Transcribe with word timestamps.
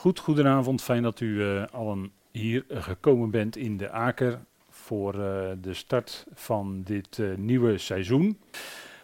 Goed, 0.00 0.18
goedenavond. 0.18 0.82
Fijn 0.82 1.02
dat 1.02 1.20
u 1.20 1.26
uh, 1.26 1.62
allen 1.72 2.12
hier 2.30 2.64
gekomen 2.68 3.30
bent 3.30 3.56
in 3.56 3.76
de 3.76 3.90
Aker 3.90 4.38
voor 4.70 5.14
uh, 5.14 5.20
de 5.60 5.74
start 5.74 6.26
van 6.34 6.82
dit 6.84 7.18
uh, 7.18 7.36
nieuwe 7.36 7.78
seizoen. 7.78 8.38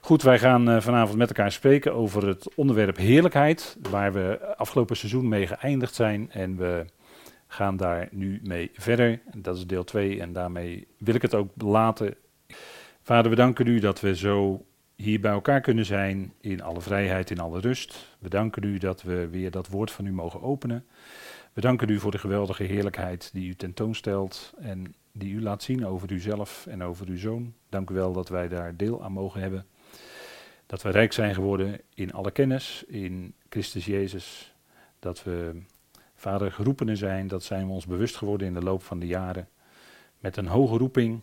Goed, 0.01 0.23
wij 0.23 0.39
gaan 0.39 0.83
vanavond 0.83 1.19
met 1.19 1.29
elkaar 1.29 1.53
spreken 1.53 1.95
over 1.95 2.27
het 2.27 2.55
onderwerp 2.55 2.97
heerlijkheid, 2.97 3.77
waar 3.91 4.13
we 4.13 4.55
afgelopen 4.57 4.97
seizoen 4.97 5.29
mee 5.29 5.47
geëindigd 5.47 5.95
zijn. 5.95 6.31
En 6.31 6.57
we 6.57 6.85
gaan 7.47 7.77
daar 7.77 8.09
nu 8.11 8.41
mee 8.43 8.71
verder. 8.73 9.21
Dat 9.35 9.57
is 9.57 9.67
deel 9.67 9.85
2 9.85 10.21
en 10.21 10.33
daarmee 10.33 10.87
wil 10.99 11.15
ik 11.15 11.23
het 11.23 11.35
ook 11.35 11.51
laten. 11.57 12.15
Vader, 13.03 13.31
we 13.31 13.37
danken 13.37 13.67
u 13.67 13.79
dat 13.79 14.01
we 14.01 14.17
zo 14.17 14.65
hier 14.97 15.21
bij 15.21 15.33
elkaar 15.33 15.61
kunnen 15.61 15.85
zijn 15.85 16.33
in 16.41 16.63
alle 16.63 16.81
vrijheid, 16.81 17.31
in 17.31 17.41
alle 17.41 17.61
rust. 17.61 18.17
We 18.19 18.29
danken 18.29 18.63
u 18.63 18.79
dat 18.79 19.03
we 19.03 19.29
weer 19.29 19.51
dat 19.51 19.69
woord 19.69 19.91
van 19.91 20.07
u 20.07 20.13
mogen 20.13 20.43
openen. 20.43 20.87
We 21.53 21.61
danken 21.61 21.89
u 21.89 21.99
voor 21.99 22.11
de 22.11 22.19
geweldige 22.19 22.63
heerlijkheid 22.63 23.31
die 23.33 23.49
u 23.49 23.55
tentoonstelt 23.55 24.55
en 24.59 24.95
die 25.13 25.35
u 25.35 25.43
laat 25.43 25.63
zien 25.63 25.87
over 25.87 26.13
uzelf 26.13 26.67
en 26.67 26.83
over 26.83 27.09
uw 27.09 27.19
zoon. 27.19 27.55
Dank 27.69 27.91
u 27.91 27.95
wel 27.95 28.13
dat 28.13 28.29
wij 28.29 28.49
daar 28.49 28.77
deel 28.77 29.05
aan 29.05 29.13
mogen 29.13 29.41
hebben. 29.41 29.67
Dat 30.67 30.83
we 30.83 30.91
rijk 30.91 31.13
zijn 31.13 31.35
geworden 31.35 31.81
in 31.95 32.13
alle 32.13 32.31
kennis, 32.31 32.85
in 32.87 33.35
Christus 33.49 33.85
Jezus. 33.85 34.55
Dat 34.99 35.23
we, 35.23 35.63
Vader, 36.15 36.53
geroepenen 36.53 36.97
zijn, 36.97 37.27
dat 37.27 37.43
zijn 37.43 37.67
we 37.67 37.73
ons 37.73 37.87
bewust 37.87 38.17
geworden 38.17 38.47
in 38.47 38.55
de 38.55 38.63
loop 38.63 38.83
van 38.83 38.99
de 38.99 39.07
jaren. 39.07 39.49
Met 40.19 40.37
een 40.37 40.47
hoge 40.47 40.77
roeping, 40.77 41.21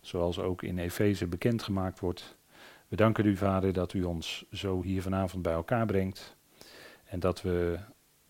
zoals 0.00 0.38
ook 0.38 0.62
in 0.62 0.78
Efeze 0.78 1.26
bekendgemaakt 1.26 2.00
wordt. 2.00 2.36
We 2.94 3.00
danken 3.00 3.26
u, 3.26 3.36
Vader, 3.36 3.72
dat 3.72 3.92
u 3.92 4.02
ons 4.02 4.44
zo 4.52 4.82
hier 4.82 5.02
vanavond 5.02 5.42
bij 5.42 5.52
elkaar 5.52 5.86
brengt. 5.86 6.36
En 7.04 7.20
dat 7.20 7.42
we 7.42 7.78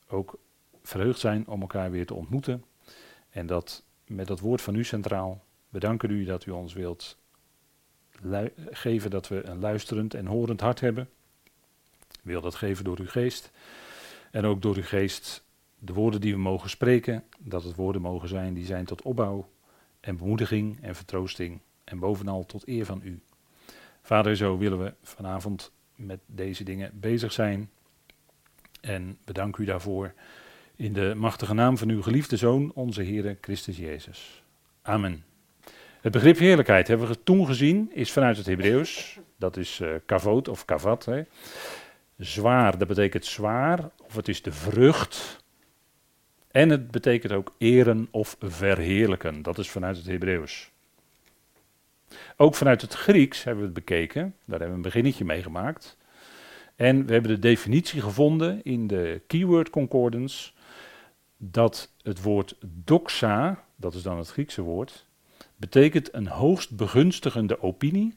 ook 0.09 0.38
verheugd 0.82 1.18
zijn 1.18 1.46
om 1.46 1.60
elkaar 1.60 1.91
weer 1.91 2.06
te 2.06 2.14
ontmoeten. 2.14 2.64
En 3.30 3.46
dat 3.46 3.84
met 4.06 4.27
dat 4.27 4.41
woord 4.41 4.62
van 4.62 4.74
u 4.74 4.84
centraal. 4.84 5.44
We 5.69 5.78
danken 5.78 6.11
u 6.11 6.24
dat 6.24 6.47
u 6.47 6.50
ons 6.50 6.72
wilt 6.72 7.19
geven 8.70 9.11
dat 9.11 9.28
we 9.28 9.42
een 9.42 9.61
luisterend 9.61 10.14
en 10.14 10.27
horend 10.27 10.61
hart 10.61 10.80
hebben. 10.80 11.08
U 12.22 12.22
wilt 12.22 12.42
dat 12.42 12.55
geven 12.55 12.84
door 12.84 12.98
uw 12.98 13.08
geest. 13.08 13.50
En 14.30 14.44
ook 14.44 14.62
door 14.62 14.77
uw 14.77 14.83
geest 14.83 15.44
de 15.78 15.92
woorden 15.92 16.20
die 16.20 16.33
we 16.33 16.41
mogen 16.41 16.70
spreken, 16.70 17.24
dat 17.39 17.64
het 17.64 17.77
woorden 17.77 18.02
mogen 18.02 18.28
zijn 18.28 18.55
die 18.55 18.67
zijn 18.67 18.84
tot 18.84 19.02
opbouw 19.02 19.48
en 20.00 20.17
bemoediging 20.17 20.83
en 20.83 20.94
vertroosting. 20.94 21.61
En 21.84 21.98
bovenal 21.98 22.46
tot 22.46 22.69
eer 22.69 22.84
van 22.84 23.00
u. 23.05 23.22
Vader, 24.06 24.36
zo 24.36 24.58
willen 24.58 24.83
we 24.83 24.94
vanavond 25.02 25.72
met 25.94 26.20
deze 26.27 26.64
dingen 26.64 26.91
bezig 26.94 27.33
zijn. 27.33 27.70
En 28.80 29.19
bedank 29.24 29.56
u 29.56 29.64
daarvoor 29.64 30.12
in 30.77 30.92
de 30.92 31.14
machtige 31.16 31.55
naam 31.55 31.78
van 31.78 31.88
uw 31.88 32.02
geliefde 32.02 32.36
Zoon, 32.36 32.72
onze 32.74 33.02
Heer 33.02 33.38
Christus 33.41 33.77
Jezus. 33.77 34.42
Amen. 34.83 35.24
Het 36.00 36.12
begrip 36.12 36.38
heerlijkheid 36.38 36.88
hebben 36.88 37.08
we 37.08 37.22
toen 37.22 37.46
gezien, 37.46 37.91
is 37.94 38.12
vanuit 38.12 38.36
het 38.36 38.46
Hebreeuws. 38.46 39.19
Dat 39.36 39.56
is 39.56 39.80
uh, 39.80 39.94
kavot 40.06 40.48
of 40.48 40.64
kavat. 40.64 41.05
Hè. 41.05 41.22
Zwaar, 42.18 42.78
dat 42.78 42.89
betekent 42.89 43.24
zwaar, 43.24 43.91
of 44.06 44.16
het 44.16 44.28
is 44.28 44.42
de 44.42 44.52
vrucht. 44.52 45.44
En 46.50 46.68
het 46.68 46.91
betekent 46.91 47.33
ook 47.33 47.55
eren 47.58 48.08
of 48.11 48.36
verheerlijken. 48.41 49.42
Dat 49.42 49.58
is 49.58 49.70
vanuit 49.70 49.96
het 49.96 50.06
Hebreeuws. 50.06 50.72
Ook 52.37 52.55
vanuit 52.55 52.81
het 52.81 52.95
Grieks 52.95 53.45
hebben 53.45 53.62
we 53.62 53.70
het 53.70 53.84
bekeken. 53.84 54.23
Daar 54.23 54.59
hebben 54.59 54.69
we 54.69 54.75
een 54.75 54.83
beginnetje 54.83 55.25
mee 55.25 55.43
gemaakt. 55.43 55.97
En 56.77 57.07
we 57.07 57.12
hebben 57.12 57.31
de 57.31 57.39
definitie 57.39 58.01
gevonden 58.01 58.62
in 58.62 58.87
de 58.87 59.23
Keyword 59.27 59.70
Concordance. 59.70 60.53
Dat 61.37 61.92
het 62.03 62.23
woord 62.23 62.57
doxa, 62.61 63.65
dat 63.77 63.95
is 63.95 64.03
dan 64.03 64.19
het 64.19 64.31
Griekse 64.31 64.62
woord, 64.62 65.07
betekent 65.57 66.15
een 66.15 66.27
hoogst 66.27 66.77
begunstigende 66.77 67.62
opinie. 67.62 68.17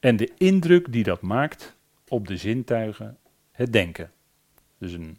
En 0.00 0.16
de 0.16 0.30
indruk 0.36 0.92
die 0.92 1.02
dat 1.02 1.20
maakt 1.20 1.76
op 2.08 2.26
de 2.26 2.36
zintuigen, 2.36 3.18
het 3.50 3.72
denken. 3.72 4.12
Dus 4.78 4.92
een 4.92 5.18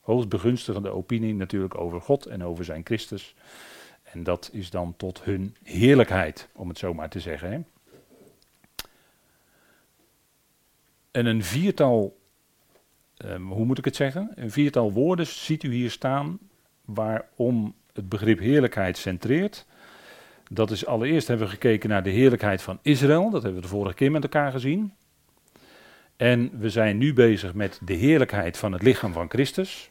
hoogst 0.00 0.28
begunstigende 0.28 0.90
opinie 0.90 1.34
natuurlijk 1.34 1.78
over 1.78 2.00
God 2.00 2.26
en 2.26 2.44
over 2.44 2.64
zijn 2.64 2.84
Christus. 2.84 3.34
En 4.14 4.22
dat 4.22 4.50
is 4.52 4.70
dan 4.70 4.94
tot 4.96 5.22
hun 5.22 5.56
heerlijkheid, 5.62 6.48
om 6.52 6.68
het 6.68 6.78
zo 6.78 6.94
maar 6.94 7.08
te 7.08 7.20
zeggen. 7.20 7.50
Hè. 7.52 7.60
En 11.10 11.26
een 11.26 11.44
viertal, 11.44 12.20
um, 13.24 13.50
hoe 13.50 13.64
moet 13.64 13.78
ik 13.78 13.84
het 13.84 13.96
zeggen? 13.96 14.32
Een 14.34 14.50
viertal 14.50 14.92
woorden 14.92 15.26
ziet 15.26 15.62
u 15.62 15.72
hier 15.72 15.90
staan 15.90 16.38
waarom 16.84 17.74
het 17.92 18.08
begrip 18.08 18.38
heerlijkheid 18.38 18.96
centreert. 18.96 19.66
Dat 20.50 20.70
is 20.70 20.86
allereerst 20.86 21.28
hebben 21.28 21.46
we 21.46 21.52
gekeken 21.52 21.88
naar 21.88 22.02
de 22.02 22.10
heerlijkheid 22.10 22.62
van 22.62 22.78
Israël. 22.82 23.30
Dat 23.30 23.42
hebben 23.42 23.60
we 23.60 23.66
de 23.66 23.74
vorige 23.74 23.94
keer 23.94 24.10
met 24.10 24.22
elkaar 24.22 24.52
gezien. 24.52 24.94
En 26.16 26.58
we 26.58 26.70
zijn 26.70 26.98
nu 26.98 27.12
bezig 27.12 27.54
met 27.54 27.80
de 27.82 27.94
heerlijkheid 27.94 28.56
van 28.56 28.72
het 28.72 28.82
lichaam 28.82 29.12
van 29.12 29.30
Christus. 29.30 29.90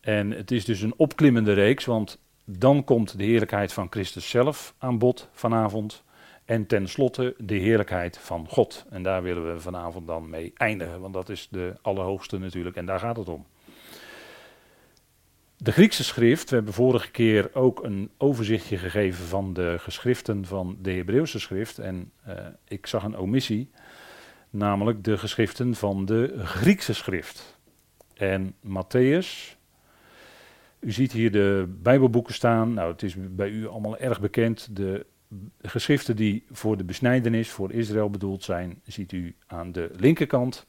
En 0.00 0.30
het 0.30 0.50
is 0.50 0.64
dus 0.64 0.80
een 0.80 0.94
opklimmende 0.96 1.52
reeks, 1.52 1.84
want 1.84 2.22
dan 2.44 2.84
komt 2.84 3.18
de 3.18 3.24
heerlijkheid 3.24 3.72
van 3.72 3.86
Christus 3.90 4.28
zelf 4.28 4.74
aan 4.78 4.98
bod 4.98 5.28
vanavond. 5.32 6.02
En 6.44 6.66
tenslotte 6.66 7.34
de 7.38 7.54
heerlijkheid 7.54 8.18
van 8.18 8.46
God. 8.48 8.84
En 8.90 9.02
daar 9.02 9.22
willen 9.22 9.54
we 9.54 9.60
vanavond 9.60 10.06
dan 10.06 10.30
mee 10.30 10.52
eindigen, 10.56 11.00
want 11.00 11.14
dat 11.14 11.28
is 11.28 11.48
de 11.50 11.74
allerhoogste 11.82 12.38
natuurlijk 12.38 12.76
en 12.76 12.86
daar 12.86 12.98
gaat 12.98 13.16
het 13.16 13.28
om. 13.28 13.46
De 15.56 15.72
Griekse 15.72 16.04
schrift, 16.04 16.50
we 16.50 16.56
hebben 16.56 16.74
vorige 16.74 17.10
keer 17.10 17.50
ook 17.54 17.82
een 17.82 18.10
overzichtje 18.18 18.78
gegeven 18.78 19.24
van 19.24 19.52
de 19.52 19.76
geschriften 19.78 20.44
van 20.44 20.76
de 20.80 20.92
Hebreeuwse 20.92 21.38
schrift. 21.38 21.78
En 21.78 22.12
uh, 22.28 22.34
ik 22.68 22.86
zag 22.86 23.02
een 23.02 23.18
omissie, 23.18 23.70
namelijk 24.50 25.04
de 25.04 25.18
geschriften 25.18 25.74
van 25.74 26.04
de 26.04 26.34
Griekse 26.38 26.94
schrift. 26.94 27.58
En 28.14 28.54
Matthäus, 28.66 29.56
u 30.84 30.92
ziet 30.92 31.12
hier 31.12 31.32
de 31.32 31.74
Bijbelboeken 31.82 32.34
staan. 32.34 32.74
Nou, 32.74 32.92
het 32.92 33.02
is 33.02 33.14
bij 33.18 33.50
u 33.50 33.66
allemaal 33.68 33.98
erg 33.98 34.20
bekend. 34.20 34.76
De 34.76 35.06
geschriften 35.62 36.16
die 36.16 36.44
voor 36.50 36.76
de 36.76 36.84
besnijdenis, 36.84 37.50
voor 37.50 37.72
Israël 37.72 38.10
bedoeld 38.10 38.42
zijn, 38.42 38.80
ziet 38.86 39.12
u 39.12 39.36
aan 39.46 39.72
de 39.72 39.90
linkerkant. 39.96 40.66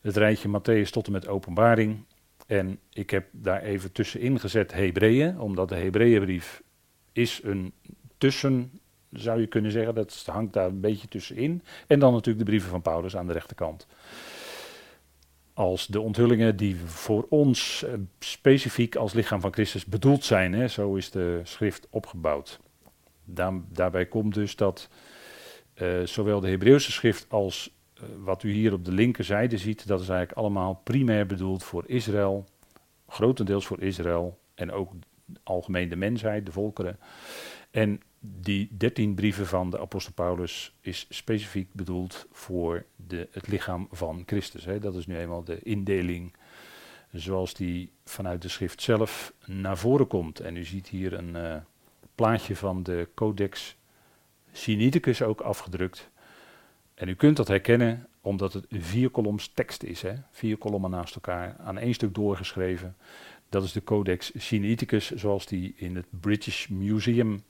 Het 0.00 0.16
rijtje 0.16 0.48
Matthäus 0.48 0.90
tot 0.90 1.06
en 1.06 1.12
met 1.12 1.28
Openbaring. 1.28 2.04
En 2.46 2.78
ik 2.92 3.10
heb 3.10 3.26
daar 3.32 3.62
even 3.62 3.92
tussenin 3.92 4.40
gezet 4.40 4.72
Hebreeën, 4.72 5.40
omdat 5.40 5.68
de 5.68 5.74
Hebreeënbrief 5.74 6.62
is 7.12 7.40
een 7.42 7.72
tussen, 8.18 8.80
zou 9.10 9.40
je 9.40 9.46
kunnen 9.46 9.72
zeggen, 9.72 9.94
dat 9.94 10.22
hangt 10.26 10.52
daar 10.52 10.66
een 10.66 10.80
beetje 10.80 11.08
tussenin. 11.08 11.62
En 11.86 11.98
dan 11.98 12.12
natuurlijk 12.12 12.44
de 12.44 12.50
brieven 12.50 12.70
van 12.70 12.82
Paulus 12.82 13.16
aan 13.16 13.26
de 13.26 13.32
rechterkant 13.32 13.86
als 15.60 15.86
de 15.86 16.00
onthullingen 16.00 16.56
die 16.56 16.76
voor 16.76 17.26
ons 17.28 17.84
eh, 17.84 17.92
specifiek 18.18 18.96
als 18.96 19.12
lichaam 19.12 19.40
van 19.40 19.52
Christus 19.52 19.84
bedoeld 19.84 20.24
zijn. 20.24 20.52
Hè. 20.52 20.68
Zo 20.68 20.94
is 20.94 21.10
de 21.10 21.40
schrift 21.42 21.86
opgebouwd. 21.90 22.60
daarbij 23.68 24.06
komt 24.06 24.34
dus 24.34 24.56
dat 24.56 24.88
uh, 25.74 26.02
zowel 26.04 26.40
de 26.40 26.48
Hebreeuwse 26.48 26.92
schrift 26.92 27.26
als 27.28 27.74
uh, 27.94 28.02
wat 28.18 28.42
u 28.42 28.52
hier 28.52 28.72
op 28.72 28.84
de 28.84 28.92
linkerzijde 28.92 29.58
ziet, 29.58 29.86
dat 29.86 30.00
is 30.00 30.08
eigenlijk 30.08 30.38
allemaal 30.38 30.80
primair 30.84 31.26
bedoeld 31.26 31.62
voor 31.64 31.84
Israël, 31.86 32.44
grotendeels 33.08 33.66
voor 33.66 33.82
Israël 33.82 34.38
en 34.54 34.72
ook 34.72 34.92
algemeen 35.42 35.88
de 35.88 35.96
mensheid, 35.96 36.46
de 36.46 36.52
volkeren. 36.52 36.98
En 37.70 38.00
die 38.20 38.68
dertien 38.70 39.14
brieven 39.14 39.46
van 39.46 39.70
de 39.70 39.80
apostel 39.80 40.12
Paulus 40.12 40.74
is 40.80 41.06
specifiek 41.08 41.68
bedoeld 41.72 42.26
voor 42.32 42.84
de, 42.96 43.28
het 43.30 43.48
lichaam 43.48 43.88
van 43.90 44.22
Christus. 44.26 44.64
Hè. 44.64 44.78
Dat 44.78 44.94
is 44.94 45.06
nu 45.06 45.16
eenmaal 45.16 45.44
de 45.44 45.58
indeling 45.62 46.34
zoals 47.12 47.54
die 47.54 47.90
vanuit 48.04 48.42
de 48.42 48.48
schrift 48.48 48.82
zelf 48.82 49.32
naar 49.46 49.78
voren 49.78 50.06
komt. 50.06 50.40
En 50.40 50.56
u 50.56 50.64
ziet 50.64 50.88
hier 50.88 51.12
een 51.12 51.36
uh, 51.36 51.56
plaatje 52.14 52.56
van 52.56 52.82
de 52.82 53.08
Codex 53.14 53.76
Sinaiticus 54.52 55.22
ook 55.22 55.40
afgedrukt. 55.40 56.10
En 56.94 57.08
u 57.08 57.14
kunt 57.14 57.36
dat 57.36 57.48
herkennen 57.48 58.08
omdat 58.20 58.52
het 58.52 58.66
vier 58.70 59.10
tekst 59.54 59.82
is. 59.82 60.02
Hè. 60.02 60.14
Vier 60.30 60.56
kolommen 60.56 60.90
naast 60.90 61.14
elkaar, 61.14 61.56
aan 61.58 61.78
één 61.78 61.94
stuk 61.94 62.14
doorgeschreven. 62.14 62.96
Dat 63.48 63.64
is 63.64 63.72
de 63.72 63.84
Codex 63.84 64.32
Sinaiticus 64.36 65.10
zoals 65.10 65.46
die 65.46 65.72
in 65.76 65.96
het 65.96 66.06
British 66.20 66.66
Museum 66.66 67.42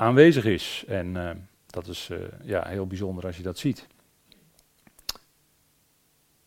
aanwezig 0.00 0.44
is. 0.44 0.84
En 0.86 1.14
uh, 1.14 1.30
dat 1.66 1.86
is 1.86 2.08
uh, 2.12 2.18
ja, 2.44 2.68
heel 2.68 2.86
bijzonder 2.86 3.26
als 3.26 3.36
je 3.36 3.42
dat 3.42 3.58
ziet. 3.58 3.86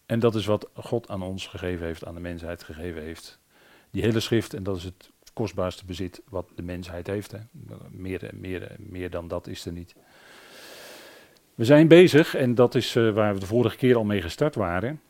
En 0.06 0.20
dat 0.20 0.36
is 0.36 0.46
wat 0.46 0.70
God 0.74 1.10
aan 1.10 1.22
ons 1.22 1.48
gegeven 1.48 1.86
heeft, 1.86 2.06
aan 2.06 2.14
de 2.14 2.22
mensheid 2.22 2.64
gegeven 2.64 3.02
heeft. 3.02 3.40
Die 3.92 4.02
hele 4.02 4.20
schrift, 4.20 4.54
en 4.54 4.64
dat 4.64 4.78
is 4.78 4.84
het 4.84 5.10
kostbaarste 5.34 5.86
bezit 5.86 6.22
wat 6.30 6.50
de 6.56 6.62
mensheid 6.62 7.08
heeft. 7.08 7.32
Hè. 7.32 7.38
Meer, 7.90 8.30
meer, 8.34 8.76
meer 8.78 9.10
dan 9.10 9.28
dat 9.28 9.48
is 9.48 9.66
er 9.66 9.72
niet. 9.72 9.96
We 11.56 11.66
zijn 11.66 11.88
bezig, 11.88 12.36
en 12.36 12.56
dat 12.56 12.76
is 12.76 12.96
uh, 12.96 13.14
waar 13.14 13.34
we 13.34 13.40
de 13.40 13.46
vorige 13.46 13.78
keer 13.78 13.96
al 13.96 14.04
mee 14.04 14.22
gestart 14.22 14.56
waren. 14.56 15.02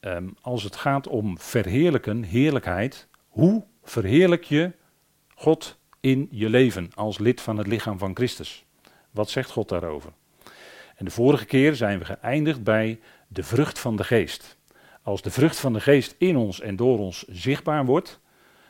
ehm, 0.00 0.28
als 0.40 0.62
het 0.62 0.76
gaat 0.76 1.06
om 1.06 1.38
verheerlijken, 1.38 2.22
heerlijkheid, 2.22 3.06
hoe 3.28 3.64
verheerlijk 3.82 4.44
je 4.44 4.72
God 5.34 5.80
in 6.02 6.28
je 6.30 6.48
leven 6.48 6.90
als 6.94 7.18
lid 7.18 7.40
van 7.40 7.58
het 7.58 7.66
lichaam 7.66 7.98
van 7.98 8.16
Christus? 8.16 8.64
Wat 9.10 9.30
zegt 9.30 9.50
God 9.50 9.68
daarover? 9.68 10.12
En 10.96 11.04
de 11.04 11.10
vorige 11.10 11.44
keer 11.44 11.74
zijn 11.74 11.98
we 11.98 12.04
geëindigd 12.04 12.62
bij 12.62 13.00
de 13.28 13.42
vrucht 13.42 13.78
van 13.78 13.96
de 13.96 14.04
geest. 14.04 14.56
Als 15.02 15.22
de 15.22 15.30
vrucht 15.30 15.56
van 15.60 15.72
de 15.72 15.80
geest 15.80 16.14
in 16.18 16.36
ons 16.36 16.60
en 16.60 16.76
door 16.76 16.98
ons 16.98 17.24
zichtbaar 17.28 17.84
wordt, 17.84 18.20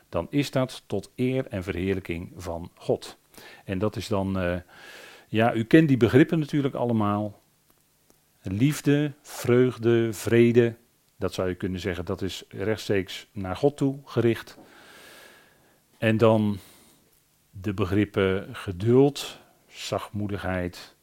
dan 0.08 0.26
is 0.31 0.50
dat 0.50 0.82
tot 0.87 1.11
eer 1.17 1.46
en 1.46 1.62
verheerlijking 1.62 2.32
van 2.37 2.70
God. 2.75 3.19
En 3.64 3.79
dat 3.79 3.96
is 3.96 4.08
dan, 4.08 4.44
uh, 4.44 4.56
ja, 5.29 5.55
u 5.55 5.64
kent 5.64 5.88
die 5.88 5.96
begrippen 5.96 6.38
natuurlijk 6.38 6.75
allemaal. 6.75 7.40
Liefde, 8.43 9.12
vreugde, 9.23 10.12
vrede, 10.12 10.75
dat 11.17 11.34
zou 11.34 11.49
je 11.49 11.55
kunnen 11.55 11.81
zeggen, 11.81 12.05
dat 12.05 12.23
is 12.23 12.44
rechtstreeks 12.49 13.26
naar 13.32 13.56
God 13.56 13.76
toe 13.76 13.99
gericht. 14.05 14.58
En 15.99 16.17
dan 16.17 16.58
de 17.60 17.75
begrippen 17.75 18.49
geduld, 18.52 19.38
zachtmoedigheid, 19.69 20.94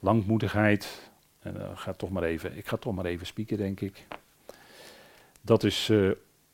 langmoedigheid. 0.00 1.10
En, 1.38 1.54
uh, 1.56 1.62
ga 1.74 1.92
toch 1.92 2.10
maar 2.10 2.22
even, 2.22 2.56
ik 2.56 2.66
ga 2.66 2.76
toch 2.76 2.94
maar 2.94 3.04
even 3.04 3.26
spieken, 3.26 3.56
denk 3.56 3.80
ik. 3.80 4.06
Dat 5.40 5.64
is 5.64 5.88
uh, 5.88 6.10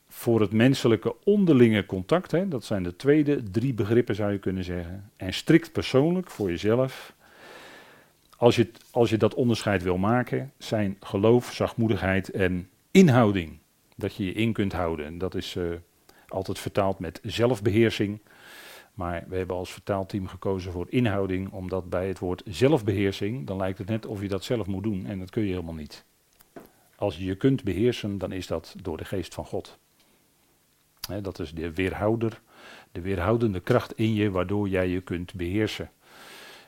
voor 0.09 0.41
het 0.41 0.53
menselijke 0.53 1.15
onderlinge 1.25 1.87
contact. 1.87 2.31
Hè, 2.31 2.49
dat 2.49 2.65
zijn 2.65 2.83
de 2.83 2.97
tweede 2.97 3.51
drie 3.51 3.75
begrippen, 3.75 4.15
zou 4.15 4.33
je 4.33 4.39
kunnen 4.39 4.65
zeggen. 4.65 5.11
En 5.17 5.33
strikt 5.33 5.73
persoonlijk 5.73 6.31
voor 6.31 6.49
jezelf. 6.51 7.13
Als 8.37 8.57
je, 8.57 8.71
als 8.91 9.11
je 9.11 9.17
dat 9.17 9.35
onderscheid 9.35 9.83
wil 9.83 9.99
maken, 9.99 10.53
zijn 10.59 10.97
geloof, 11.01 11.53
zachtmoedigheid 11.53 12.31
en 12.31 12.69
inhouding. 12.91 13.59
Dat 13.97 14.15
je 14.15 14.25
je 14.25 14.33
in 14.33 14.53
kunt 14.53 14.73
houden. 14.73 15.07
En 15.07 15.19
dat 15.19 15.35
is 15.35 15.55
uh, 15.55 15.65
altijd 16.29 16.59
vertaald 16.59 16.99
met 16.99 17.21
zelfbeheersing. 17.23 18.19
Maar 18.95 19.25
we 19.29 19.37
hebben 19.37 19.57
als 19.57 19.73
vertaalteam 19.73 20.27
gekozen 20.27 20.73
voor 20.73 20.87
inhouding, 20.89 21.53
omdat 21.53 21.91
bij 21.91 22.09
het 22.09 22.19
woord 22.19 22.43
zelfbeheersing, 22.45 23.47
dan 23.47 23.57
lijkt 23.57 23.79
het 23.79 23.89
net 23.89 24.07
of 24.07 24.23
je 24.23 24.29
dat 24.29 24.45
zelf 24.45 24.67
moet 24.67 24.83
doen. 24.83 25.07
En 25.07 25.19
dat 25.19 25.31
kun 25.31 25.43
je 25.43 25.51
helemaal 25.51 25.75
niet. 25.75 26.05
Als 26.97 27.17
je 27.17 27.25
je 27.25 27.35
kunt 27.35 27.65
beheersen, 27.65 28.19
dan 28.19 28.33
is 28.33 28.47
dat 28.47 28.75
door 28.83 28.97
de 28.97 29.05
geest 29.05 29.35
van 29.35 29.45
God. 29.45 29.79
dat 31.23 31.39
is 31.39 31.53
de 31.53 31.73
weerhouder, 31.73 32.41
de 32.93 33.01
weerhoudende 33.01 33.61
kracht 33.61 33.99
in 33.99 34.15
je, 34.15 34.31
waardoor 34.31 34.69
jij 34.69 34.89
je 34.89 35.01
kunt 35.01 35.35
beheersen. 35.35 35.91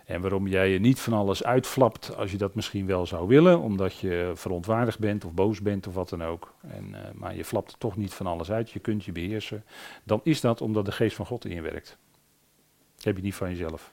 En 0.04 0.20
waarom 0.20 0.46
jij 0.46 0.70
je 0.70 0.78
niet 0.78 1.00
van 1.00 1.12
alles 1.12 1.44
uitflapt 1.44 2.16
als 2.16 2.30
je 2.30 2.36
dat 2.36 2.54
misschien 2.54 2.86
wel 2.86 3.06
zou 3.06 3.28
willen, 3.28 3.60
omdat 3.60 3.98
je 3.98 4.32
verontwaardigd 4.34 4.98
bent 4.98 5.24
of 5.24 5.32
boos 5.32 5.60
bent 5.60 5.86
of 5.86 5.94
wat 5.94 6.08
dan 6.08 6.22
ook. 6.22 6.54
En, 6.60 6.88
uh, 6.88 6.98
maar 7.14 7.36
je 7.36 7.44
flapt 7.44 7.74
toch 7.78 7.96
niet 7.96 8.14
van 8.14 8.26
alles 8.26 8.50
uit, 8.50 8.70
je 8.70 8.78
kunt 8.78 9.04
je 9.04 9.12
beheersen. 9.12 9.64
Dan 10.04 10.20
is 10.22 10.40
dat 10.40 10.60
omdat 10.60 10.84
de 10.84 10.92
geest 10.92 11.16
van 11.16 11.26
God 11.26 11.44
in 11.44 11.54
je 11.54 11.60
werkt. 11.60 11.98
Dat 13.04 13.12
heb 13.12 13.22
je 13.22 13.28
niet 13.28 13.38
van 13.38 13.50
jezelf. 13.50 13.92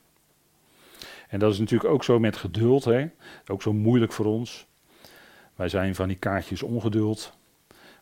En 1.27 1.39
dat 1.39 1.53
is 1.53 1.59
natuurlijk 1.59 1.93
ook 1.93 2.03
zo 2.03 2.19
met 2.19 2.37
geduld, 2.37 2.83
hè? 2.83 3.07
ook 3.47 3.61
zo 3.61 3.73
moeilijk 3.73 4.11
voor 4.11 4.25
ons. 4.25 4.67
Wij 5.55 5.69
zijn 5.69 5.95
van 5.95 6.07
die 6.07 6.17
kaartjes 6.17 6.63
ongeduld. 6.63 7.37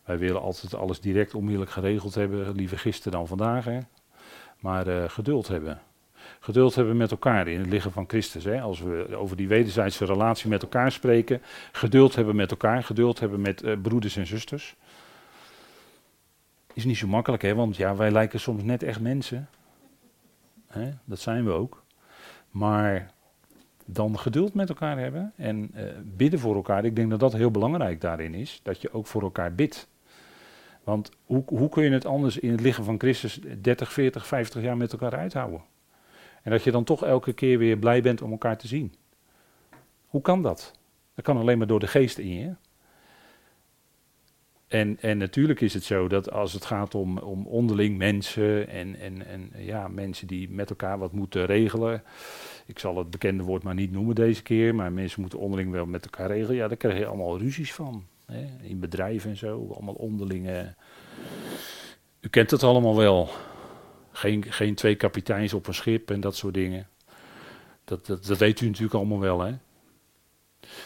Wij 0.04 0.18
willen 0.18 0.40
altijd 0.40 0.74
alles 0.74 1.00
direct 1.00 1.34
onmiddellijk 1.34 1.70
geregeld 1.70 2.14
hebben, 2.14 2.52
liever 2.52 2.78
gisteren 2.78 3.12
dan 3.12 3.26
vandaag. 3.26 3.64
Hè? 3.64 3.78
Maar 4.58 4.88
uh, 4.88 5.04
geduld 5.08 5.48
hebben. 5.48 5.80
Geduld 6.40 6.74
hebben 6.74 6.96
met 6.96 7.10
elkaar 7.10 7.48
in 7.48 7.58
het 7.58 7.68
lichaam 7.68 7.92
van 7.92 8.08
Christus. 8.08 8.44
Hè? 8.44 8.60
Als 8.60 8.80
we 8.80 9.16
over 9.16 9.36
die 9.36 9.48
wederzijdse 9.48 10.04
relatie 10.04 10.48
met 10.48 10.62
elkaar 10.62 10.92
spreken. 10.92 11.42
Geduld 11.72 12.14
hebben 12.14 12.36
met 12.36 12.50
elkaar, 12.50 12.82
geduld 12.82 13.20
hebben 13.20 13.40
met 13.40 13.62
uh, 13.62 13.76
broeders 13.82 14.16
en 14.16 14.26
zusters. 14.26 14.76
Is 16.72 16.84
niet 16.84 16.98
zo 16.98 17.06
makkelijk, 17.06 17.42
hè? 17.42 17.54
want 17.54 17.76
ja, 17.76 17.96
wij 17.96 18.10
lijken 18.10 18.40
soms 18.40 18.62
net 18.62 18.82
echt 18.82 19.00
mensen. 19.00 19.48
Dat 21.04 21.18
zijn 21.18 21.44
we 21.44 21.50
ook. 21.50 21.84
Maar 22.50 23.10
dan 23.84 24.18
geduld 24.18 24.54
met 24.54 24.68
elkaar 24.68 24.98
hebben 24.98 25.32
en 25.36 25.70
uh, 25.74 25.82
bidden 26.04 26.40
voor 26.40 26.54
elkaar. 26.54 26.84
Ik 26.84 26.96
denk 26.96 27.10
dat 27.10 27.20
dat 27.20 27.32
heel 27.32 27.50
belangrijk 27.50 28.00
daarin 28.00 28.34
is, 28.34 28.60
dat 28.62 28.80
je 28.80 28.92
ook 28.92 29.06
voor 29.06 29.22
elkaar 29.22 29.54
bidt. 29.54 29.88
Want 30.84 31.10
hoe, 31.24 31.42
hoe 31.46 31.68
kun 31.68 31.84
je 31.84 31.90
het 31.90 32.06
anders 32.06 32.38
in 32.38 32.50
het 32.50 32.60
lichaam 32.60 32.84
van 32.84 32.98
Christus 32.98 33.40
30, 33.60 33.92
40, 33.92 34.26
50 34.26 34.62
jaar 34.62 34.76
met 34.76 34.92
elkaar 34.92 35.14
uithouden? 35.14 35.62
En 36.42 36.50
dat 36.50 36.64
je 36.64 36.70
dan 36.70 36.84
toch 36.84 37.04
elke 37.04 37.32
keer 37.32 37.58
weer 37.58 37.76
blij 37.78 38.02
bent 38.02 38.22
om 38.22 38.30
elkaar 38.30 38.58
te 38.58 38.66
zien. 38.66 38.94
Hoe 40.06 40.20
kan 40.20 40.42
dat? 40.42 40.72
Dat 41.14 41.24
kan 41.24 41.36
alleen 41.36 41.58
maar 41.58 41.66
door 41.66 41.80
de 41.80 41.86
geest 41.86 42.18
in 42.18 42.34
je. 42.34 42.54
En, 44.70 44.98
en 45.00 45.18
natuurlijk 45.18 45.60
is 45.60 45.74
het 45.74 45.84
zo 45.84 46.08
dat 46.08 46.30
als 46.30 46.52
het 46.52 46.64
gaat 46.64 46.94
om, 46.94 47.18
om 47.18 47.46
onderling 47.46 47.98
mensen 47.98 48.68
en, 48.68 48.96
en, 49.00 49.26
en 49.26 49.52
ja, 49.56 49.88
mensen 49.88 50.26
die 50.26 50.50
met 50.50 50.70
elkaar 50.70 50.98
wat 50.98 51.12
moeten 51.12 51.46
regelen. 51.46 52.02
Ik 52.66 52.78
zal 52.78 52.98
het 52.98 53.10
bekende 53.10 53.42
woord 53.42 53.62
maar 53.62 53.74
niet 53.74 53.92
noemen 53.92 54.14
deze 54.14 54.42
keer, 54.42 54.74
maar 54.74 54.92
mensen 54.92 55.20
moeten 55.20 55.38
onderling 55.38 55.70
wel 55.70 55.86
met 55.86 56.04
elkaar 56.04 56.26
regelen. 56.26 56.56
Ja, 56.56 56.68
daar 56.68 56.76
krijg 56.76 56.98
je 56.98 57.06
allemaal 57.06 57.38
ruzies 57.38 57.72
van. 57.74 58.04
Hè? 58.26 58.46
In 58.60 58.80
bedrijven 58.80 59.30
en 59.30 59.36
zo, 59.36 59.68
allemaal 59.74 59.94
onderlinge. 59.94 60.74
U 62.20 62.28
kent 62.28 62.50
het 62.50 62.62
allemaal 62.62 62.96
wel. 62.96 63.28
Geen, 64.12 64.44
geen 64.48 64.74
twee 64.74 64.94
kapiteins 64.94 65.54
op 65.54 65.66
een 65.66 65.74
schip 65.74 66.10
en 66.10 66.20
dat 66.20 66.36
soort 66.36 66.54
dingen. 66.54 66.88
Dat, 67.84 68.06
dat, 68.06 68.26
dat 68.26 68.38
weet 68.38 68.60
u 68.60 68.66
natuurlijk 68.66 68.94
allemaal 68.94 69.20
wel, 69.20 69.40
hè. 69.40 69.54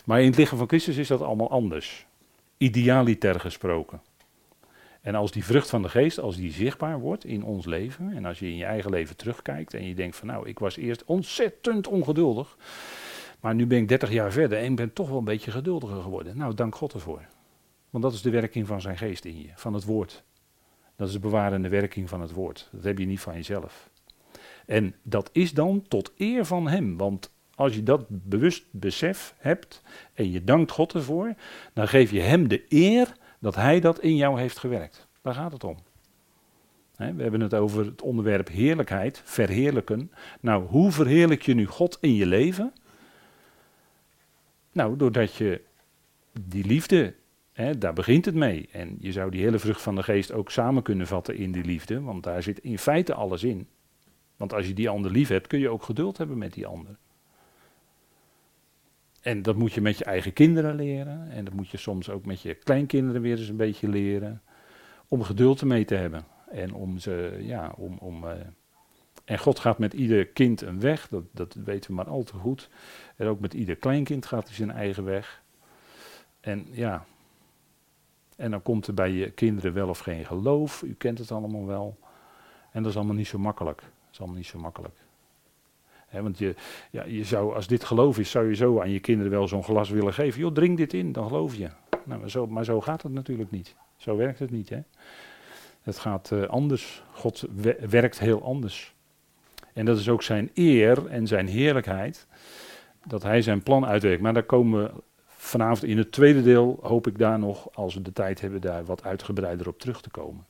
Maar 0.04 0.20
in 0.20 0.26
het 0.26 0.36
lichaam 0.36 0.58
van 0.58 0.68
Christus 0.68 0.96
is 0.96 1.08
dat 1.08 1.22
allemaal 1.22 1.50
anders 1.50 2.06
idealiter 2.56 3.40
gesproken. 3.40 4.00
En 5.00 5.14
als 5.14 5.30
die 5.30 5.44
vrucht 5.44 5.70
van 5.70 5.82
de 5.82 5.88
geest, 5.88 6.18
als 6.18 6.36
die 6.36 6.52
zichtbaar 6.52 6.98
wordt 6.98 7.24
in 7.24 7.42
ons 7.42 7.66
leven, 7.66 8.12
en 8.12 8.24
als 8.24 8.38
je 8.38 8.46
in 8.46 8.56
je 8.56 8.64
eigen 8.64 8.90
leven 8.90 9.16
terugkijkt 9.16 9.74
en 9.74 9.86
je 9.86 9.94
denkt 9.94 10.16
van 10.16 10.26
nou, 10.26 10.48
ik 10.48 10.58
was 10.58 10.76
eerst 10.76 11.04
ontzettend 11.04 11.86
ongeduldig, 11.86 12.56
maar 13.40 13.54
nu 13.54 13.66
ben 13.66 13.78
ik 13.78 13.88
30 13.88 14.10
jaar 14.10 14.32
verder 14.32 14.58
en 14.58 14.70
ik 14.70 14.76
ben 14.76 14.92
toch 14.92 15.08
wel 15.08 15.18
een 15.18 15.24
beetje 15.24 15.50
geduldiger 15.50 16.02
geworden. 16.02 16.36
Nou, 16.36 16.54
dank 16.54 16.74
God 16.74 16.92
ervoor. 16.92 17.26
Want 17.90 18.04
dat 18.04 18.12
is 18.12 18.22
de 18.22 18.30
werking 18.30 18.66
van 18.66 18.80
zijn 18.80 18.96
geest 18.96 19.24
in 19.24 19.40
je, 19.40 19.48
van 19.54 19.74
het 19.74 19.84
woord. 19.84 20.24
Dat 20.96 21.06
is 21.06 21.12
de 21.12 21.20
bewarende 21.20 21.68
werking 21.68 22.08
van 22.08 22.20
het 22.20 22.32
woord. 22.32 22.68
Dat 22.72 22.84
heb 22.84 22.98
je 22.98 23.06
niet 23.06 23.20
van 23.20 23.34
jezelf. 23.34 23.90
En 24.66 24.94
dat 25.02 25.30
is 25.32 25.52
dan 25.52 25.84
tot 25.88 26.12
eer 26.16 26.44
van 26.44 26.68
hem, 26.68 26.96
want 26.96 27.33
als 27.54 27.74
je 27.74 27.82
dat 27.82 28.04
bewust 28.08 28.64
besef 28.70 29.34
hebt 29.38 29.82
en 30.14 30.30
je 30.30 30.44
dankt 30.44 30.70
God 30.70 30.94
ervoor, 30.94 31.34
dan 31.72 31.88
geef 31.88 32.10
je 32.10 32.20
Hem 32.20 32.48
de 32.48 32.64
eer 32.68 33.16
dat 33.38 33.54
Hij 33.54 33.80
dat 33.80 34.00
in 34.00 34.16
jou 34.16 34.40
heeft 34.40 34.58
gewerkt. 34.58 35.08
Daar 35.22 35.34
gaat 35.34 35.52
het 35.52 35.64
om. 35.64 35.76
we 36.96 37.22
hebben 37.22 37.40
het 37.40 37.54
over 37.54 37.84
het 37.84 38.02
onderwerp 38.02 38.48
heerlijkheid, 38.48 39.22
verheerlijken. 39.24 40.12
Nou, 40.40 40.66
hoe 40.66 40.92
verheerlijk 40.92 41.42
je 41.42 41.54
nu 41.54 41.66
God 41.66 41.98
in 42.00 42.14
je 42.14 42.26
leven? 42.26 42.72
Nou, 44.72 44.96
doordat 44.96 45.34
je 45.34 45.60
die 46.40 46.66
liefde, 46.66 47.14
daar 47.78 47.92
begint 47.92 48.24
het 48.24 48.34
mee. 48.34 48.68
En 48.72 48.96
je 48.98 49.12
zou 49.12 49.30
die 49.30 49.42
hele 49.42 49.58
vrucht 49.58 49.82
van 49.82 49.94
de 49.94 50.02
geest 50.02 50.32
ook 50.32 50.50
samen 50.50 50.82
kunnen 50.82 51.06
vatten 51.06 51.36
in 51.36 51.52
die 51.52 51.64
liefde, 51.64 52.00
want 52.00 52.22
daar 52.22 52.42
zit 52.42 52.58
in 52.58 52.78
feite 52.78 53.14
alles 53.14 53.42
in. 53.42 53.68
Want 54.36 54.52
als 54.52 54.66
je 54.66 54.74
die 54.74 54.88
ander 54.88 55.10
lief 55.10 55.28
hebt, 55.28 55.46
kun 55.46 55.58
je 55.58 55.68
ook 55.68 55.82
geduld 55.82 56.18
hebben 56.18 56.38
met 56.38 56.52
die 56.52 56.66
ander. 56.66 56.96
En 59.24 59.42
dat 59.42 59.56
moet 59.56 59.72
je 59.72 59.80
met 59.80 59.98
je 59.98 60.04
eigen 60.04 60.32
kinderen 60.32 60.74
leren. 60.74 61.30
En 61.30 61.44
dat 61.44 61.54
moet 61.54 61.68
je 61.68 61.76
soms 61.76 62.10
ook 62.10 62.24
met 62.24 62.40
je 62.40 62.54
kleinkinderen 62.54 63.20
weer 63.20 63.38
eens 63.38 63.48
een 63.48 63.56
beetje 63.56 63.88
leren. 63.88 64.42
Om 65.08 65.22
geduld 65.22 65.60
ermee 65.60 65.84
te 65.84 65.94
hebben. 65.94 66.24
En 66.50 66.74
om 66.74 66.98
ze, 66.98 67.36
ja, 67.40 67.72
om. 67.76 67.98
om 67.98 68.24
uh, 68.24 68.30
en 69.24 69.38
God 69.38 69.58
gaat 69.58 69.78
met 69.78 69.92
ieder 69.92 70.26
kind 70.26 70.60
een 70.60 70.80
weg, 70.80 71.08
dat, 71.08 71.24
dat 71.30 71.54
weten 71.54 71.90
we 71.90 71.96
maar 71.96 72.08
al 72.08 72.22
te 72.22 72.36
goed. 72.36 72.68
En 73.16 73.26
ook 73.26 73.40
met 73.40 73.54
ieder 73.54 73.76
kleinkind 73.76 74.26
gaat 74.26 74.46
hij 74.46 74.56
zijn 74.56 74.70
eigen 74.70 75.04
weg. 75.04 75.42
En 76.40 76.66
ja. 76.70 77.04
En 78.36 78.50
dan 78.50 78.62
komt 78.62 78.86
er 78.86 78.94
bij 78.94 79.10
je 79.10 79.30
kinderen 79.30 79.72
wel 79.72 79.88
of 79.88 79.98
geen 79.98 80.24
geloof. 80.24 80.82
U 80.82 80.94
kent 80.94 81.18
het 81.18 81.30
allemaal 81.30 81.66
wel. 81.66 81.98
En 82.72 82.82
dat 82.82 82.90
is 82.90 82.96
allemaal 82.96 83.16
niet 83.16 83.26
zo 83.26 83.38
makkelijk. 83.38 83.80
Dat 83.80 84.12
is 84.12 84.18
allemaal 84.18 84.36
niet 84.36 84.46
zo 84.46 84.58
makkelijk 84.58 85.03
want 86.22 86.38
je, 86.38 86.54
ja, 86.90 87.04
je 87.04 87.24
zou, 87.24 87.54
als 87.54 87.66
dit 87.66 87.84
geloof 87.84 88.18
is, 88.18 88.30
zou 88.30 88.48
je 88.48 88.54
zo 88.54 88.80
aan 88.80 88.90
je 88.90 89.00
kinderen 89.00 89.32
wel 89.32 89.48
zo'n 89.48 89.64
glas 89.64 89.90
willen 89.90 90.14
geven. 90.14 90.40
Joh, 90.40 90.52
drink 90.52 90.76
dit 90.76 90.92
in, 90.92 91.12
dan 91.12 91.26
geloof 91.26 91.56
je. 91.56 91.68
Nou, 92.04 92.20
maar, 92.20 92.30
zo, 92.30 92.46
maar 92.46 92.64
zo 92.64 92.80
gaat 92.80 93.02
het 93.02 93.12
natuurlijk 93.12 93.50
niet. 93.50 93.74
Zo 93.96 94.16
werkt 94.16 94.38
het 94.38 94.50
niet. 94.50 94.68
Hè? 94.68 94.80
Het 95.82 95.98
gaat 95.98 96.30
uh, 96.32 96.42
anders. 96.42 97.02
God 97.12 97.44
werkt 97.88 98.18
heel 98.18 98.42
anders. 98.42 98.94
En 99.72 99.84
dat 99.84 99.98
is 99.98 100.08
ook 100.08 100.22
zijn 100.22 100.50
eer 100.54 101.06
en 101.06 101.26
zijn 101.26 101.46
heerlijkheid. 101.46 102.26
Dat 103.06 103.22
hij 103.22 103.42
zijn 103.42 103.62
plan 103.62 103.86
uitwerkt. 103.86 104.22
Maar 104.22 104.34
daar 104.34 104.42
komen 104.42 104.82
we 104.82 104.90
vanavond 105.26 105.84
in 105.84 105.98
het 105.98 106.12
tweede 106.12 106.42
deel, 106.42 106.78
hoop 106.82 107.06
ik 107.06 107.18
daar 107.18 107.38
nog, 107.38 107.74
als 107.74 107.94
we 107.94 108.02
de 108.02 108.12
tijd 108.12 108.40
hebben, 108.40 108.60
daar 108.60 108.84
wat 108.84 109.04
uitgebreider 109.04 109.68
op 109.68 109.78
terug 109.78 110.00
te 110.00 110.10
komen. 110.10 110.44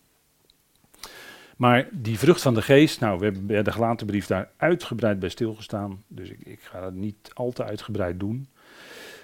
Maar 1.56 1.88
die 1.92 2.18
vrucht 2.18 2.42
van 2.42 2.54
de 2.54 2.62
geest, 2.62 3.00
nou, 3.00 3.18
we 3.18 3.24
hebben 3.24 3.46
bij 3.46 3.62
de 3.62 3.72
gelaten 3.72 4.06
brief 4.06 4.26
daar 4.26 4.50
uitgebreid 4.56 5.18
bij 5.18 5.28
stilgestaan. 5.28 6.02
Dus 6.08 6.28
ik, 6.30 6.40
ik 6.40 6.60
ga 6.60 6.80
dat 6.80 6.92
niet 6.92 7.30
al 7.34 7.52
te 7.52 7.64
uitgebreid 7.64 8.20
doen. 8.20 8.48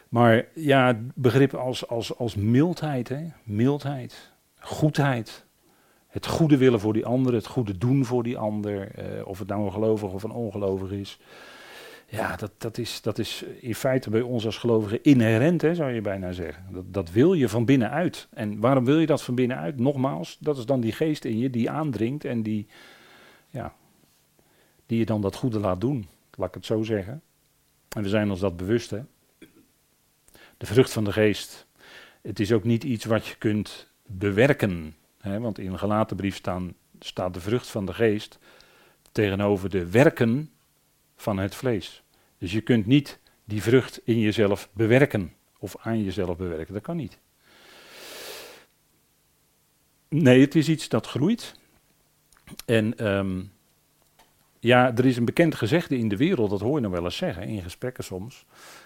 Maar 0.08 0.46
ja, 0.54 0.98
begrippen 1.14 1.60
als, 1.60 1.88
als, 1.88 2.16
als 2.16 2.34
mildheid, 2.34 3.08
hè? 3.08 3.24
mildheid, 3.44 4.30
goedheid. 4.58 5.44
Het 6.06 6.26
goede 6.26 6.56
willen 6.56 6.80
voor 6.80 6.92
die 6.92 7.06
ander, 7.06 7.34
het 7.34 7.46
goede 7.46 7.78
doen 7.78 8.04
voor 8.04 8.22
die 8.22 8.38
ander. 8.38 8.90
Eh, 8.94 9.26
of 9.26 9.38
het 9.38 9.48
nou 9.48 9.64
een 9.64 9.72
gelovig 9.72 10.12
of 10.12 10.22
een 10.22 10.30
ongelovig 10.30 10.90
is. 10.90 11.18
Ja, 12.10 12.36
dat, 12.36 12.52
dat, 12.58 12.78
is, 12.78 13.02
dat 13.02 13.18
is 13.18 13.44
in 13.60 13.74
feite 13.74 14.10
bij 14.10 14.20
ons 14.20 14.46
als 14.46 14.58
gelovigen 14.58 15.02
inherent, 15.02 15.62
hè, 15.62 15.74
zou 15.74 15.90
je 15.90 16.00
bijna 16.00 16.32
zeggen. 16.32 16.66
Dat, 16.70 16.92
dat 16.92 17.10
wil 17.10 17.32
je 17.32 17.48
van 17.48 17.64
binnenuit. 17.64 18.28
En 18.30 18.60
waarom 18.60 18.84
wil 18.84 18.98
je 18.98 19.06
dat 19.06 19.22
van 19.22 19.34
binnenuit? 19.34 19.78
Nogmaals, 19.78 20.38
dat 20.40 20.58
is 20.58 20.66
dan 20.66 20.80
die 20.80 20.92
geest 20.92 21.24
in 21.24 21.38
je 21.38 21.50
die 21.50 21.70
aandringt 21.70 22.24
en 22.24 22.42
die, 22.42 22.66
ja, 23.50 23.74
die 24.86 24.98
je 24.98 25.04
dan 25.04 25.20
dat 25.20 25.36
goede 25.36 25.58
laat 25.58 25.80
doen. 25.80 26.08
Laat 26.36 26.48
ik 26.48 26.54
het 26.54 26.66
zo 26.66 26.82
zeggen. 26.82 27.22
En 27.96 28.02
we 28.02 28.08
zijn 28.08 28.30
ons 28.30 28.40
dat 28.40 28.56
bewust, 28.56 28.90
hè. 28.90 29.00
De 30.56 30.66
vrucht 30.66 30.92
van 30.92 31.04
de 31.04 31.12
geest. 31.12 31.66
Het 32.22 32.40
is 32.40 32.52
ook 32.52 32.64
niet 32.64 32.84
iets 32.84 33.04
wat 33.04 33.26
je 33.26 33.36
kunt 33.36 33.88
bewerken. 34.06 34.96
Hè, 35.20 35.40
want 35.40 35.58
in 35.58 35.72
een 35.72 35.78
gelaten 35.78 36.16
brief 36.16 36.36
staan, 36.36 36.74
staat 36.98 37.34
de 37.34 37.40
vrucht 37.40 37.66
van 37.66 37.86
de 37.86 37.94
geest 37.94 38.38
tegenover 39.12 39.70
de 39.70 39.90
werken 39.90 40.50
van 41.20 41.38
het 41.38 41.54
vlees. 41.54 42.02
Dus 42.38 42.52
je 42.52 42.60
kunt 42.60 42.86
niet 42.86 43.18
die 43.44 43.62
vrucht 43.62 44.00
in 44.04 44.18
jezelf 44.18 44.68
bewerken 44.72 45.32
of 45.58 45.76
aan 45.78 46.04
jezelf 46.04 46.36
bewerken. 46.36 46.74
Dat 46.74 46.82
kan 46.82 46.96
niet. 46.96 47.18
Nee, 50.08 50.40
het 50.40 50.54
is 50.54 50.68
iets 50.68 50.88
dat 50.88 51.06
groeit. 51.06 51.54
En 52.66 53.06
um, 53.06 53.52
ja, 54.58 54.96
er 54.96 55.04
is 55.04 55.16
een 55.16 55.24
bekend 55.24 55.54
gezegde 55.54 55.98
in 55.98 56.08
de 56.08 56.16
wereld, 56.16 56.50
dat 56.50 56.60
hoor 56.60 56.74
je 56.74 56.80
nog 56.80 56.92
wel 56.92 57.04
eens 57.04 57.16
zeggen, 57.16 57.42
in 57.42 57.62
gesprekken 57.62 58.04
soms. 58.04 58.44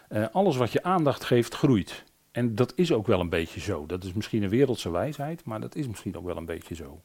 Uh, 0.09 0.27
alles 0.33 0.57
wat 0.57 0.73
je 0.73 0.83
aandacht 0.83 1.25
geeft, 1.25 1.55
groeit. 1.55 2.05
En 2.31 2.55
dat 2.55 2.73
is 2.77 2.93
ook 2.93 3.07
wel 3.07 3.21
een 3.21 3.29
beetje 3.29 3.61
zo. 3.61 3.87
Dat 3.87 4.05
is 4.05 4.13
misschien 4.13 4.43
een 4.43 4.49
wereldse 4.49 4.91
wijsheid, 4.91 5.45
maar 5.45 5.61
dat 5.61 5.75
is 5.75 5.87
misschien 5.87 6.17
ook 6.17 6.25
wel 6.25 6.37
een 6.37 6.45
beetje 6.45 6.75
zo. 6.75 7.03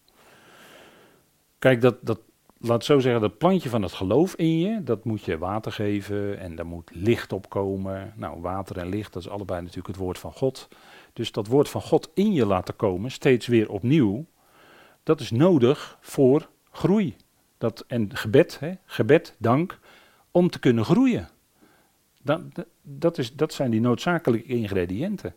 Kijk, 1.60 1.82
dat, 1.82 1.98
dat 2.02 2.20
laat 2.60 2.86
zo 2.86 3.00
zeggen, 3.00 3.22
dat 3.22 3.38
plantje 3.38 3.70
van 3.70 3.82
het 3.82 3.92
geloof 3.92 4.36
in 4.36 4.60
je, 4.60 4.84
dat 4.84 5.06
moet 5.06 5.24
je 5.24 5.38
water 5.38 5.72
geven 5.72 6.40
en 6.40 6.56
daar 6.56 6.66
moet 6.66 6.92
licht 6.94 7.34
op 7.34 7.50
komen. 7.50 8.14
Nou, 8.16 8.42
water 8.42 8.78
en 8.78 8.90
licht, 8.90 9.14
dat 9.14 9.24
is 9.24 9.30
allebei 9.30 9.62
natuurlijk 9.62 9.88
het 9.88 9.96
woord 9.96 10.20
van 10.20 10.34
God. 10.34 10.68
Dus 11.14 11.32
dat 11.32 11.48
woord 11.48 11.70
van 11.70 11.82
God 11.82 12.10
in 12.14 12.34
je 12.34 12.46
laten 12.46 12.76
komen, 12.76 13.12
steeds 13.12 13.48
weer 13.48 13.70
opnieuw, 13.70 14.26
dat 15.04 15.20
is 15.20 15.32
nodig 15.32 15.98
voor 16.02 16.50
groei. 16.72 17.16
Dat, 17.58 17.84
en 17.88 18.16
gebed, 18.16 18.60
hè, 18.60 18.72
gebed, 18.86 19.36
dank, 19.38 19.80
om 20.32 20.50
te 20.50 20.60
kunnen 20.60 20.86
groeien. 20.86 21.30
Dat, 22.22 22.42
dat, 22.82 23.18
is, 23.18 23.36
dat 23.36 23.54
zijn 23.54 23.72
die 23.72 23.82
noodzakelijke 23.82 24.48
ingrediënten. 24.48 25.36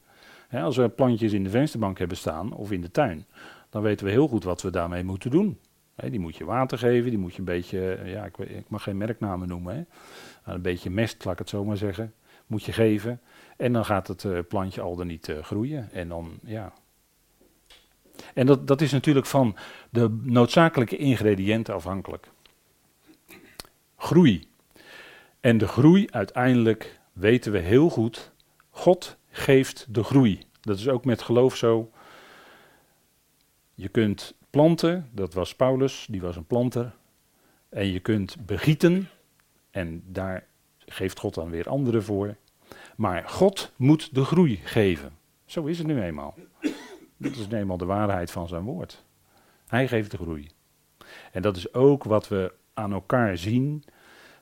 als 0.51 0.77
we 0.77 0.89
plantjes 0.89 1.33
in 1.33 1.45
de 1.45 1.51
vensterbank 1.51 1.99
hebben 1.99 2.17
staan 2.17 2.53
of 2.53 2.71
in 2.71 2.81
de 2.81 2.91
tuin, 2.91 3.27
dan 3.71 3.83
weten 3.83 4.07
we 4.07 4.13
heel 4.13 4.29
goed 4.29 4.45
wat 4.45 4.63
we 4.63 4.71
daarmee 4.71 5.05
moeten 5.05 5.31
doen 5.31 5.59
die 5.95 6.21
moet 6.21 6.37
je 6.37 6.45
water 6.45 6.79
geven, 6.79 7.11
die 7.11 7.19
moet 7.19 7.33
je 7.33 7.39
een 7.39 7.45
beetje, 7.45 7.95
eh, 7.95 8.13
ja, 8.13 8.25
ik, 8.25 8.69
mag 8.69 8.83
geen 8.83 8.97
merknamen 8.97 9.49
noemen, 9.49 9.75
hè. 9.77 10.53
een 10.53 10.63
beetje 10.63 10.91
mest, 10.91 11.25
laat 11.25 11.33
ik 11.33 11.39
het 11.39 11.49
zo 11.49 11.65
maar 11.65 11.77
zeggen, 11.77 12.15
moet 12.47 12.65
je 12.65 12.73
geven. 12.73 13.21
En 13.57 13.73
dan 13.73 13.85
gaat 13.85 14.09
het 14.09 14.25
uh, 14.25 14.39
plantje 14.49 14.81
al 14.81 14.97
dan 14.97 15.07
niet 15.07 15.29
uh, 15.29 15.43
groeien. 15.43 15.89
En 15.93 16.09
dan, 16.09 16.39
ja. 16.45 16.73
En 18.35 18.47
dat, 18.47 18.67
dat 18.67 18.81
is 18.81 18.93
natuurlijk 18.93 19.27
van 19.27 19.57
de 19.91 20.21
noodzakelijke 20.23 20.97
ingrediënten 20.97 21.75
afhankelijk. 21.75 22.29
Groei. 23.97 24.49
En 25.41 25.59
de 25.59 25.69
groei 25.69 26.07
uiteindelijk 26.11 27.01
weten 27.13 27.53
we 27.53 27.59
heel 27.59 27.89
goed, 27.89 28.33
God 28.71 29.17
geeft 29.31 29.87
de 29.89 30.03
groei. 30.03 30.47
Dat 30.61 30.79
is 30.79 30.89
ook 30.89 31.05
met 31.05 31.23
geloof 31.23 31.57
zo. 31.57 31.91
Je 33.75 33.89
kunt 33.89 34.35
planten, 34.53 35.09
dat 35.13 35.35
was 35.35 35.55
Paulus, 35.55 36.07
die 36.11 36.21
was 36.21 36.37
een 36.37 36.47
planter. 36.47 36.95
En 37.69 37.87
je 37.87 38.01
kunt 38.01 38.47
begieten, 38.47 39.09
en 39.71 40.03
daar 40.07 40.47
geeft 40.79 41.19
God 41.19 41.35
dan 41.35 41.51
weer 41.51 41.69
anderen 41.69 42.03
voor. 42.03 42.37
Maar 42.97 43.29
God 43.29 43.73
moet 43.77 44.15
de 44.15 44.25
groei 44.25 44.57
geven. 44.57 45.13
Zo 45.45 45.65
is 45.65 45.79
het 45.79 45.87
nu 45.87 46.03
eenmaal. 46.03 46.35
Dat 47.17 47.37
is 47.37 47.49
nu 47.49 47.59
eenmaal 47.59 47.77
de 47.77 47.85
waarheid 47.85 48.31
van 48.31 48.49
zijn 48.49 48.63
woord. 48.63 49.05
Hij 49.67 49.89
geeft 49.89 50.11
de 50.11 50.17
groei. 50.17 50.51
En 51.33 51.43
dat 51.43 51.57
is 51.57 51.75
ook 51.75 52.05
wat 52.05 52.29
we 52.29 52.53
aan 52.75 52.93
elkaar 52.93 53.37
zien, 53.39 53.85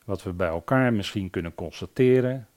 wat 0.04 0.22
we 0.22 0.32
bij 0.32 0.48
elkaar 0.48 0.92
misschien 0.92 1.30
kunnen 1.30 1.54
constateren. 1.54 2.48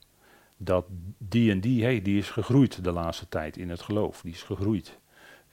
Dat 0.56 0.86
die 1.18 1.50
en 1.50 1.60
die, 1.60 1.82
hey, 1.82 2.02
die 2.02 2.18
is 2.18 2.30
gegroeid 2.30 2.84
de 2.84 2.92
laatste 2.92 3.28
tijd 3.28 3.56
in 3.56 3.70
het 3.70 3.80
geloof. 3.80 4.20
Die 4.20 4.32
is 4.32 4.42
gegroeid. 4.42 4.98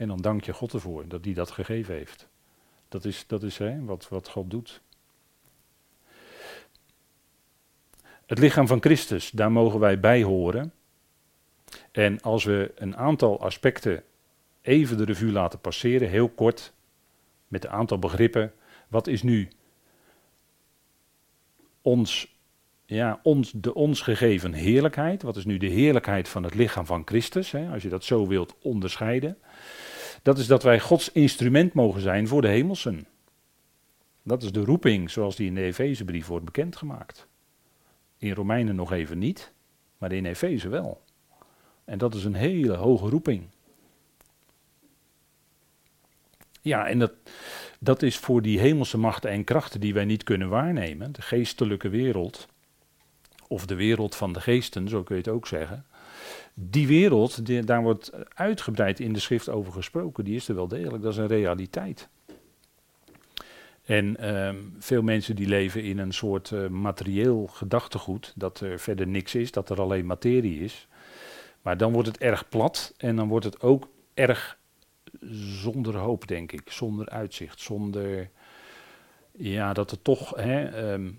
En 0.01 0.07
dan 0.07 0.21
dank 0.21 0.43
je 0.43 0.53
God 0.53 0.73
ervoor 0.73 1.07
dat 1.07 1.25
hij 1.25 1.33
dat 1.33 1.51
gegeven 1.51 1.95
heeft. 1.95 2.27
Dat 2.89 3.05
is, 3.05 3.27
dat 3.27 3.43
is 3.43 3.57
hè, 3.57 3.83
wat, 3.83 4.07
wat 4.09 4.29
God 4.29 4.49
doet. 4.49 4.81
Het 8.25 8.39
lichaam 8.39 8.67
van 8.67 8.81
Christus, 8.81 9.29
daar 9.29 9.51
mogen 9.51 9.79
wij 9.79 9.99
bij 9.99 10.23
horen. 10.23 10.73
En 11.91 12.21
als 12.21 12.43
we 12.43 12.71
een 12.75 12.97
aantal 12.97 13.41
aspecten 13.41 14.03
even 14.61 14.97
de 14.97 15.03
revue 15.03 15.31
laten 15.31 15.59
passeren, 15.59 16.09
heel 16.09 16.29
kort, 16.29 16.73
met 17.47 17.63
een 17.63 17.71
aantal 17.71 17.99
begrippen. 17.99 18.53
Wat 18.87 19.07
is 19.07 19.23
nu 19.23 19.49
ons, 21.81 22.37
ja, 22.85 23.19
ons, 23.23 23.51
de 23.55 23.73
ons 23.73 24.01
gegeven 24.01 24.53
heerlijkheid? 24.53 25.21
Wat 25.21 25.35
is 25.35 25.45
nu 25.45 25.57
de 25.57 25.67
heerlijkheid 25.67 26.29
van 26.29 26.43
het 26.43 26.53
lichaam 26.53 26.85
van 26.85 27.01
Christus? 27.05 27.51
Hè, 27.51 27.69
als 27.71 27.83
je 27.83 27.89
dat 27.89 28.03
zo 28.03 28.27
wilt 28.27 28.55
onderscheiden. 28.61 29.37
Dat 30.21 30.37
is 30.37 30.47
dat 30.47 30.63
wij 30.63 30.79
Gods 30.79 31.11
instrument 31.11 31.73
mogen 31.73 32.01
zijn 32.01 32.27
voor 32.27 32.41
de 32.41 32.47
hemelsen. 32.47 33.07
Dat 34.23 34.43
is 34.43 34.51
de 34.51 34.63
roeping 34.63 35.09
zoals 35.09 35.35
die 35.35 35.47
in 35.47 35.55
de 35.55 35.61
Efezebrief 35.61 36.27
wordt 36.27 36.45
bekendgemaakt. 36.45 37.27
In 38.17 38.33
Romeinen 38.33 38.75
nog 38.75 38.91
even 38.91 39.17
niet, 39.17 39.51
maar 39.97 40.11
in 40.11 40.25
Efeze 40.25 40.69
wel. 40.69 41.01
En 41.85 41.97
dat 41.97 42.15
is 42.15 42.23
een 42.23 42.33
hele 42.33 42.75
hoge 42.75 43.09
roeping. 43.09 43.43
Ja, 46.61 46.87
en 46.87 46.99
dat, 46.99 47.13
dat 47.79 48.01
is 48.01 48.17
voor 48.17 48.41
die 48.41 48.59
hemelse 48.59 48.97
machten 48.97 49.29
en 49.29 49.43
krachten 49.43 49.79
die 49.79 49.93
wij 49.93 50.05
niet 50.05 50.23
kunnen 50.23 50.49
waarnemen, 50.49 51.11
de 51.11 51.21
geestelijke 51.21 51.89
wereld, 51.89 52.47
of 53.47 53.65
de 53.65 53.75
wereld 53.75 54.15
van 54.15 54.33
de 54.33 54.41
geesten, 54.41 54.89
zo 54.89 55.03
kun 55.03 55.15
je 55.15 55.21
het 55.21 55.31
ook 55.31 55.47
zeggen 55.47 55.85
die 56.53 56.87
wereld, 56.87 57.45
die, 57.45 57.63
daar 57.63 57.81
wordt 57.81 58.11
uitgebreid 58.33 58.99
in 58.99 59.13
de 59.13 59.19
schrift 59.19 59.49
over 59.49 59.73
gesproken, 59.73 60.23
die 60.23 60.35
is 60.35 60.47
er 60.47 60.55
wel 60.55 60.67
degelijk, 60.67 61.03
dat 61.03 61.11
is 61.11 61.17
een 61.17 61.27
realiteit. 61.27 62.09
En 63.85 64.17
ehm, 64.17 64.55
veel 64.79 65.01
mensen 65.01 65.35
die 65.35 65.47
leven 65.47 65.83
in 65.83 65.97
een 65.97 66.13
soort 66.13 66.49
uh, 66.49 66.67
materieel 66.67 67.47
gedachtegoed, 67.47 68.33
dat 68.35 68.59
er 68.59 68.79
verder 68.79 69.07
niks 69.07 69.35
is, 69.35 69.51
dat 69.51 69.69
er 69.69 69.81
alleen 69.81 70.05
materie 70.05 70.59
is. 70.59 70.87
Maar 71.61 71.77
dan 71.77 71.91
wordt 71.91 72.07
het 72.07 72.17
erg 72.17 72.49
plat 72.49 72.93
en 72.97 73.15
dan 73.15 73.27
wordt 73.27 73.45
het 73.45 73.61
ook 73.61 73.87
erg 74.13 74.57
zonder 75.61 75.97
hoop, 75.97 76.27
denk 76.27 76.51
ik, 76.51 76.71
zonder 76.71 77.09
uitzicht, 77.09 77.59
zonder, 77.59 78.29
ja, 79.31 79.73
dat 79.73 79.91
er 79.91 80.01
toch, 80.01 80.35
hè, 80.35 80.65
ehm, 80.65 81.11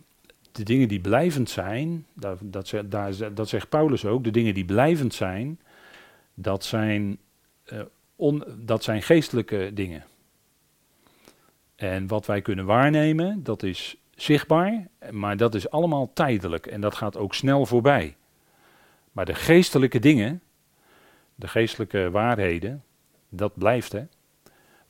de 0.53 0.63
dingen 0.63 0.89
die 0.89 1.01
blijvend 1.01 1.51
zijn, 1.51 2.07
dat, 2.13 2.39
dat, 2.43 2.73
daar, 2.85 3.35
dat 3.35 3.49
zegt 3.49 3.69
Paulus 3.69 4.05
ook, 4.05 4.25
de 4.25 4.31
dingen 4.31 4.55
die 4.55 4.65
blijvend 4.65 5.15
zijn, 5.15 5.61
dat 6.35 6.65
zijn, 6.65 7.19
uh, 7.73 7.81
on, 8.17 8.45
dat 8.59 8.85
zijn 8.85 9.03
geestelijke 9.03 9.71
dingen. 9.75 10.05
En 11.75 12.07
wat 12.07 12.27
wij 12.27 12.43
kunnen 12.43 12.65
waarnemen, 12.65 13.43
dat 13.43 13.63
is 13.63 13.97
zichtbaar, 14.15 14.89
maar 15.11 15.37
dat 15.37 15.55
is 15.55 15.71
allemaal 15.71 16.11
tijdelijk 16.13 16.67
en 16.67 16.81
dat 16.81 16.95
gaat 16.95 17.17
ook 17.17 17.35
snel 17.35 17.67
voorbij. 17.67 18.17
Maar 19.13 19.25
de 19.25 19.35
geestelijke 19.35 19.99
dingen, 19.99 20.43
de 21.35 21.49
geestelijke 21.49 22.11
waarheden, 22.11 22.85
dat 23.29 23.53
blijft 23.55 23.93
hè. 23.93 24.05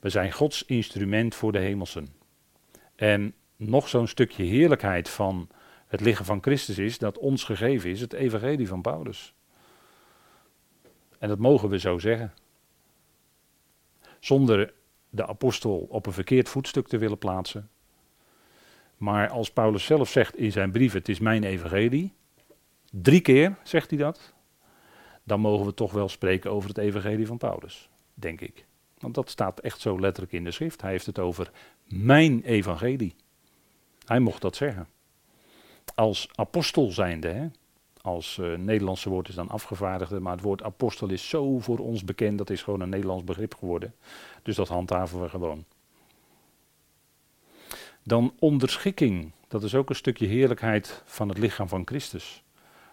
We 0.01 0.09
zijn 0.09 0.33
Gods 0.33 0.65
instrument 0.65 1.35
voor 1.35 1.53
de 1.53 1.59
hemelsen. 1.59 2.09
En 2.97 3.35
nog 3.69 3.89
zo'n 3.89 4.07
stukje 4.07 4.45
heerlijkheid 4.45 5.09
van 5.09 5.49
het 5.87 6.01
lichaam 6.01 6.25
van 6.25 6.43
Christus 6.43 6.79
is, 6.79 6.99
dat 6.99 7.19
ons 7.19 7.45
gegeven 7.45 7.91
is, 7.91 8.01
het 8.01 8.13
evangelie 8.13 8.69
van 8.69 8.83
Paulus. 8.83 9.35
En 11.19 11.29
dat 11.29 11.39
mogen 11.39 11.69
we 11.69 11.79
zo 11.79 11.99
zeggen. 11.99 12.33
Zonder 14.21 14.75
de 15.11 15.27
apostel 15.27 15.87
op 15.89 16.07
een 16.07 16.13
verkeerd 16.13 16.49
voetstuk 16.49 16.89
te 16.89 16.99
willen 16.99 17.19
plaatsen. 17.19 17.71
Maar 18.97 19.29
als 19.29 19.51
Paulus 19.51 19.85
zelf 19.85 20.09
zegt 20.09 20.37
in 20.37 20.53
zijn 20.53 20.73
brief, 20.73 20.93
het 20.93 21.09
is 21.09 21.21
mijn 21.21 21.45
evangelie, 21.45 22.13
drie 22.91 23.21
keer 23.21 23.57
zegt 23.63 23.91
hij 23.91 23.99
dat, 23.99 24.33
dan 25.25 25.41
mogen 25.41 25.67
we 25.67 25.75
toch 25.75 25.93
wel 25.93 26.09
spreken 26.09 26.51
over 26.51 26.69
het 26.69 26.79
evangelie 26.79 27.27
van 27.27 27.39
Paulus, 27.39 27.89
denk 28.15 28.41
ik. 28.41 28.67
Want 28.99 29.15
dat 29.15 29.31
staat 29.31 29.61
echt 29.61 29.81
zo 29.81 30.01
letterlijk 30.01 30.33
in 30.33 30.45
de 30.45 30.51
schrift. 30.51 30.81
Hij 30.81 30.91
heeft 30.91 31.07
het 31.07 31.19
over 31.19 31.51
mijn 31.85 32.43
evangelie. 32.43 33.15
Hij 34.07 34.21
mocht 34.21 34.43
dat 34.43 34.57
zeggen. 34.57 34.89
Als 35.95 36.29
apostel 36.35 36.91
zijnde, 36.91 37.29
hè? 37.29 37.49
als 38.03 38.37
uh, 38.37 38.57
Nederlandse 38.57 39.09
woord 39.09 39.29
is 39.29 39.35
dan 39.35 39.49
afgevaardigde, 39.49 40.21
maar 40.21 40.33
het 40.33 40.43
woord 40.43 40.63
apostel 40.63 41.09
is 41.09 41.29
zo 41.29 41.59
voor 41.59 41.79
ons 41.79 42.05
bekend, 42.05 42.39
dat 42.39 42.51
is 42.51 42.63
gewoon 42.63 42.81
een 42.81 42.89
Nederlands 42.89 43.25
begrip 43.25 43.55
geworden. 43.55 43.95
Dus 44.43 44.57
dat 44.57 44.69
handhaven 44.69 45.23
we 45.23 45.29
gewoon. 45.29 45.65
Dan 48.03 48.35
onderschikking, 48.39 49.31
dat 49.49 49.63
is 49.63 49.75
ook 49.75 49.89
een 49.89 49.95
stukje 49.95 50.27
heerlijkheid 50.27 51.03
van 51.05 51.29
het 51.29 51.39
lichaam 51.39 51.69
van 51.69 51.87
Christus. 51.87 52.43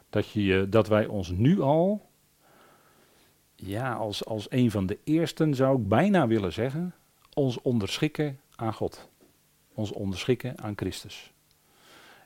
Dat, 0.10 0.30
je, 0.30 0.68
dat 0.70 0.88
wij 0.88 1.06
ons 1.06 1.30
nu 1.30 1.62
al, 1.62 2.10
ja, 3.56 3.94
als, 3.94 4.25
als 4.25 4.51
een 4.51 4.72
van 4.72 4.86
de 4.86 4.98
eersten 5.04 5.56
zou 5.56 5.82
ik 5.82 5.88
bijna 5.88 6.28
willen 6.28 6.54
zeggen, 6.54 6.94
ons 7.34 7.62
onderschikken 7.62 8.39
aan 8.56 8.74
God. 8.74 9.09
Ons 9.74 9.92
onderschikken 9.92 10.62
aan 10.62 10.74
Christus. 10.76 11.32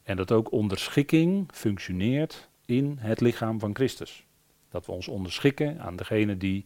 En 0.04 0.16
dat 0.16 0.32
ook 0.32 0.52
onderschikking 0.52 1.50
functioneert 1.54 2.50
in 2.66 2.98
het 3.00 3.22
lichaam 3.22 3.60
van 3.60 3.76
Christus. 3.76 4.26
Dat 4.70 4.86
we 4.86 4.92
ons 4.92 5.08
onderschikken 5.08 5.82
aan 5.82 5.96
degenen 5.96 6.38
die 6.38 6.66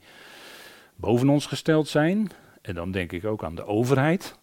boven 0.95 1.29
ons 1.29 1.45
gesteld 1.45 1.87
zijn. 1.87 2.29
En 2.61 2.75
dan 2.75 2.91
denk 2.91 3.11
ik 3.11 3.25
ook 3.25 3.43
aan 3.43 3.55
de 3.55 3.65
overheid. 3.65 4.35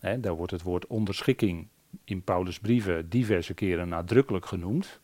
daar 0.00 0.36
wordt 0.36 0.52
het 0.52 0.62
woord 0.62 0.86
onderschikking 0.86 1.68
in 2.04 2.22
Paulus' 2.22 2.58
brieven 2.58 3.08
diverse 3.08 3.54
keren 3.54 3.88
nadrukkelijk 3.88 4.46
genoemd. 4.46 5.00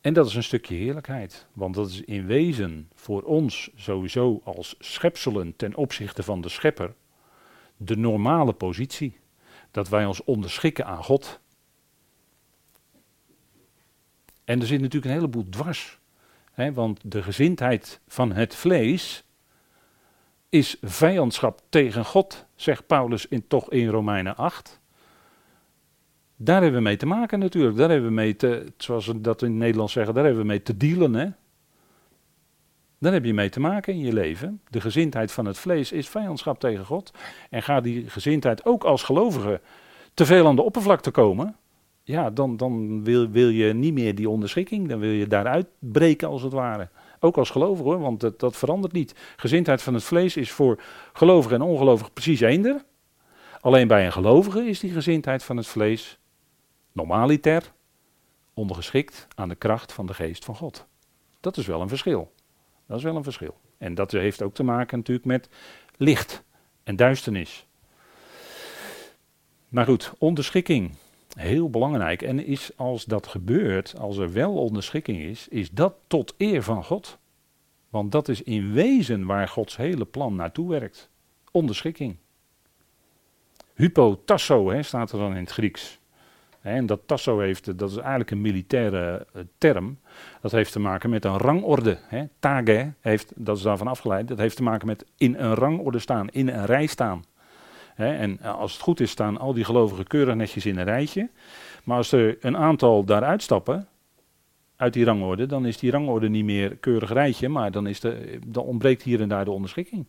En 0.00 0.12
dat 0.12 0.26
is 0.26 0.34
een 0.34 0.42
stukje 0.42 0.74
heerlijkheid, 0.74 1.46
want 1.52 1.74
dat 1.74 1.88
is 1.88 2.00
in 2.00 2.26
wezen 2.26 2.88
voor 2.94 3.22
ons 3.22 3.70
sowieso 3.76 4.40
als 4.44 4.74
schepselen 4.78 5.56
ten 5.56 5.74
opzichte 5.74 6.22
van 6.22 6.40
de 6.40 6.48
schepper 6.48 6.94
de 7.76 7.96
normale 7.96 8.52
positie. 8.52 9.18
Dat 9.70 9.88
wij 9.88 10.04
ons 10.04 10.24
onderschikken 10.24 10.86
aan 10.86 11.04
God. 11.04 11.40
En 14.44 14.60
er 14.60 14.66
zit 14.66 14.80
natuurlijk 14.80 15.12
een 15.12 15.18
heleboel 15.18 15.48
dwars. 15.48 15.98
Hè, 16.52 16.72
want 16.72 17.00
de 17.02 17.22
gezindheid 17.22 18.00
van 18.08 18.32
het 18.32 18.54
vlees 18.54 19.24
is 20.48 20.76
vijandschap 20.82 21.60
tegen 21.68 22.04
God, 22.04 22.46
zegt 22.54 22.86
Paulus 22.86 23.26
in, 23.26 23.46
toch 23.46 23.70
in 23.70 23.88
Romeinen 23.88 24.36
8. 24.36 24.80
Daar 26.36 26.62
hebben 26.62 26.80
we 26.80 26.86
mee 26.88 26.96
te 26.96 27.06
maken 27.06 27.38
natuurlijk. 27.38 27.76
Daar 27.76 27.90
hebben 27.90 28.08
we 28.08 28.14
mee 28.14 28.36
te, 28.36 28.72
zoals 28.76 29.06
we 29.06 29.20
dat 29.20 29.42
in 29.42 29.48
het 29.48 29.58
Nederlands 29.58 29.92
zeggen, 29.92 30.14
daar 30.14 30.24
hebben 30.24 30.42
we 30.42 30.48
mee 30.48 30.62
te 30.62 30.76
dealen. 30.76 31.14
Hè? 31.14 31.28
Daar 33.06 33.14
heb 33.14 33.24
je 33.24 33.34
mee 33.34 33.48
te 33.48 33.60
maken 33.60 33.92
in 33.92 34.00
je 34.00 34.12
leven. 34.12 34.60
De 34.70 34.80
gezindheid 34.80 35.32
van 35.32 35.44
het 35.44 35.58
vlees 35.58 35.92
is 35.92 36.08
vijandschap 36.08 36.60
tegen 36.60 36.84
God. 36.84 37.10
En 37.50 37.62
gaat 37.62 37.82
die 37.82 38.10
gezindheid 38.10 38.64
ook 38.64 38.84
als 38.84 39.02
gelovige 39.02 39.60
te 40.14 40.26
veel 40.26 40.46
aan 40.46 40.56
de 40.56 40.62
oppervlakte 40.62 41.10
komen, 41.10 41.56
ja, 42.02 42.30
dan, 42.30 42.56
dan 42.56 43.04
wil, 43.04 43.28
wil 43.28 43.48
je 43.48 43.74
niet 43.74 43.92
meer 43.92 44.14
die 44.14 44.28
onderschikking. 44.28 44.88
Dan 44.88 44.98
wil 44.98 45.10
je 45.10 45.26
daaruit 45.26 45.66
breken 45.78 46.28
als 46.28 46.42
het 46.42 46.52
ware. 46.52 46.88
Ook 47.20 47.36
als 47.36 47.50
gelovige 47.50 47.88
hoor, 47.88 47.98
want 47.98 48.20
dat, 48.20 48.40
dat 48.40 48.56
verandert 48.56 48.92
niet. 48.92 49.14
Gezindheid 49.36 49.82
van 49.82 49.94
het 49.94 50.04
vlees 50.04 50.36
is 50.36 50.50
voor 50.50 50.82
gelovige 51.12 51.54
en 51.54 51.62
ongelovige 51.62 52.10
precies 52.10 52.40
eender. 52.40 52.84
Alleen 53.60 53.88
bij 53.88 54.06
een 54.06 54.12
gelovige 54.12 54.64
is 54.64 54.80
die 54.80 54.90
gezindheid 54.90 55.42
van 55.42 55.56
het 55.56 55.66
vlees 55.66 56.18
normaliter 56.92 57.72
ondergeschikt 58.54 59.26
aan 59.34 59.48
de 59.48 59.54
kracht 59.54 59.92
van 59.92 60.06
de 60.06 60.14
geest 60.14 60.44
van 60.44 60.56
God. 60.56 60.86
Dat 61.40 61.56
is 61.56 61.66
wel 61.66 61.80
een 61.80 61.88
verschil. 61.88 62.34
Dat 62.86 62.98
is 62.98 63.04
wel 63.04 63.16
een 63.16 63.22
verschil. 63.22 63.56
En 63.78 63.94
dat 63.94 64.12
heeft 64.12 64.42
ook 64.42 64.54
te 64.54 64.62
maken 64.62 64.98
natuurlijk 64.98 65.26
met 65.26 65.48
licht 65.96 66.42
en 66.84 66.96
duisternis. 66.96 67.66
Maar 69.68 69.84
goed, 69.84 70.12
onderschikking. 70.18 70.94
Heel 71.36 71.70
belangrijk. 71.70 72.22
En 72.22 72.46
is 72.46 72.70
als 72.76 73.04
dat 73.04 73.26
gebeurt, 73.26 73.98
als 73.98 74.16
er 74.16 74.32
wel 74.32 74.54
onderschikking 74.54 75.18
is, 75.18 75.48
is 75.48 75.70
dat 75.70 75.94
tot 76.06 76.34
eer 76.38 76.62
van 76.62 76.84
God. 76.84 77.18
Want 77.88 78.12
dat 78.12 78.28
is 78.28 78.42
in 78.42 78.72
wezen 78.72 79.26
waar 79.26 79.48
Gods 79.48 79.76
hele 79.76 80.04
plan 80.04 80.34
naartoe 80.34 80.68
werkt. 80.68 81.10
Onderschikking. 81.50 82.16
Hypotasso 83.74 84.70
hè, 84.70 84.82
staat 84.82 85.12
er 85.12 85.18
dan 85.18 85.34
in 85.34 85.42
het 85.42 85.50
Grieks. 85.50 85.98
En 86.66 86.86
dat 86.86 87.00
tasso 87.06 87.38
heeft, 87.38 87.78
dat 87.78 87.90
is 87.90 87.96
eigenlijk 87.96 88.30
een 88.30 88.40
militaire 88.40 89.26
eh, 89.32 89.42
term. 89.58 89.98
Dat 90.40 90.52
heeft 90.52 90.72
te 90.72 90.78
maken 90.78 91.10
met 91.10 91.24
een 91.24 91.38
rangorde. 91.38 91.98
Hè. 92.02 92.24
Tage 92.38 92.92
heeft, 93.00 93.32
dat 93.34 93.56
is 93.56 93.62
daarvan 93.62 93.86
afgeleid, 93.86 94.28
dat 94.28 94.38
heeft 94.38 94.56
te 94.56 94.62
maken 94.62 94.86
met 94.86 95.06
in 95.16 95.34
een 95.34 95.54
rangorde 95.54 95.98
staan, 95.98 96.28
in 96.28 96.48
een 96.48 96.64
rij 96.64 96.86
staan. 96.86 97.24
en 97.94 98.38
eh, 98.40 98.54
als 98.54 98.72
het 98.72 98.82
goed 98.82 99.00
is, 99.00 99.10
staan 99.10 99.38
al 99.38 99.52
die 99.52 99.64
gelovigen 99.64 100.06
keurig 100.06 100.34
netjes 100.34 100.66
in 100.66 100.78
een 100.78 100.84
rijtje. 100.84 101.30
Maar 101.84 101.96
als 101.96 102.12
er 102.12 102.36
een 102.40 102.56
aantal 102.56 103.04
daaruit 103.04 103.42
stappen, 103.42 103.88
uit 104.76 104.92
die 104.92 105.04
rangorde, 105.04 105.46
dan 105.46 105.66
is 105.66 105.78
die 105.78 105.90
rangorde 105.90 106.28
niet 106.28 106.44
meer 106.44 106.76
keurig 106.76 107.12
rijtje, 107.12 107.48
maar 107.48 107.70
dan, 107.70 107.86
is 107.86 108.00
de, 108.00 108.38
dan 108.46 108.64
ontbreekt 108.64 109.02
hier 109.02 109.20
en 109.20 109.28
daar 109.28 109.44
de 109.44 109.50
onderschikking. 109.50 110.06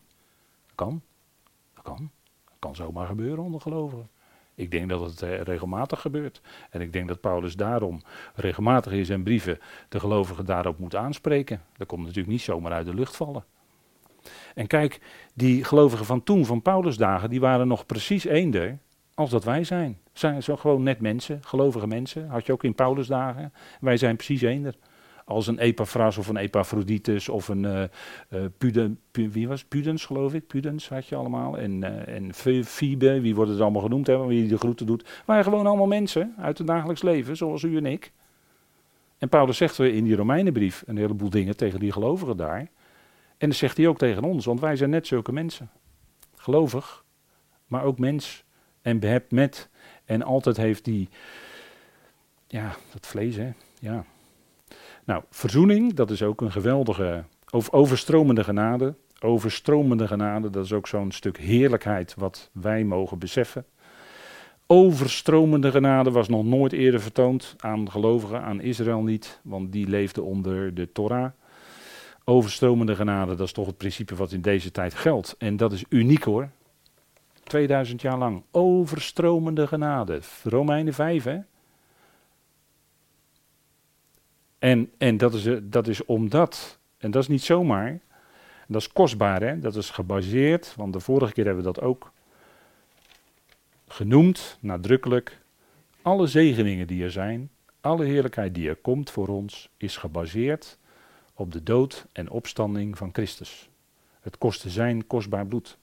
Dat 0.65 0.75
kan. 0.75 1.01
Dat 1.73 1.83
kan. 1.83 2.09
Dat 2.45 2.55
kan 2.59 2.75
zomaar 2.75 3.07
gebeuren 3.07 3.43
onder 3.43 3.61
gelovigen. 3.61 4.09
Ik 4.57 4.71
denk 4.71 4.89
dat 4.89 5.01
het 5.01 5.21
eh, 5.21 5.41
regelmatig 5.41 6.01
gebeurt. 6.01 6.41
En 6.69 6.81
ik 6.81 6.93
denk 6.93 7.07
dat 7.07 7.21
Paulus 7.21 7.55
daarom 7.55 8.01
regelmatig 8.35 8.91
in 8.91 9.05
zijn 9.05 9.23
brieven 9.23 9.59
de 9.89 9.99
gelovigen 9.99 10.45
daarop 10.45 10.79
moet 10.79 10.95
aanspreken. 10.95 11.61
Dat 11.77 11.87
komt 11.87 12.01
natuurlijk 12.01 12.27
niet 12.27 12.41
zomaar 12.41 12.71
uit 12.71 12.85
de 12.85 12.93
lucht 12.93 13.15
vallen. 13.15 13.45
En 14.55 14.67
kijk, 14.67 14.99
die 15.33 15.63
gelovigen 15.63 16.05
van 16.05 16.23
toen, 16.23 16.45
van 16.45 16.61
Paulus 16.61 16.97
dagen, 16.97 17.29
die 17.29 17.39
waren 17.39 17.67
nog 17.67 17.85
precies 17.85 18.25
eender 18.25 18.77
als 19.13 19.29
dat 19.29 19.43
wij 19.43 19.63
zijn. 19.63 19.99
Zijn 20.13 20.43
zo 20.43 20.55
gewoon 20.55 20.83
net 20.83 21.01
mensen, 21.01 21.39
gelovige 21.43 21.87
mensen. 21.87 22.27
Had 22.27 22.45
je 22.45 22.51
ook 22.51 22.63
in 22.63 22.75
Paulus 22.75 23.07
dagen. 23.07 23.53
Wij 23.79 23.97
zijn 23.97 24.15
precies 24.15 24.41
eender 24.41 24.75
als 25.27 25.47
een 25.47 25.59
Epaphras 25.59 26.17
of 26.17 26.27
een 26.27 26.37
Epaphroditus 26.37 27.29
of 27.29 27.47
een 27.47 27.63
uh, 27.63 27.83
Puden, 28.57 28.99
wie 29.11 29.47
was 29.47 29.65
Pudens 29.65 30.05
geloof 30.05 30.33
ik, 30.33 30.47
Pudens 30.47 30.89
had 30.89 31.07
je 31.07 31.15
allemaal. 31.15 31.57
En, 31.57 31.71
uh, 31.81 32.07
en 32.07 32.33
Phoebe, 32.65 33.21
wie 33.21 33.35
wordt 33.35 33.51
het 33.51 33.59
allemaal 33.59 33.81
genoemd, 33.81 34.07
hè, 34.07 34.25
wie 34.25 34.47
de 34.47 34.57
groeten 34.57 34.85
doet. 34.85 35.23
Waren 35.25 35.43
gewoon 35.43 35.67
allemaal 35.67 35.87
mensen 35.87 36.33
uit 36.37 36.57
het 36.57 36.67
dagelijks 36.67 37.01
leven, 37.01 37.37
zoals 37.37 37.63
u 37.63 37.77
en 37.77 37.85
ik. 37.85 38.11
En 39.17 39.29
Paulus 39.29 39.57
zegt 39.57 39.79
in 39.79 40.03
die 40.03 40.15
Romeinenbrief 40.15 40.83
een 40.85 40.97
heleboel 40.97 41.29
dingen 41.29 41.57
tegen 41.57 41.79
die 41.79 41.91
gelovigen 41.91 42.37
daar. 42.37 42.69
En 43.37 43.49
dat 43.49 43.57
zegt 43.57 43.77
hij 43.77 43.87
ook 43.87 43.97
tegen 43.97 44.23
ons, 44.23 44.45
want 44.45 44.59
wij 44.59 44.75
zijn 44.75 44.89
net 44.89 45.07
zulke 45.07 45.31
mensen. 45.31 45.69
Gelovig, 46.35 47.03
maar 47.65 47.83
ook 47.83 47.99
mens 47.99 48.43
en 48.81 48.99
behept 48.99 49.31
met. 49.31 49.69
En 50.05 50.21
altijd 50.21 50.57
heeft 50.57 50.85
die, 50.85 51.09
ja, 52.47 52.75
dat 52.93 53.07
vlees 53.07 53.35
hè, 53.35 53.51
ja, 53.79 54.05
nou, 55.07 55.23
verzoening, 55.29 55.93
dat 55.93 56.11
is 56.11 56.23
ook 56.23 56.41
een 56.41 56.51
geweldige, 56.51 57.23
overstromende 57.69 58.43
genade. 58.43 58.95
Overstromende 59.19 60.07
genade, 60.07 60.49
dat 60.49 60.65
is 60.65 60.73
ook 60.73 60.87
zo'n 60.87 61.11
stuk 61.11 61.37
heerlijkheid 61.37 62.13
wat 62.17 62.49
wij 62.53 62.83
mogen 62.83 63.19
beseffen. 63.19 63.65
Overstromende 64.65 65.71
genade 65.71 66.11
was 66.11 66.27
nog 66.27 66.45
nooit 66.45 66.73
eerder 66.73 67.01
vertoond 67.01 67.55
aan 67.57 67.91
gelovigen, 67.91 68.41
aan 68.41 68.61
Israël 68.61 69.01
niet, 69.01 69.39
want 69.43 69.71
die 69.71 69.87
leefde 69.87 70.21
onder 70.21 70.73
de 70.73 70.91
Torah. 70.91 71.31
Overstromende 72.23 72.95
genade, 72.95 73.35
dat 73.35 73.45
is 73.47 73.53
toch 73.53 73.67
het 73.67 73.77
principe 73.77 74.15
wat 74.15 74.31
in 74.31 74.41
deze 74.41 74.71
tijd 74.71 74.93
geldt. 74.93 75.35
En 75.37 75.57
dat 75.57 75.71
is 75.71 75.83
uniek 75.89 76.23
hoor. 76.23 76.49
2000 77.43 78.01
jaar 78.01 78.17
lang. 78.17 78.43
Overstromende 78.51 79.67
genade. 79.67 80.19
Romeinen 80.43 80.93
5, 80.93 81.23
hè? 81.23 81.37
En, 84.59 84.91
en 84.97 85.17
dat, 85.17 85.33
is, 85.33 85.45
eh, 85.45 85.57
dat 85.63 85.87
is 85.87 86.05
omdat, 86.05 86.79
en 86.97 87.11
dat 87.11 87.21
is 87.21 87.27
niet 87.27 87.43
zomaar, 87.43 87.99
dat 88.67 88.81
is 88.81 88.91
kostbaar, 88.91 89.41
hè? 89.41 89.59
dat 89.59 89.75
is 89.75 89.89
gebaseerd, 89.89 90.75
want 90.75 90.93
de 90.93 90.99
vorige 90.99 91.33
keer 91.33 91.45
hebben 91.45 91.63
we 91.63 91.71
dat 91.73 91.83
ook 91.83 92.11
genoemd, 93.87 94.57
nadrukkelijk. 94.59 95.41
Alle 96.01 96.27
zegeningen 96.27 96.87
die 96.87 97.03
er 97.03 97.11
zijn, 97.11 97.49
alle 97.81 98.05
heerlijkheid 98.05 98.55
die 98.55 98.69
er 98.69 98.75
komt 98.75 99.09
voor 99.09 99.27
ons, 99.27 99.69
is 99.77 99.97
gebaseerd 99.97 100.77
op 101.33 101.51
de 101.51 101.63
dood 101.63 102.07
en 102.11 102.29
opstanding 102.29 102.97
van 102.97 103.09
Christus. 103.13 103.69
Het 104.19 104.37
kostte 104.37 104.69
zijn 104.69 105.07
kostbaar 105.07 105.45
bloed. 105.45 105.77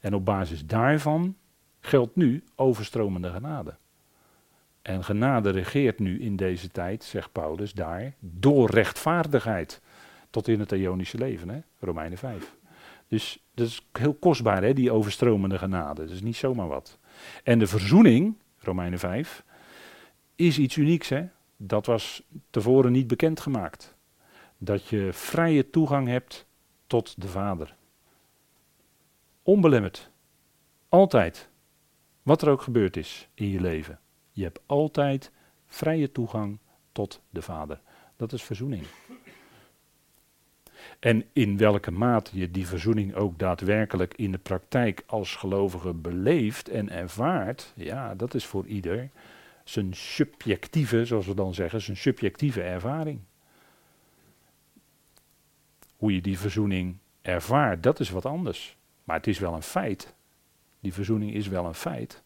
En 0.00 0.14
op 0.14 0.24
basis 0.24 0.66
daarvan 0.66 1.36
geldt 1.80 2.16
nu 2.16 2.44
overstromende 2.54 3.30
genade. 3.30 3.76
En 4.86 5.04
genade 5.04 5.50
regeert 5.50 5.98
nu 5.98 6.20
in 6.20 6.36
deze 6.36 6.70
tijd, 6.70 7.04
zegt 7.04 7.32
Paulus 7.32 7.72
daar, 7.72 8.14
door 8.20 8.70
rechtvaardigheid. 8.70 9.80
Tot 10.30 10.48
in 10.48 10.60
het 10.60 10.72
Ionische 10.72 11.18
leven, 11.18 11.48
hè? 11.48 11.60
Romeinen 11.78 12.18
5. 12.18 12.54
Dus 13.08 13.44
dat 13.54 13.66
is 13.66 13.86
heel 13.92 14.14
kostbaar, 14.14 14.62
hè, 14.62 14.72
die 14.72 14.90
overstromende 14.90 15.58
genade. 15.58 16.04
Dat 16.04 16.14
is 16.14 16.22
niet 16.22 16.36
zomaar 16.36 16.68
wat. 16.68 16.98
En 17.42 17.58
de 17.58 17.66
verzoening, 17.66 18.36
Romeinen 18.58 18.98
5, 18.98 19.44
is 20.34 20.58
iets 20.58 20.76
unieks. 20.76 21.08
Hè? 21.08 21.26
Dat 21.56 21.86
was 21.86 22.22
tevoren 22.50 22.92
niet 22.92 23.06
bekendgemaakt. 23.06 23.94
Dat 24.58 24.86
je 24.86 25.08
vrije 25.12 25.70
toegang 25.70 26.08
hebt 26.08 26.46
tot 26.86 27.20
de 27.20 27.28
Vader. 27.28 27.76
Onbelemmerd. 29.42 30.10
Altijd. 30.88 31.48
Wat 32.22 32.42
er 32.42 32.48
ook 32.48 32.62
gebeurd 32.62 32.96
is 32.96 33.28
in 33.34 33.48
je 33.48 33.60
leven. 33.60 33.98
Je 34.36 34.42
hebt 34.42 34.60
altijd 34.66 35.30
vrije 35.66 36.12
toegang 36.12 36.58
tot 36.92 37.20
de 37.30 37.42
Vader. 37.42 37.80
Dat 38.16 38.32
is 38.32 38.42
verzoening. 38.42 38.82
En 40.98 41.24
in 41.32 41.56
welke 41.56 41.90
mate 41.90 42.38
je 42.38 42.50
die 42.50 42.66
verzoening 42.66 43.14
ook 43.14 43.38
daadwerkelijk 43.38 44.14
in 44.14 44.32
de 44.32 44.38
praktijk 44.38 45.02
als 45.06 45.34
gelovige 45.34 45.92
beleeft 45.92 46.68
en 46.68 46.90
ervaart, 46.90 47.72
ja, 47.76 48.14
dat 48.14 48.34
is 48.34 48.46
voor 48.46 48.66
ieder 48.66 49.10
zijn 49.64 49.94
subjectieve, 49.94 51.04
zoals 51.04 51.26
we 51.26 51.34
dan 51.34 51.54
zeggen, 51.54 51.80
zijn 51.80 51.96
subjectieve 51.96 52.62
ervaring. 52.62 53.20
Hoe 55.96 56.14
je 56.14 56.20
die 56.20 56.38
verzoening 56.38 56.96
ervaart, 57.22 57.82
dat 57.82 58.00
is 58.00 58.10
wat 58.10 58.26
anders. 58.26 58.76
Maar 59.04 59.16
het 59.16 59.26
is 59.26 59.38
wel 59.38 59.54
een 59.54 59.62
feit. 59.62 60.14
Die 60.80 60.92
verzoening 60.92 61.34
is 61.34 61.48
wel 61.48 61.64
een 61.64 61.74
feit. 61.74 62.24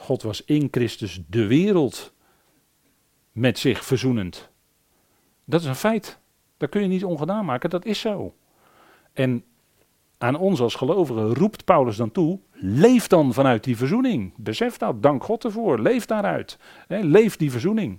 God 0.00 0.22
was 0.22 0.44
in 0.44 0.68
Christus 0.70 1.22
de 1.28 1.46
wereld 1.46 2.12
met 3.32 3.58
zich 3.58 3.84
verzoenend. 3.84 4.48
Dat 5.44 5.60
is 5.60 5.66
een 5.66 5.74
feit. 5.74 6.18
Dat 6.56 6.68
kun 6.68 6.82
je 6.82 6.88
niet 6.88 7.04
ongedaan 7.04 7.44
maken, 7.44 7.70
dat 7.70 7.84
is 7.84 8.00
zo. 8.00 8.34
En 9.12 9.44
aan 10.18 10.36
ons 10.36 10.60
als 10.60 10.74
gelovigen 10.74 11.34
roept 11.34 11.64
Paulus 11.64 11.96
dan 11.96 12.10
toe: 12.10 12.38
leef 12.52 13.06
dan 13.06 13.32
vanuit 13.32 13.64
die 13.64 13.76
verzoening. 13.76 14.32
Besef 14.36 14.76
dat, 14.76 15.02
dank 15.02 15.24
God 15.24 15.44
ervoor. 15.44 15.78
Leef 15.78 16.06
daaruit. 16.06 16.58
leef 16.88 17.36
die 17.36 17.50
verzoening. 17.50 17.98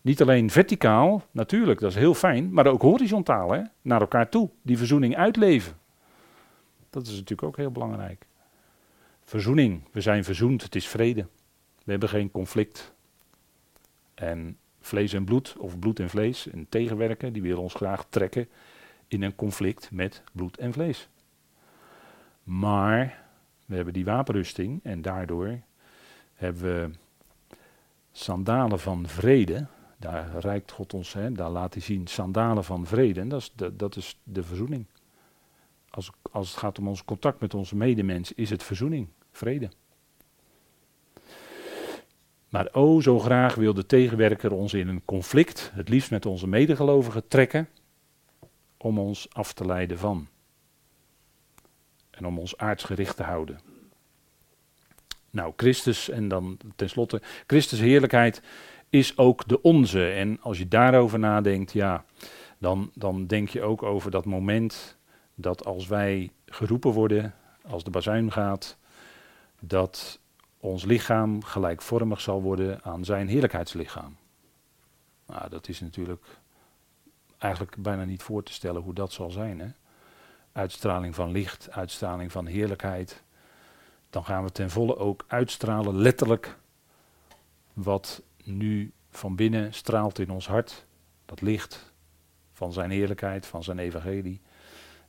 Niet 0.00 0.22
alleen 0.22 0.50
verticaal, 0.50 1.22
natuurlijk, 1.30 1.80
dat 1.80 1.90
is 1.90 1.96
heel 1.96 2.14
fijn, 2.14 2.52
maar 2.52 2.66
ook 2.66 2.82
horizontaal, 2.82 3.52
hè, 3.52 3.62
naar 3.82 4.00
elkaar 4.00 4.28
toe. 4.28 4.50
Die 4.62 4.78
verzoening 4.78 5.16
uitleven. 5.16 5.76
Dat 6.90 7.02
is 7.06 7.12
natuurlijk 7.12 7.42
ook 7.42 7.56
heel 7.56 7.70
belangrijk. 7.70 8.26
Verzoening, 9.32 9.82
we 9.92 10.00
zijn 10.00 10.24
verzoend, 10.24 10.62
het 10.62 10.74
is 10.74 10.88
vrede. 10.88 11.26
We 11.84 11.90
hebben 11.90 12.08
geen 12.08 12.30
conflict. 12.30 12.92
En 14.14 14.58
vlees 14.80 15.12
en 15.12 15.24
bloed, 15.24 15.56
of 15.58 15.78
bloed 15.78 16.00
en 16.00 16.10
vlees, 16.10 16.48
en 16.48 16.66
tegenwerken, 16.68 17.32
die 17.32 17.42
willen 17.42 17.62
ons 17.62 17.74
graag 17.74 18.06
trekken 18.08 18.48
in 19.08 19.22
een 19.22 19.34
conflict 19.34 19.90
met 19.90 20.22
bloed 20.32 20.56
en 20.56 20.72
vlees. 20.72 21.08
Maar 22.42 23.24
we 23.64 23.74
hebben 23.74 23.92
die 23.92 24.04
wapenrusting 24.04 24.80
en 24.82 25.02
daardoor 25.02 25.60
hebben 26.34 26.62
we 26.62 26.90
sandalen 28.10 28.80
van 28.80 29.06
vrede. 29.06 29.66
Daar 29.98 30.38
reikt 30.38 30.70
God 30.70 30.94
ons, 30.94 31.12
hè, 31.12 31.32
daar 31.32 31.50
laat 31.50 31.74
hij 31.74 31.82
zien 31.82 32.06
sandalen 32.06 32.64
van 32.64 32.86
vrede. 32.86 33.26
Dat 33.26 33.40
is 33.40 33.52
de, 33.54 33.76
dat 33.76 33.96
is 33.96 34.18
de 34.22 34.42
verzoening. 34.42 34.86
Als, 35.90 36.10
als 36.30 36.50
het 36.50 36.58
gaat 36.58 36.78
om 36.78 36.88
ons 36.88 37.04
contact 37.04 37.40
met 37.40 37.54
onze 37.54 37.76
medemens, 37.76 38.32
is 38.32 38.50
het 38.50 38.62
verzoening, 38.62 39.08
vrede. 39.32 39.70
Maar 42.48 42.68
o, 42.72 43.00
zo 43.00 43.18
graag 43.18 43.54
wil 43.54 43.74
de 43.74 43.86
tegenwerker 43.86 44.52
ons 44.52 44.74
in 44.74 44.88
een 44.88 45.04
conflict, 45.04 45.70
het 45.74 45.88
liefst 45.88 46.10
met 46.10 46.26
onze 46.26 46.46
medegelovigen, 46.46 47.28
trekken, 47.28 47.68
om 48.76 48.98
ons 48.98 49.34
af 49.34 49.52
te 49.52 49.66
leiden 49.66 49.98
van. 49.98 50.28
En 52.10 52.26
om 52.26 52.38
ons 52.38 52.56
aardsgericht 52.56 53.16
te 53.16 53.22
houden. 53.22 53.60
Nou, 55.30 55.52
Christus, 55.56 56.08
en 56.08 56.28
dan 56.28 56.58
tenslotte, 56.76 57.22
Christus 57.46 57.78
heerlijkheid 57.78 58.42
is 58.90 59.18
ook 59.18 59.48
de 59.48 59.62
onze. 59.62 60.08
En 60.08 60.40
als 60.40 60.58
je 60.58 60.68
daarover 60.68 61.18
nadenkt, 61.18 61.72
ja, 61.72 62.04
dan, 62.58 62.90
dan 62.94 63.26
denk 63.26 63.48
je 63.48 63.62
ook 63.62 63.82
over 63.82 64.10
dat 64.10 64.24
moment 64.24 64.96
dat 65.34 65.64
als 65.64 65.86
wij 65.86 66.32
geroepen 66.46 66.90
worden, 66.90 67.34
als 67.62 67.84
de 67.84 67.90
bazuin 67.90 68.32
gaat, 68.32 68.78
dat 69.64 70.18
ons 70.58 70.84
lichaam 70.84 71.44
gelijkvormig 71.44 72.20
zal 72.20 72.42
worden 72.42 72.82
aan 72.84 73.04
zijn 73.04 73.28
heerlijkheidslichaam. 73.28 74.16
Nou, 75.26 75.48
dat 75.48 75.68
is 75.68 75.80
natuurlijk 75.80 76.24
eigenlijk 77.38 77.76
bijna 77.76 78.04
niet 78.04 78.22
voor 78.22 78.42
te 78.42 78.52
stellen 78.52 78.82
hoe 78.82 78.94
dat 78.94 79.12
zal 79.12 79.30
zijn. 79.30 79.60
Hè? 79.60 79.68
Uitstraling 80.52 81.14
van 81.14 81.30
licht, 81.30 81.70
uitstraling 81.70 82.32
van 82.32 82.46
heerlijkheid. 82.46 83.22
Dan 84.10 84.24
gaan 84.24 84.44
we 84.44 84.52
ten 84.52 84.70
volle 84.70 84.96
ook 84.96 85.24
uitstralen, 85.26 85.96
letterlijk, 85.96 86.58
wat 87.72 88.22
nu 88.44 88.92
van 89.10 89.36
binnen 89.36 89.74
straalt 89.74 90.18
in 90.18 90.30
ons 90.30 90.46
hart. 90.46 90.86
Dat 91.24 91.40
licht 91.40 91.92
van 92.52 92.72
zijn 92.72 92.90
heerlijkheid, 92.90 93.46
van 93.46 93.62
zijn 93.62 93.78
evangelie. 93.78 94.40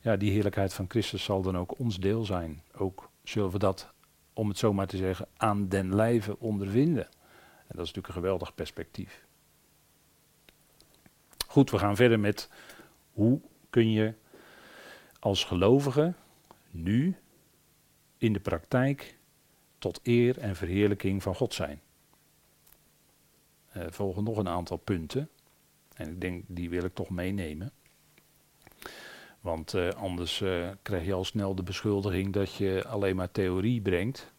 Ja, 0.00 0.16
die 0.16 0.30
heerlijkheid 0.30 0.74
van 0.74 0.84
Christus 0.88 1.24
zal 1.24 1.42
dan 1.42 1.58
ook 1.58 1.78
ons 1.78 1.98
deel 1.98 2.24
zijn. 2.24 2.62
Ook 2.76 3.10
zullen 3.22 3.50
we 3.50 3.58
dat 3.58 3.93
om 4.34 4.48
het 4.48 4.58
zo 4.58 4.72
maar 4.72 4.86
te 4.86 4.96
zeggen, 4.96 5.28
aan 5.36 5.68
den 5.68 5.94
lijve 5.94 6.38
ondervinden. 6.38 7.04
En 7.04 7.76
dat 7.76 7.86
is 7.86 7.92
natuurlijk 7.92 8.08
een 8.08 8.22
geweldig 8.22 8.54
perspectief. 8.54 9.24
Goed, 11.46 11.70
we 11.70 11.78
gaan 11.78 11.96
verder 11.96 12.20
met 12.20 12.50
hoe 13.12 13.40
kun 13.70 13.90
je 13.90 14.14
als 15.18 15.44
gelovige 15.44 16.14
nu 16.70 17.16
in 18.18 18.32
de 18.32 18.40
praktijk 18.40 19.16
tot 19.78 20.00
eer 20.02 20.38
en 20.38 20.56
verheerlijking 20.56 21.22
van 21.22 21.34
God 21.34 21.54
zijn. 21.54 21.80
Er 23.68 23.92
volgen 23.92 24.24
nog 24.24 24.36
een 24.36 24.48
aantal 24.48 24.76
punten. 24.76 25.28
En 25.94 26.08
ik 26.08 26.20
denk, 26.20 26.44
die 26.46 26.70
wil 26.70 26.84
ik 26.84 26.94
toch 26.94 27.10
meenemen. 27.10 27.72
Want 29.44 29.74
uh, 29.74 29.88
anders 29.88 30.40
uh, 30.40 30.68
krijg 30.82 31.04
je 31.04 31.12
al 31.12 31.24
snel 31.24 31.54
de 31.54 31.62
beschuldiging 31.62 32.32
dat 32.32 32.54
je 32.54 32.84
alleen 32.86 33.16
maar 33.16 33.30
theorie 33.30 33.80
brengt, 33.80 34.32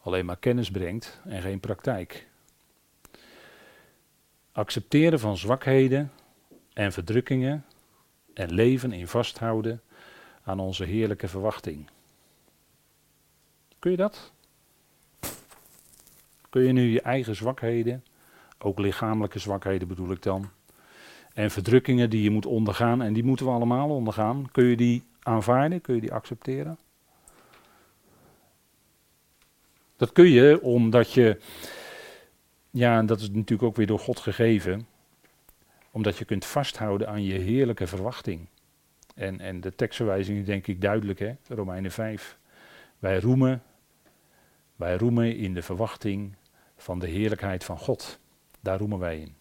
alleen 0.00 0.24
maar 0.24 0.36
kennis 0.36 0.70
brengt 0.70 1.20
en 1.24 1.42
geen 1.42 1.60
praktijk. 1.60 2.28
Accepteren 4.52 5.20
van 5.20 5.36
zwakheden 5.36 6.12
en 6.72 6.92
verdrukkingen 6.92 7.64
en 8.34 8.52
leven 8.52 8.92
in 8.92 9.08
vasthouden 9.08 9.82
aan 10.42 10.60
onze 10.60 10.84
heerlijke 10.84 11.28
verwachting. 11.28 11.90
Kun 13.78 13.90
je 13.90 13.96
dat? 13.96 14.32
Kun 16.50 16.62
je 16.62 16.72
nu 16.72 16.82
je 16.82 17.02
eigen 17.02 17.36
zwakheden, 17.36 18.04
ook 18.58 18.78
lichamelijke 18.78 19.38
zwakheden 19.38 19.88
bedoel 19.88 20.10
ik 20.10 20.22
dan, 20.22 20.50
en 21.38 21.50
verdrukkingen 21.50 22.10
die 22.10 22.22
je 22.22 22.30
moet 22.30 22.46
ondergaan, 22.46 23.02
en 23.02 23.12
die 23.12 23.24
moeten 23.24 23.46
we 23.46 23.52
allemaal 23.52 23.90
ondergaan. 23.90 24.48
Kun 24.52 24.64
je 24.64 24.76
die 24.76 25.02
aanvaarden? 25.22 25.80
Kun 25.80 25.94
je 25.94 26.00
die 26.00 26.12
accepteren? 26.12 26.78
Dat 29.96 30.12
kun 30.12 30.28
je 30.28 30.62
omdat 30.62 31.12
je, 31.12 31.40
ja, 32.70 33.02
dat 33.02 33.20
is 33.20 33.30
natuurlijk 33.30 33.62
ook 33.62 33.76
weer 33.76 33.86
door 33.86 33.98
God 33.98 34.18
gegeven, 34.18 34.86
omdat 35.90 36.18
je 36.18 36.24
kunt 36.24 36.44
vasthouden 36.44 37.08
aan 37.08 37.24
je 37.24 37.38
heerlijke 37.38 37.86
verwachting. 37.86 38.46
En, 39.14 39.40
en 39.40 39.60
de 39.60 39.74
tekstverwijzing 39.74 40.38
is 40.38 40.46
denk 40.46 40.66
ik 40.66 40.80
duidelijk, 40.80 41.18
hè? 41.18 41.32
Romeinen 41.48 41.90
5. 41.90 42.38
Wij 42.98 43.20
roemen, 43.20 43.62
wij 44.76 44.96
roemen 44.96 45.36
in 45.36 45.54
de 45.54 45.62
verwachting 45.62 46.34
van 46.76 46.98
de 46.98 47.06
heerlijkheid 47.06 47.64
van 47.64 47.78
God. 47.78 48.18
Daar 48.60 48.78
roemen 48.78 48.98
wij 48.98 49.18
in. 49.18 49.34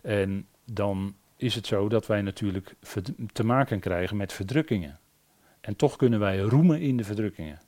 En 0.00 0.46
dan 0.74 1.14
is 1.36 1.54
het 1.54 1.66
zo 1.66 1.88
dat 1.88 2.06
wij 2.06 2.22
natuurlijk 2.22 2.74
te 3.32 3.44
maken 3.44 3.80
krijgen 3.80 4.16
met 4.16 4.32
verdrukkingen. 4.32 5.00
En 5.60 5.76
toch 5.76 5.96
kunnen 5.96 6.20
wij 6.20 6.38
roemen 6.38 6.80
in 6.80 6.96
de 6.96 7.04
verdrukkingen. 7.04 7.60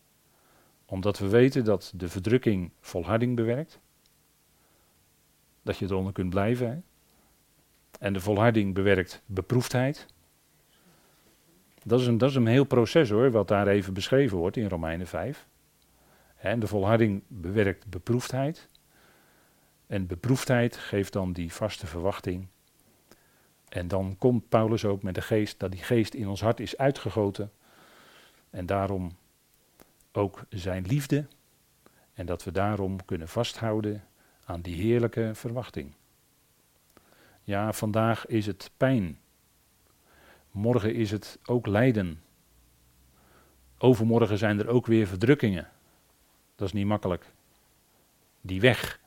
Omdat 0.84 1.18
we 1.18 1.28
weten 1.28 1.64
dat 1.64 1.92
de 1.96 2.08
verdrukking 2.08 2.70
volharding 2.80 3.36
bewerkt. 3.36 3.80
Dat 5.62 5.78
je 5.78 5.84
eronder 5.84 6.12
kunt 6.12 6.30
blijven. 6.30 6.84
En 7.98 8.12
de 8.12 8.20
volharding 8.20 8.74
bewerkt 8.74 9.22
beproefdheid. 9.26 10.06
Dat 11.82 12.00
is, 12.00 12.06
een, 12.06 12.18
dat 12.18 12.30
is 12.30 12.36
een 12.36 12.46
heel 12.46 12.64
proces 12.64 13.10
hoor, 13.10 13.30
wat 13.30 13.48
daar 13.48 13.66
even 13.66 13.94
beschreven 13.94 14.38
wordt 14.38 14.56
in 14.56 14.68
Romeinen 14.68 15.06
5. 15.06 15.46
En 16.36 16.60
de 16.60 16.66
volharding 16.66 17.22
bewerkt 17.28 17.86
beproefdheid. 17.86 18.68
En 19.86 20.06
beproefdheid 20.06 20.76
geeft 20.76 21.12
dan 21.12 21.32
die 21.32 21.52
vaste 21.52 21.86
verwachting 21.86 22.48
en 23.74 23.88
dan 23.88 24.16
komt 24.18 24.48
Paulus 24.48 24.84
ook 24.84 25.02
met 25.02 25.14
de 25.14 25.22
geest, 25.22 25.58
dat 25.58 25.72
die 25.72 25.82
geest 25.82 26.14
in 26.14 26.28
ons 26.28 26.40
hart 26.40 26.60
is 26.60 26.76
uitgegoten. 26.76 27.52
En 28.50 28.66
daarom 28.66 29.16
ook 30.12 30.44
zijn 30.48 30.86
liefde. 30.86 31.26
En 32.12 32.26
dat 32.26 32.44
we 32.44 32.52
daarom 32.52 33.04
kunnen 33.04 33.28
vasthouden 33.28 34.04
aan 34.44 34.60
die 34.60 34.74
heerlijke 34.74 35.30
verwachting. 35.32 35.94
Ja, 37.42 37.72
vandaag 37.72 38.26
is 38.26 38.46
het 38.46 38.70
pijn. 38.76 39.18
Morgen 40.50 40.94
is 40.94 41.10
het 41.10 41.38
ook 41.44 41.66
lijden. 41.66 42.22
Overmorgen 43.78 44.38
zijn 44.38 44.58
er 44.58 44.68
ook 44.68 44.86
weer 44.86 45.06
verdrukkingen. 45.06 45.68
Dat 46.54 46.66
is 46.66 46.72
niet 46.72 46.86
makkelijk. 46.86 47.32
Die 48.40 48.60
weg 48.60 49.00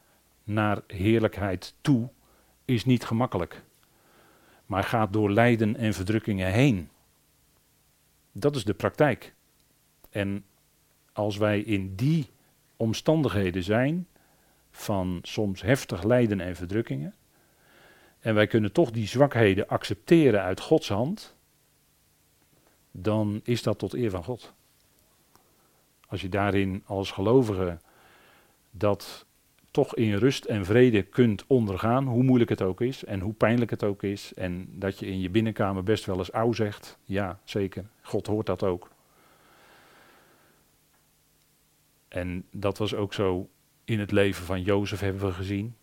naar 0.44 0.82
heerlijkheid 0.88 1.76
toe 1.82 2.10
is 2.66 2.86
niet 2.86 3.06
gemakkelijk 3.06 3.66
maar 4.68 4.84
gaat 4.84 5.14
door 5.14 5.32
lijden 5.32 5.76
en 5.76 5.94
verdrukkingen 5.94 6.52
heen. 6.52 6.90
Dat 8.32 8.56
is 8.56 8.64
de 8.64 8.74
praktijk. 8.74 9.34
En 10.10 10.46
als 11.14 11.38
wij 11.38 11.60
in 11.60 11.96
die 11.96 12.30
omstandigheden 12.76 13.64
zijn, 13.64 14.08
van 14.72 15.20
soms 15.22 15.62
heftig 15.62 16.04
lijden 16.04 16.40
en 16.40 16.56
verdrukkingen, 16.56 17.16
en 18.20 18.36
wij 18.36 18.48
kunnen 18.48 18.72
toch 18.72 18.92
die 18.92 19.08
zwakheden 19.08 19.68
accepteren 19.68 20.42
uit 20.42 20.60
Gods 20.60 20.90
hand, 20.90 21.36
dan 22.92 23.40
is 23.44 23.64
dat 23.64 23.80
tot 23.80 23.94
eer 23.94 24.10
van 24.10 24.24
God. 24.24 24.54
Als 26.08 26.22
je 26.22 26.30
daarin 26.30 26.84
als 26.86 27.12
gelovige 27.12 27.78
dat 28.72 29.26
toch 29.72 29.96
in 29.96 30.16
rust 30.16 30.46
en 30.46 30.66
vrede 30.66 31.02
kunt 31.04 31.44
ondergaan, 31.48 32.06
hoe 32.06 32.24
moeilijk 32.24 32.50
het 32.50 32.62
ook 32.62 32.82
is 32.82 33.04
en 33.04 33.20
hoe 33.20 33.34
pijnlijk 33.34 33.72
het 33.72 33.84
ook 33.84 34.04
is. 34.04 34.34
En 34.34 34.68
dat 34.72 35.00
je 35.00 35.06
in 35.06 35.20
je 35.20 35.30
binnenkamer 35.30 35.84
best 35.84 36.06
wel 36.06 36.18
eens 36.18 36.32
auw 36.32 36.52
zegt. 36.54 36.98
Ja, 37.04 37.40
zeker. 37.44 37.86
God 38.02 38.28
hoort 38.28 38.46
dat 38.46 38.64
ook. 38.64 38.90
En 42.08 42.46
dat 42.52 42.78
was 42.78 42.96
ook 42.96 43.14
zo 43.14 43.50
in 43.86 44.00
het 44.00 44.12
leven 44.12 44.46
van 44.46 44.62
Jozef 44.62 45.00
hebben 45.00 45.26
we 45.26 45.32
gezien. 45.32 45.76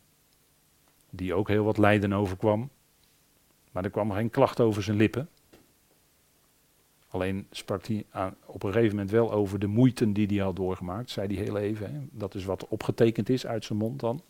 Die 1.11 1.35
ook 1.35 1.49
heel 1.49 1.65
wat 1.65 1.79
lijden 1.79 2.13
overkwam. 2.13 2.71
Maar 3.73 3.85
er 3.85 3.91
kwam 3.91 4.13
geen 4.13 4.31
klacht 4.31 4.61
over 4.61 4.83
zijn 4.83 4.97
lippen. 4.97 5.29
Alleen 7.15 7.47
sprak 7.51 7.87
hij 7.87 8.05
aan, 8.11 8.37
op 8.47 8.63
een 8.63 8.73
gegeven 8.73 8.95
moment 8.97 9.11
wel 9.11 9.33
over 9.33 9.59
de 9.59 9.67
moeiten 9.67 10.13
die 10.13 10.27
hij 10.27 10.37
had 10.37 10.57
doorgemaakt, 10.57 11.11
zei 11.11 11.35
hij 11.35 11.45
heel 11.45 11.59
even. 11.59 12.09
Dat 12.13 12.35
is 12.35 12.45
wat 12.45 12.69
opgetekend 12.69 13.29
is 13.29 13.47
uit 13.47 13.65
zijn 13.65 13.79
mond 13.79 14.01
dan. 14.01 14.23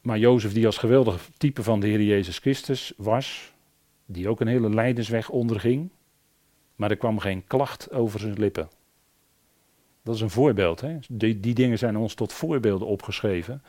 Maar 0.00 0.18
Jozef, 0.18 0.52
die 0.52 0.66
als 0.66 0.78
geweldig 0.78 1.30
type 1.36 1.62
van 1.62 1.80
de 1.80 1.86
Heer 1.86 2.02
Jezus 2.02 2.38
Christus 2.38 2.92
was, 2.96 3.52
die 4.06 4.28
ook 4.28 4.40
een 4.40 4.46
hele 4.46 4.68
lijdensweg 4.68 5.28
onderging, 5.28 5.88
maar 6.76 6.90
er 6.90 6.96
kwam 6.96 7.18
geen 7.18 7.44
klacht 7.46 7.92
over 7.92 8.20
zijn 8.20 8.38
lippen. 8.38 8.68
Dat 10.02 10.14
is 10.14 10.20
een 10.20 10.30
voorbeeld. 10.30 10.80
Hè? 10.80 10.98
Die, 11.08 11.40
die 11.40 11.54
dingen 11.54 11.78
zijn 11.78 11.96
ons 11.96 12.14
tot 12.14 12.32
voorbeelden 12.32 12.88
opgeschreven, 12.88 13.62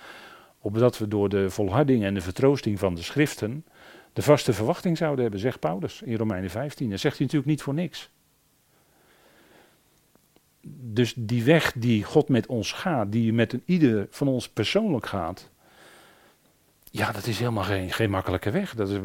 opdat 0.59 0.97
we 0.97 1.07
door 1.07 1.29
de 1.29 1.49
volharding 1.49 2.03
en 2.03 2.13
de 2.13 2.21
vertroosting 2.21 2.79
van 2.79 2.95
de 2.95 3.01
schriften 3.01 3.65
de 4.15 4.21
vaste 4.21 4.53
verwachting 4.53 4.97
zouden 4.97 5.21
hebben, 5.21 5.39
zegt 5.39 5.59
Paulus 5.59 6.01
in 6.01 6.15
Romeinen 6.15 6.49
15. 6.49 6.89
Dat 6.89 6.99
zegt 6.99 7.17
hij 7.17 7.25
natuurlijk 7.25 7.51
niet 7.51 7.61
voor 7.61 7.73
niks. 7.73 8.09
Dus 10.67 11.13
die 11.17 11.43
weg 11.43 11.73
die 11.75 12.03
God 12.03 12.29
met 12.29 12.47
ons 12.47 12.71
gaat, 12.71 13.11
die 13.11 13.33
met 13.33 13.53
een 13.53 13.63
ieder 13.65 14.07
van 14.09 14.27
ons 14.27 14.49
persoonlijk 14.49 15.05
gaat, 15.05 15.49
ja, 16.83 17.11
dat 17.11 17.27
is 17.27 17.39
helemaal 17.39 17.63
geen, 17.63 17.91
geen 17.91 18.09
makkelijke 18.09 18.51
weg. 18.51 18.75
Dat 18.75 18.89
is, 18.89 18.97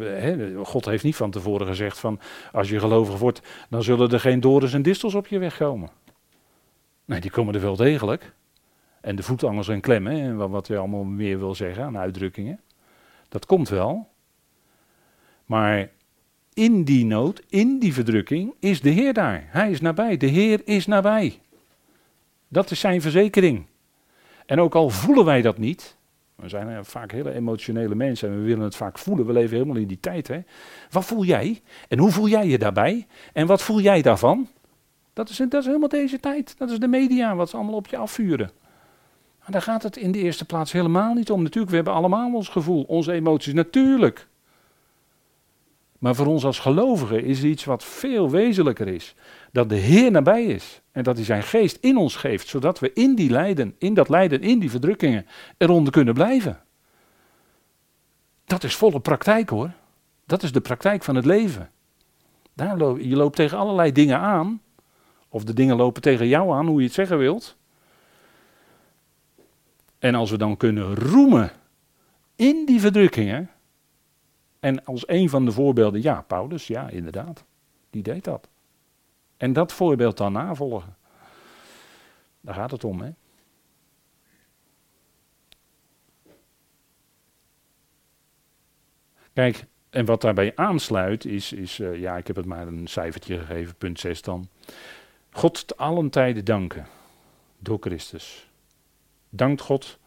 God 0.62 0.85
heeft 0.85 1.05
niet 1.05 1.16
van 1.16 1.31
tevoren 1.31 1.66
gezegd 1.66 1.99
van, 1.99 2.20
als 2.53 2.68
je 2.68 2.79
gelovig 2.79 3.18
wordt, 3.18 3.40
dan 3.68 3.83
zullen 3.83 4.11
er 4.11 4.20
geen 4.20 4.40
dorens 4.40 4.73
en 4.73 4.83
distels 4.83 5.14
op 5.14 5.27
je 5.27 5.38
weg 5.38 5.57
komen. 5.57 5.90
Nee, 7.05 7.20
die 7.20 7.31
komen 7.31 7.55
er 7.55 7.61
wel 7.61 7.77
degelijk. 7.77 8.33
En 9.01 9.16
de 9.16 9.23
voetangels 9.23 9.68
en 9.68 9.81
klemmen, 9.81 10.37
wat, 10.37 10.51
wat 10.51 10.66
je 10.66 10.77
allemaal 10.77 11.05
meer 11.05 11.38
wil 11.38 11.55
zeggen 11.55 11.85
aan 11.85 11.99
uitdrukkingen. 11.99 12.61
Dat 13.29 13.46
komt 13.46 13.68
wel. 13.68 14.10
Maar 15.50 15.90
in 16.54 16.84
die 16.84 17.04
nood, 17.04 17.42
in 17.48 17.78
die 17.78 17.94
verdrukking, 17.94 18.54
is 18.58 18.80
de 18.80 18.90
Heer 18.90 19.12
daar. 19.12 19.44
Hij 19.48 19.70
is 19.70 19.80
nabij. 19.80 20.16
De 20.16 20.26
Heer 20.26 20.60
is 20.64 20.86
nabij. 20.86 21.38
Dat 22.48 22.70
is 22.70 22.80
zijn 22.80 23.00
verzekering. 23.00 23.66
En 24.46 24.60
ook 24.60 24.74
al 24.74 24.90
voelen 24.90 25.24
wij 25.24 25.42
dat 25.42 25.58
niet, 25.58 25.96
we 26.34 26.48
zijn 26.48 26.84
vaak 26.84 27.12
hele 27.12 27.32
emotionele 27.32 27.94
mensen 27.94 28.28
en 28.28 28.36
we 28.36 28.42
willen 28.42 28.64
het 28.64 28.76
vaak 28.76 28.98
voelen. 28.98 29.26
We 29.26 29.32
leven 29.32 29.56
helemaal 29.56 29.76
in 29.76 29.86
die 29.86 30.00
tijd. 30.00 30.28
Hè? 30.28 30.40
Wat 30.90 31.04
voel 31.04 31.24
jij? 31.24 31.60
En 31.88 31.98
hoe 31.98 32.10
voel 32.10 32.28
jij 32.28 32.46
je 32.46 32.58
daarbij? 32.58 33.06
En 33.32 33.46
wat 33.46 33.62
voel 33.62 33.80
jij 33.80 34.02
daarvan? 34.02 34.48
Dat 35.12 35.28
is, 35.28 35.36
dat 35.36 35.54
is 35.54 35.66
helemaal 35.66 35.88
deze 35.88 36.20
tijd. 36.20 36.54
Dat 36.58 36.70
is 36.70 36.78
de 36.78 36.88
media, 36.88 37.34
wat 37.34 37.50
ze 37.50 37.56
allemaal 37.56 37.74
op 37.74 37.86
je 37.86 37.96
afvuren. 37.96 38.50
Daar 39.46 39.62
gaat 39.62 39.82
het 39.82 39.96
in 39.96 40.12
de 40.12 40.18
eerste 40.18 40.44
plaats 40.44 40.72
helemaal 40.72 41.14
niet 41.14 41.30
om. 41.30 41.42
Natuurlijk, 41.42 41.70
we 41.70 41.76
hebben 41.76 41.94
allemaal 41.94 42.34
ons 42.34 42.48
gevoel, 42.48 42.82
onze 42.82 43.12
emoties, 43.12 43.52
natuurlijk. 43.52 44.28
Maar 46.00 46.14
voor 46.14 46.26
ons 46.26 46.44
als 46.44 46.58
gelovigen 46.58 47.24
is 47.24 47.42
iets 47.42 47.64
wat 47.64 47.84
veel 47.84 48.30
wezenlijker 48.30 48.88
is. 48.88 49.14
Dat 49.52 49.68
de 49.68 49.74
Heer 49.74 50.10
nabij 50.10 50.44
is. 50.44 50.80
En 50.92 51.02
dat 51.02 51.16
hij 51.16 51.24
zijn 51.24 51.42
geest 51.42 51.78
in 51.80 51.96
ons 51.96 52.16
geeft. 52.16 52.48
Zodat 52.48 52.78
we 52.78 52.92
in 52.92 53.14
die 53.14 53.30
lijden, 53.30 53.74
in 53.78 53.94
dat 53.94 54.08
lijden, 54.08 54.40
in 54.40 54.58
die 54.58 54.70
verdrukkingen 54.70 55.26
eronder 55.58 55.92
kunnen 55.92 56.14
blijven. 56.14 56.60
Dat 58.44 58.64
is 58.64 58.76
volle 58.76 59.00
praktijk 59.00 59.48
hoor. 59.48 59.70
Dat 60.26 60.42
is 60.42 60.52
de 60.52 60.60
praktijk 60.60 61.02
van 61.02 61.14
het 61.14 61.24
leven. 61.24 61.70
Daar 62.54 62.76
loop, 62.76 62.98
je 62.98 63.16
loopt 63.16 63.36
tegen 63.36 63.58
allerlei 63.58 63.92
dingen 63.92 64.18
aan. 64.18 64.60
Of 65.28 65.44
de 65.44 65.54
dingen 65.54 65.76
lopen 65.76 66.02
tegen 66.02 66.28
jou 66.28 66.52
aan, 66.52 66.66
hoe 66.66 66.78
je 66.78 66.86
het 66.86 66.94
zeggen 66.94 67.18
wilt. 67.18 67.56
En 69.98 70.14
als 70.14 70.30
we 70.30 70.38
dan 70.38 70.56
kunnen 70.56 70.94
roemen 70.94 71.50
in 72.36 72.66
die 72.66 72.80
verdrukkingen, 72.80 73.50
en 74.61 74.85
als 74.85 75.09
een 75.09 75.29
van 75.29 75.44
de 75.44 75.53
voorbeelden, 75.53 76.03
ja, 76.03 76.23
Paulus, 76.23 76.66
ja, 76.66 76.88
inderdaad, 76.88 77.44
die 77.90 78.03
deed 78.03 78.25
dat. 78.25 78.49
En 79.37 79.53
dat 79.53 79.73
voorbeeld 79.73 80.16
dan 80.16 80.33
navolgen. 80.33 80.96
Daar 82.40 82.55
gaat 82.55 82.70
het 82.70 82.85
om, 82.85 83.01
hè. 83.01 83.11
Kijk, 89.33 89.64
en 89.90 90.05
wat 90.05 90.20
daarbij 90.20 90.53
aansluit 90.57 91.25
is, 91.25 91.53
is 91.53 91.79
uh, 91.79 92.01
ja, 92.01 92.16
ik 92.16 92.27
heb 92.27 92.37
het 92.37 92.44
maar 92.44 92.66
een 92.66 92.87
cijfertje 92.87 93.38
gegeven, 93.38 93.77
punt 93.77 94.01
6 94.01 94.23
dan. 94.23 94.49
God 95.31 95.66
te 95.66 95.77
allen 95.77 96.11
tijden 96.11 96.44
danken 96.44 96.87
door 97.59 97.79
Christus. 97.81 98.51
Dankt 99.29 99.61
God, 99.61 99.99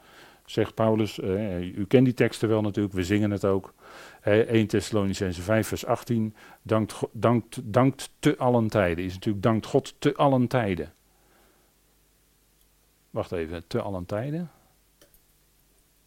zegt 0.46 0.74
Paulus. 0.74 1.18
Uh, 1.18 1.78
u 1.78 1.86
kent 1.86 2.06
die 2.06 2.13
teksten 2.13 2.50
wel 2.50 2.62
natuurlijk, 2.62 2.96
we 2.96 3.04
zingen 3.04 3.32
het 3.32 3.46
ook. 3.46 3.74
1 4.23 4.67
Thessalonicense 4.67 5.41
5 5.41 5.67
vers 5.67 5.86
18, 5.86 6.36
dankt, 6.62 6.99
dankt, 7.12 7.59
dankt 7.63 8.09
te 8.19 8.38
allen 8.38 8.67
tijden, 8.67 9.03
is 9.03 9.13
natuurlijk 9.13 9.43
dankt 9.43 9.65
God 9.65 9.95
te 9.99 10.15
allen 10.15 10.47
tijden. 10.47 10.93
Wacht 13.09 13.31
even, 13.31 13.67
te 13.67 13.81
allen 13.81 14.05
tijden? 14.05 14.51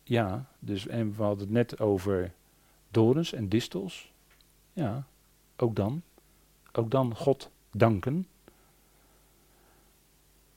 Ja, 0.02 0.46
dus 0.58 0.86
en 0.86 1.16
we 1.16 1.22
hadden 1.22 1.40
het 1.40 1.50
net 1.50 1.80
over 1.80 2.32
dorens 2.90 3.32
en 3.32 3.48
distels. 3.48 4.12
Ja, 4.72 5.06
ook 5.56 5.76
dan. 5.76 6.02
Ook 6.72 6.90
dan 6.90 7.16
God 7.16 7.50
danken. 7.70 8.26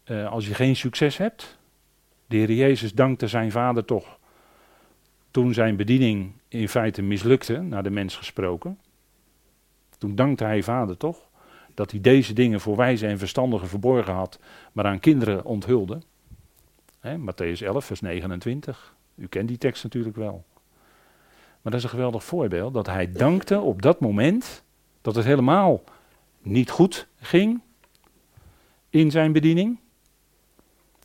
Uh, 0.06 0.32
als 0.32 0.48
je 0.48 0.54
geen 0.54 0.76
succes 0.76 1.18
hebt, 1.18 1.58
de 2.26 2.38
Heer 2.38 2.52
Jezus 2.52 2.94
dankte 2.94 3.28
zijn 3.28 3.52
vader 3.52 3.86
toch 3.86 4.18
toen 5.32 5.54
zijn 5.54 5.76
bediening 5.76 6.32
in 6.50 6.70
feite 6.70 7.02
mislukte, 7.02 7.62
naar 7.62 7.84
de 7.84 7.90
mens 7.90 8.16
gesproken, 8.16 8.80
toen 9.98 10.16
dankte 10.16 10.44
hij 10.44 10.64
vader 10.64 10.98
toch 10.98 11.30
dat 11.74 11.92
hij 11.92 12.02
deze 12.02 12.34
dingen 12.34 12.60
voor 12.60 12.76
wijze 12.76 13.08
en 13.08 13.18
verstandigen 13.18 13.68
verborgen 13.68 14.14
had, 14.14 14.40
maar 14.72 14.86
aan 14.86 15.00
kinderen 15.00 15.46
onthulde. 15.46 16.02
He, 17.00 17.18
Matthäus 17.18 17.62
11, 17.66 17.86
vers 17.86 18.02
29. 18.02 18.96
U 19.16 19.28
kent 19.28 19.48
die 19.48 19.58
tekst 19.58 19.84
natuurlijk 19.84 20.16
wel. 20.16 20.46
Maar 21.62 21.72
dat 21.72 21.74
is 21.74 21.84
een 21.84 21.90
geweldig 21.90 22.24
voorbeeld 22.24 22.74
dat 22.74 22.86
hij 22.86 23.12
dankte 23.12 23.60
op 23.60 23.82
dat 23.82 24.00
moment 24.00 24.64
dat 25.02 25.16
het 25.16 25.26
helemaal 25.26 25.84
niet 26.42 26.70
goed 26.70 27.08
ging 27.16 27.62
in 28.90 29.12
zijn 29.12 29.32
bediening. 29.32 29.80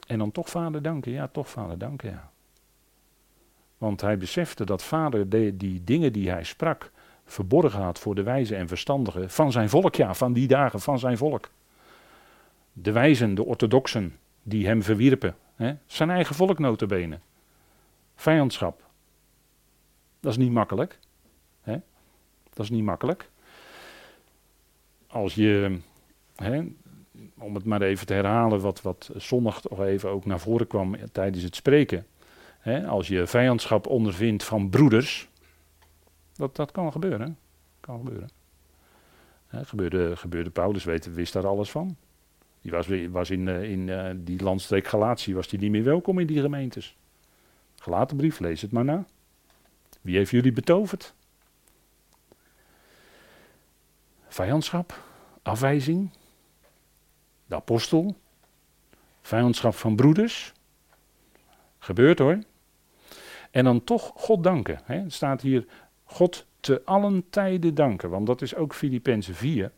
En 0.07 0.19
dan 0.19 0.33
toch 0.33 0.49
vader 0.49 0.83
danken, 0.83 1.13
ja, 1.13 1.29
toch 1.29 1.51
vader 1.51 1.79
danken, 1.79 2.11
ja. 2.11 2.33
Want 3.79 4.01
hij 4.01 4.19
besefte 4.19 4.65
dat 4.65 4.83
vader 4.83 5.29
de, 5.29 5.57
die 5.57 5.85
dingen 5.85 6.13
die 6.13 6.31
hij 6.31 6.45
sprak 6.45 6.91
verborgen 7.25 7.83
had 7.83 7.99
voor 7.99 8.15
de 8.15 8.23
wijze 8.23 8.57
en 8.57 8.69
verstandigen 8.69 9.31
van 9.31 9.53
zijn 9.53 9.69
volk, 9.69 9.95
ja, 9.95 10.15
van 10.15 10.33
die 10.33 10.49
dagen 10.49 10.81
van 10.81 10.99
zijn 10.99 11.17
volk. 11.17 11.51
De 12.73 12.93
wijzen, 12.93 13.35
de 13.35 13.45
orthodoxen, 13.45 14.17
die 14.43 14.67
hem 14.67 14.83
verwierpen. 14.83 15.37
Hè? 15.55 15.75
Zijn 15.87 16.11
eigen 16.11 16.35
volk 16.35 16.59
notabene. 16.59 17.19
Vijandschap. 18.15 18.83
Dat 20.21 20.33
is 20.33 20.39
niet 20.39 20.53
makkelijk. 20.53 20.99
Hè? 21.63 21.77
Dat 22.53 22.65
is 22.65 22.71
niet 22.71 22.85
makkelijk. 22.85 23.31
Als 25.07 25.35
je, 25.35 25.79
hè, 26.37 26.63
om 27.39 27.55
het 27.55 27.65
maar 27.65 27.83
even 27.83 28.07
te 28.07 28.15
herhalen, 28.15 28.61
wat, 28.61 28.83
wat 28.83 29.11
zondag 29.17 29.61
toch 29.61 29.81
even 29.81 30.11
ook 30.11 30.25
naar 30.25 30.41
voren 30.41 30.67
kwam 30.67 30.97
tijdens 31.13 31.45
het 31.45 31.57
spreken 31.57 32.07
als 32.87 33.09
je 33.09 33.27
vijandschap 33.27 33.87
ondervindt 33.87 34.45
van 34.45 34.71
broeders, 34.71 35.29
dat, 36.35 36.57
dat 36.57 36.71
kan 36.71 36.93
gebeuren. 36.93 37.39
Kan 37.81 37.99
gebeuren. 37.99 38.31
gebeurde, 39.49 40.17
gebeurde 40.17 40.51
Paulus, 40.51 40.85
weet, 40.85 41.15
wist 41.15 41.33
daar 41.33 41.47
alles 41.47 41.71
van. 41.71 41.97
Die 42.61 42.73
was, 42.73 42.87
was 43.11 43.31
in, 43.31 43.49
eh, 43.49 43.71
in 43.71 43.89
uh, 43.89 44.11
die 44.17 44.43
landstreek 44.43 44.87
Galatië 44.87 45.35
was 45.35 45.49
die 45.49 45.59
niet 45.59 45.71
meer 45.71 45.85
welkom 45.85 46.19
in 46.19 46.27
die 46.27 46.41
gemeentes. 46.41 46.97
Gelaten 47.77 48.17
brief, 48.17 48.39
lees 48.39 48.63
het 48.63 48.73
maar 48.73 48.85
na. 48.85 49.05
Wie 50.01 50.17
heeft 50.17 50.31
jullie 50.31 50.53
betoverd? 50.53 51.15
Vijandschap, 54.29 55.03
afwijzing, 55.43 56.11
de 57.47 57.55
apostel, 57.55 58.17
vijandschap 59.23 59.75
van 59.75 59.97
broeders. 59.97 60.53
Gebeurt 61.79 62.19
hoor. 62.19 62.39
En 63.55 63.65
dan 63.65 63.85
toch 63.85 64.13
God 64.15 64.43
danken. 64.43 64.81
Hè. 64.85 64.99
Het 64.99 65.13
staat 65.13 65.41
hier 65.41 65.65
God 66.05 66.47
te 66.61 66.83
allen 66.85 67.25
tijden 67.31 67.75
danken, 67.75 68.11
want 68.11 68.27
dat 68.27 68.43
is 68.43 68.55
ook 68.55 68.75
Filippenzen 68.75 69.35
4. 69.35 69.73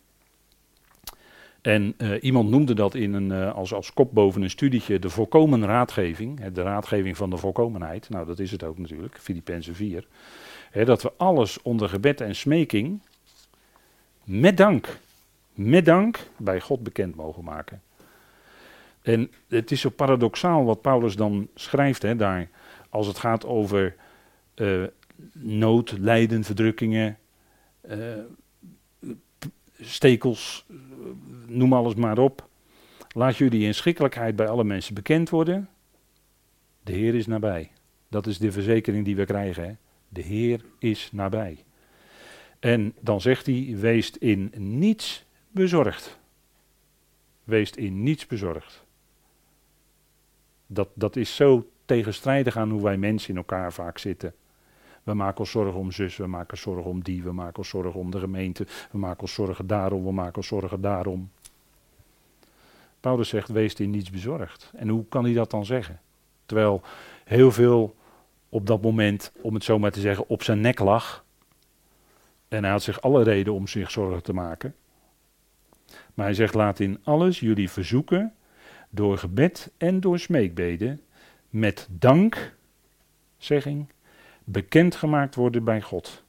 En 1.60 1.94
uh, 1.98 2.22
iemand 2.22 2.50
noemde 2.50 2.74
dat 2.74 2.94
in 2.94 3.12
een, 3.12 3.30
uh, 3.30 3.54
als, 3.54 3.72
als 3.72 3.92
kop 3.92 4.14
boven 4.14 4.42
een 4.42 4.50
studietje 4.50 4.98
de 4.98 5.10
volkomen 5.10 5.64
raadgeving. 5.64 6.38
Hè, 6.40 6.52
de 6.52 6.62
raadgeving 6.62 7.16
van 7.16 7.30
de 7.30 7.36
volkomenheid. 7.36 8.08
Nou, 8.08 8.26
dat 8.26 8.38
is 8.38 8.50
het 8.50 8.62
ook 8.62 8.78
natuurlijk, 8.78 9.18
Filippenzen 9.18 9.74
4. 9.74 10.06
Hè, 10.70 10.84
dat 10.84 11.02
we 11.02 11.12
alles 11.16 11.62
onder 11.62 11.88
gebed 11.88 12.20
en 12.20 12.36
smeking 12.36 13.00
met 14.24 14.56
dank, 14.56 14.98
met 15.54 15.84
dank 15.84 16.30
bij 16.36 16.60
God 16.60 16.82
bekend 16.82 17.14
mogen 17.14 17.44
maken. 17.44 17.82
En 19.02 19.30
het 19.48 19.70
is 19.70 19.80
zo 19.80 19.90
paradoxaal 19.90 20.64
wat 20.64 20.80
Paulus 20.80 21.16
dan 21.16 21.48
schrijft 21.54 22.02
hè, 22.02 22.16
daar, 22.16 22.48
als 22.96 23.06
het 23.06 23.18
gaat 23.18 23.44
over 23.44 23.96
uh, 24.54 24.85
nood, 25.32 25.98
lijden, 25.98 26.44
verdrukkingen, 26.44 27.18
stekels, 29.80 30.66
noem 31.46 31.72
alles 31.72 31.94
maar 31.94 32.18
op. 32.18 32.48
Laat 33.09 33.37
jullie 33.37 33.66
inschikkelijkheid 33.66 34.37
bij 34.37 34.48
alle 34.48 34.64
mensen 34.64 34.94
bekend 34.94 35.30
worden. 35.30 35.68
De 36.82 36.92
Heer 36.92 37.14
is 37.14 37.26
nabij. 37.26 37.70
Dat 38.09 38.26
is 38.26 38.38
de 38.38 38.52
verzekering 38.52 39.04
die 39.04 39.16
we 39.16 39.24
krijgen. 39.24 39.64
Hè? 39.64 39.74
De 40.09 40.20
Heer 40.20 40.64
is 40.78 41.09
nabij. 41.12 41.64
En 42.59 42.94
dan 43.00 43.20
zegt 43.20 43.46
hij: 43.46 43.74
wees 43.78 44.11
in 44.18 44.52
niets 44.54 45.24
bezorgd. 45.50 46.18
Wees 47.44 47.70
in 47.70 48.02
niets 48.02 48.26
bezorgd. 48.26 48.85
Dat, 50.66 50.88
dat 50.94 51.16
is 51.16 51.37
zo 51.37 51.70
tegenstrijdig 51.87 52.57
aan 52.57 52.70
hoe 52.70 52.83
wij 52.83 52.96
mensen 52.96 53.31
in 53.31 53.37
elkaar 53.37 53.72
vaak 53.72 53.99
zitten. 53.99 54.35
We 55.03 55.14
maken 55.14 55.38
ons 55.38 55.51
zorgen 55.51 55.81
om 55.81 55.92
zus, 55.92 56.16
we 56.16 56.27
maken 56.27 56.51
ons 56.51 56.61
zorgen 56.61 56.90
om 56.90 57.03
die, 57.03 57.22
we 57.22 57.33
maken 57.33 57.59
ons 57.59 57.68
zorgen 57.68 58.01
om 58.01 58.11
de 58.11 58.18
gemeente, 58.18 58.66
we 58.90 58.99
maken 58.99 59.20
ons 59.20 59.35
zorgen 59.35 59.66
daarom, 59.66 60.05
we 60.05 60.12
maken 60.12 60.37
ons 60.37 60.46
zorgen 60.46 60.81
daarom. 60.81 61.31
Paulus 63.01 63.29
zegt, 63.29 63.49
wees 63.49 63.75
in 63.75 63.90
niets 63.90 64.11
bezorgd. 64.11 64.72
En 64.77 64.88
hoe 64.88 65.05
kan 65.09 65.25
hij 65.25 65.33
dat 65.33 65.51
dan 65.51 65.64
zeggen? 65.64 66.01
Terwijl 66.46 66.83
heel 67.25 67.53
veel 67.53 67.96
op 68.49 68.66
dat 68.66 68.83
moment, 68.83 69.33
om 69.40 69.55
het 69.55 69.64
zo 69.64 69.79
maar 69.79 69.90
te 69.90 70.01
zeggen, 70.01 70.29
op 70.29 70.42
zijn 70.42 70.61
nek 70.61 70.79
lag. 70.79 71.25
En 72.49 72.62
hij 72.62 72.72
had 72.72 72.83
zich 72.83 73.01
alle 73.01 73.22
reden 73.22 73.53
om 73.53 73.66
zich 73.66 73.90
zorgen 73.90 74.22
te 74.22 74.33
maken. 74.33 74.75
Maar 76.14 76.27
hij 76.27 76.35
zegt, 76.35 76.55
laat 76.55 76.81
in 76.81 76.99
alles 77.05 77.40
jullie 77.40 77.70
verzoeken, 77.70 78.35
door 78.90 79.18
gebed 79.18 79.70
en 79.77 80.01
door 80.01 80.18
smeekbeden, 80.18 81.01
met 81.59 81.88
dank, 81.90 82.55
zegging, 83.37 83.88
bekendgemaakt 84.45 85.35
worden 85.35 85.64
bij 85.64 85.81
God. 85.81 86.25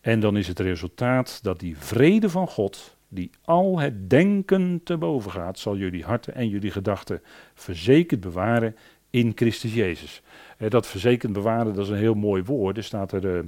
En 0.00 0.20
dan 0.20 0.36
is 0.36 0.48
het 0.48 0.58
resultaat 0.58 1.42
dat 1.42 1.60
die 1.60 1.78
vrede 1.78 2.30
van 2.30 2.48
God, 2.48 2.96
die 3.08 3.30
al 3.44 3.78
het 3.78 4.10
denken 4.10 4.80
te 4.84 4.96
boven 4.96 5.30
gaat, 5.30 5.58
zal 5.58 5.76
jullie 5.76 6.04
harten 6.04 6.34
en 6.34 6.48
jullie 6.48 6.70
gedachten 6.70 7.22
verzekerd 7.54 8.20
bewaren 8.20 8.76
in 9.10 9.32
Christus 9.34 9.74
Jezus. 9.74 10.22
Dat 10.68 10.86
verzekerd 10.86 11.32
bewaren, 11.32 11.74
dat 11.74 11.84
is 11.84 11.90
een 11.90 11.96
heel 11.96 12.14
mooi 12.14 12.42
woord. 12.42 12.76
Er 12.76 12.84
staat 12.84 13.12
er, 13.12 13.36
eh, 13.36 13.44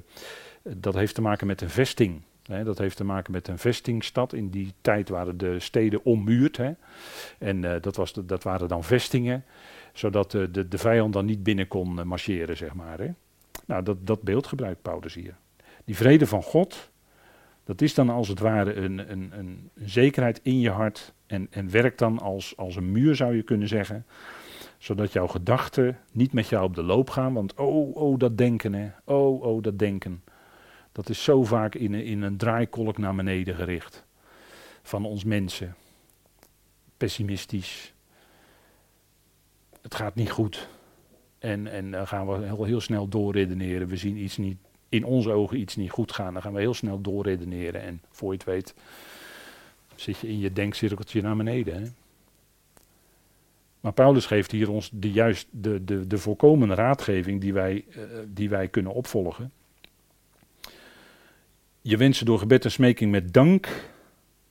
dat 0.63 0.95
heeft 0.95 1.15
te 1.15 1.23
maken 1.23 1.47
met 1.47 1.61
een 1.61 1.71
vesting. 1.71 2.23
Dat 2.65 2.79
heeft 2.79 2.97
te 2.97 3.05
maken 3.05 3.33
met 3.33 3.49
een 3.49 3.59
vestingstad. 3.59 4.33
In 4.33 4.51
die 4.51 4.73
tijd 4.81 5.09
waren 5.09 5.39
de 5.39 5.61
steden 5.61 6.05
ommuurd. 6.05 6.61
En 7.39 7.63
uh, 7.63 7.75
dat, 7.81 7.97
was 7.97 8.13
dat 8.13 8.43
waren 8.43 8.69
dan 8.69 8.85
vestingen 8.85 9.45
zodat 9.93 10.31
de, 10.31 10.51
de, 10.51 10.69
de 10.69 10.79
vijand 10.79 11.13
dan 11.13 11.25
niet 11.25 11.43
binnen 11.43 11.69
kon 11.69 11.99
eh, 11.99 12.05
marcheren, 12.05 12.57
zeg 12.57 12.75
maar. 12.75 13.15
Nou, 13.67 13.83
dat, 13.83 14.07
dat 14.07 14.23
beeld 14.23 14.47
gebruikt 14.47 14.83
Paulus 14.83 15.15
hier. 15.15 15.35
Die 15.85 15.97
vrede 15.97 16.27
van 16.27 16.43
God, 16.43 16.91
dat 17.65 17.83
is 17.83 17.95
dan 17.95 18.11
als 18.11 18.29
het 18.29 18.39
ware 18.39 18.75
een, 18.75 19.11
een, 19.11 19.31
een 19.33 19.71
zekerheid 19.75 20.41
in 20.43 20.61
je 20.61 20.71
hart 20.71 21.15
en, 21.27 21.47
en 21.51 21.71
werkt 21.71 21.99
dan 21.99 22.19
als, 22.19 22.57
als 22.57 22.77
een 22.77 22.93
muur, 22.93 23.17
zou 23.17 23.37
je 23.37 23.43
kunnen 23.43 23.69
zeggen. 23.69 24.07
Zodat 24.79 25.13
jouw 25.13 25.27
gedachten 25.27 25.99
niet 26.13 26.33
met 26.33 26.49
jou 26.49 26.65
op 26.65 26.75
de 26.75 26.83
loop 26.83 27.11
gaan, 27.11 27.33
want 27.33 27.55
oh, 27.55 27.97
oh, 27.97 28.19
dat 28.19 28.39
denken, 28.39 28.73
hè. 28.73 28.91
oh, 29.05 29.43
oh, 29.43 29.63
dat 29.63 29.79
denken. 29.79 30.23
Dat 30.93 31.09
is 31.09 31.23
zo 31.23 31.45
vaak 31.45 31.75
in, 31.75 31.95
in 31.95 32.23
een 32.23 32.37
draaikolk 32.37 32.99
naar 32.99 33.15
beneden 33.15 33.55
gericht. 33.55 34.05
Van 34.83 35.05
ons 35.05 35.25
mensen. 35.25 35.75
Pessimistisch, 36.97 37.93
het 39.81 39.95
gaat 39.95 40.15
niet 40.15 40.31
goed. 40.31 40.69
En, 41.39 41.67
en 41.67 41.91
dan 41.91 42.07
gaan 42.07 42.27
we 42.29 42.47
heel, 42.47 42.65
heel 42.65 42.81
snel 42.81 43.09
doorredeneren. 43.09 43.89
We 43.89 43.97
zien 43.97 44.17
iets 44.17 44.37
niet, 44.37 44.59
in 44.89 45.05
onze 45.05 45.31
ogen 45.31 45.59
iets 45.59 45.77
niet 45.77 45.91
goed 45.91 46.13
gaan. 46.13 46.33
Dan 46.33 46.43
gaan 46.43 46.53
we 46.53 46.61
heel 46.61 46.75
snel 46.75 47.01
doorredeneren. 47.01 47.83
En 47.83 48.03
voor 48.11 48.33
je 48.33 48.39
het 48.39 48.47
weet 48.47 48.75
zit 49.95 50.19
je 50.19 50.29
in 50.29 50.39
je 50.39 50.53
denkcirkeltje 50.53 51.23
naar 51.23 51.37
beneden. 51.37 51.83
Hè? 51.83 51.89
Maar 53.81 53.93
Paulus 53.93 54.27
geeft 54.27 54.51
hier 54.51 54.71
ons 54.71 54.91
de, 54.93 55.13
juist 55.13 55.49
de, 55.51 55.85
de, 55.85 56.07
de 56.07 56.19
volkomen 56.19 56.75
raadgeving 56.75 57.41
die 57.41 57.53
wij, 57.53 57.85
uh, 57.97 58.03
die 58.27 58.49
wij 58.49 58.69
kunnen 58.69 58.93
opvolgen. 58.93 59.53
Je 61.83 61.97
wensen 61.97 62.27
door 62.27 62.39
gebed 62.39 62.65
en 62.65 62.71
smeking 62.71 63.11
met 63.11 63.33
dank. 63.33 63.91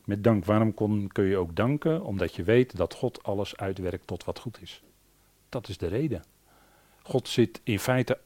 Met 0.06 0.24
dank, 0.24 0.46
waarom 0.46 0.74
kon, 0.74 1.08
kun 1.12 1.24
je 1.24 1.38
ook 1.38 1.56
danken? 1.56 2.04
Omdat 2.04 2.36
je 2.36 2.44
weet 2.44 2.78
dat 2.78 2.94
God 2.94 3.24
alles 3.24 3.58
uitwerkt 3.58 4.08
tot 4.08 4.24
wat 4.24 4.40
goed 4.40 4.62
is. 4.62 4.84
Dat 5.50 5.68
is 5.68 5.78
de 5.78 5.88
reden. 5.88 6.24
God 7.02 7.28
zit 7.28 7.62
in 7.64 7.80
feite, 7.80 8.18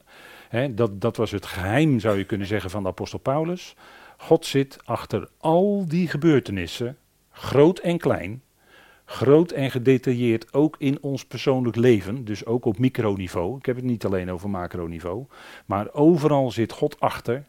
hè, 0.48 0.74
dat, 0.74 1.00
dat 1.00 1.16
was 1.16 1.30
het 1.30 1.46
geheim 1.46 2.00
zou 2.00 2.18
je 2.18 2.24
kunnen 2.24 2.46
zeggen 2.46 2.70
van 2.70 2.82
de 2.82 2.88
apostel 2.88 3.18
Paulus. 3.18 3.74
God 4.16 4.46
zit 4.46 4.78
achter 4.84 5.28
al 5.38 5.84
die 5.88 6.08
gebeurtenissen, 6.08 6.98
groot 7.30 7.78
en 7.78 7.98
klein, 7.98 8.42
groot 9.04 9.50
en 9.50 9.70
gedetailleerd 9.70 10.52
ook 10.52 10.76
in 10.78 11.02
ons 11.02 11.24
persoonlijk 11.24 11.76
leven, 11.76 12.24
dus 12.24 12.46
ook 12.46 12.64
op 12.64 12.78
microniveau. 12.78 13.58
Ik 13.58 13.66
heb 13.66 13.76
het 13.76 13.84
niet 13.84 14.04
alleen 14.04 14.30
over 14.30 14.50
macroniveau, 14.50 15.26
maar 15.66 15.92
overal 15.92 16.50
zit 16.50 16.72
God 16.72 17.00
achter, 17.00 17.44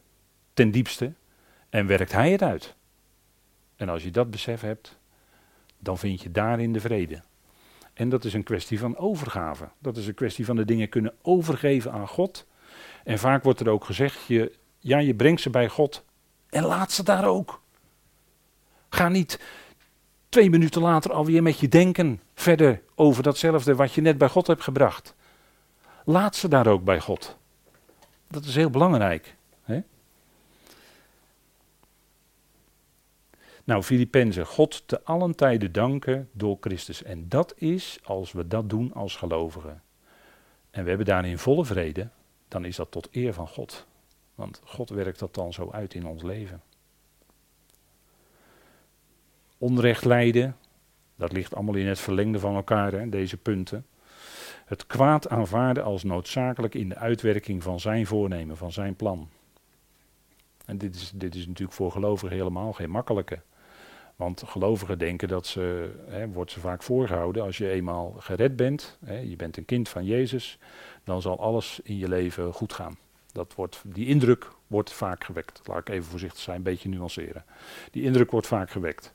ten 0.53 0.71
diepste, 0.71 1.13
en 1.75 1.87
werkt 1.87 2.11
Hij 2.11 2.31
het 2.31 2.41
uit. 2.41 2.75
En 3.75 3.89
als 3.89 4.03
je 4.03 4.11
dat 4.11 4.31
besef 4.31 4.61
hebt, 4.61 4.97
dan 5.79 5.97
vind 5.97 6.21
je 6.21 6.31
daarin 6.31 6.73
de 6.73 6.79
vrede. 6.79 7.21
En 7.93 8.09
dat 8.09 8.25
is 8.25 8.33
een 8.33 8.43
kwestie 8.43 8.79
van 8.79 8.97
overgave. 8.97 9.69
Dat 9.79 9.97
is 9.97 10.07
een 10.07 10.13
kwestie 10.13 10.45
van 10.45 10.55
de 10.55 10.65
dingen 10.65 10.89
kunnen 10.89 11.13
overgeven 11.21 11.91
aan 11.91 12.07
God. 12.07 12.45
En 13.03 13.19
vaak 13.19 13.43
wordt 13.43 13.59
er 13.59 13.69
ook 13.69 13.85
gezegd, 13.85 14.25
je, 14.27 14.51
ja, 14.79 14.97
je 14.97 15.15
brengt 15.15 15.41
ze 15.41 15.49
bij 15.49 15.69
God 15.69 16.03
en 16.49 16.63
laat 16.63 16.91
ze 16.91 17.03
daar 17.03 17.25
ook. 17.25 17.61
Ga 18.89 19.09
niet 19.09 19.39
twee 20.29 20.49
minuten 20.49 20.81
later 20.81 21.11
alweer 21.11 21.43
met 21.43 21.59
je 21.59 21.67
denken 21.67 22.21
verder 22.33 22.81
over 22.95 23.23
datzelfde 23.23 23.75
wat 23.75 23.93
je 23.93 24.01
net 24.01 24.17
bij 24.17 24.29
God 24.29 24.47
hebt 24.47 24.63
gebracht. 24.63 25.15
Laat 26.05 26.35
ze 26.35 26.47
daar 26.47 26.67
ook 26.67 26.83
bij 26.83 26.99
God. 26.99 27.37
Dat 28.27 28.45
is 28.45 28.55
heel 28.55 28.69
belangrijk. 28.69 29.35
Hè? 29.63 29.81
Nou, 33.65 33.83
Filippenzen, 33.83 34.45
God 34.45 34.87
te 34.87 35.03
allen 35.03 35.35
tijden 35.35 35.71
danken 35.71 36.29
door 36.31 36.57
Christus. 36.59 37.03
En 37.03 37.29
dat 37.29 37.53
is 37.57 37.99
als 38.03 38.31
we 38.31 38.47
dat 38.47 38.69
doen 38.69 38.93
als 38.93 39.15
gelovigen. 39.15 39.83
En 40.69 40.83
we 40.83 40.89
hebben 40.89 41.07
daarin 41.07 41.37
volle 41.37 41.65
vrede, 41.65 42.09
dan 42.47 42.65
is 42.65 42.75
dat 42.75 42.91
tot 42.91 43.07
eer 43.11 43.33
van 43.33 43.47
God. 43.47 43.85
Want 44.35 44.61
God 44.63 44.89
werkt 44.89 45.19
dat 45.19 45.33
dan 45.33 45.53
zo 45.53 45.71
uit 45.71 45.93
in 45.93 46.05
ons 46.05 46.23
leven. 46.23 46.61
Onrecht 49.57 50.05
lijden, 50.05 50.57
dat 51.15 51.31
ligt 51.31 51.55
allemaal 51.55 51.75
in 51.75 51.87
het 51.87 51.99
verlengde 51.99 52.39
van 52.39 52.55
elkaar, 52.55 52.91
hè, 52.91 53.09
deze 53.09 53.37
punten. 53.37 53.85
Het 54.65 54.87
kwaad 54.87 55.29
aanvaarden 55.29 55.83
als 55.83 56.03
noodzakelijk 56.03 56.75
in 56.75 56.89
de 56.89 56.95
uitwerking 56.95 57.63
van 57.63 57.79
zijn 57.79 58.05
voornemen, 58.05 58.57
van 58.57 58.71
zijn 58.71 58.95
plan. 58.95 59.29
En 60.65 60.77
dit 60.77 60.95
is, 60.95 61.11
dit 61.15 61.35
is 61.35 61.47
natuurlijk 61.47 61.77
voor 61.77 61.91
gelovigen 61.91 62.35
helemaal 62.35 62.73
geen 62.73 62.89
makkelijke. 62.89 63.41
Want 64.15 64.43
gelovigen 64.45 64.97
denken 64.97 65.27
dat 65.27 65.47
ze, 65.47 65.91
hè, 66.07 66.27
wordt 66.27 66.51
ze 66.51 66.59
vaak 66.59 66.83
voorgehouden, 66.83 67.43
als 67.43 67.57
je 67.57 67.69
eenmaal 67.69 68.15
gered 68.19 68.55
bent, 68.55 68.97
hè, 69.05 69.17
je 69.17 69.35
bent 69.35 69.57
een 69.57 69.65
kind 69.65 69.89
van 69.89 70.05
Jezus, 70.05 70.59
dan 71.03 71.21
zal 71.21 71.39
alles 71.39 71.79
in 71.83 71.97
je 71.97 72.07
leven 72.07 72.53
goed 72.53 72.73
gaan. 72.73 72.97
Dat 73.31 73.53
wordt, 73.55 73.81
die 73.85 74.07
indruk 74.07 74.47
wordt 74.67 74.91
vaak 74.91 75.23
gewekt. 75.23 75.61
Laat 75.63 75.79
ik 75.79 75.89
even 75.89 76.09
voorzichtig 76.09 76.39
zijn, 76.39 76.57
een 76.57 76.63
beetje 76.63 76.89
nuanceren. 76.89 77.45
Die 77.91 78.03
indruk 78.03 78.31
wordt 78.31 78.47
vaak 78.47 78.69
gewekt. 78.69 79.13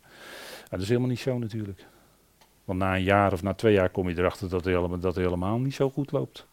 Dat 0.69 0.81
is 0.81 0.89
helemaal 0.89 1.09
niet 1.09 1.19
zo 1.19 1.39
natuurlijk. 1.39 1.87
Want 2.65 2.79
na 2.79 2.95
een 2.95 3.03
jaar 3.03 3.33
of 3.33 3.43
na 3.43 3.55
twee 3.55 3.73
jaar 3.73 3.91
kom 3.91 4.09
je 4.09 4.19
erachter 4.19 4.49
dat 4.49 4.65
helemaal, 4.65 4.99
dat 4.99 5.15
het 5.15 5.25
helemaal 5.25 5.59
niet 5.59 5.75
zo 5.75 5.91
goed 5.91 6.13
loopt. 6.13 6.47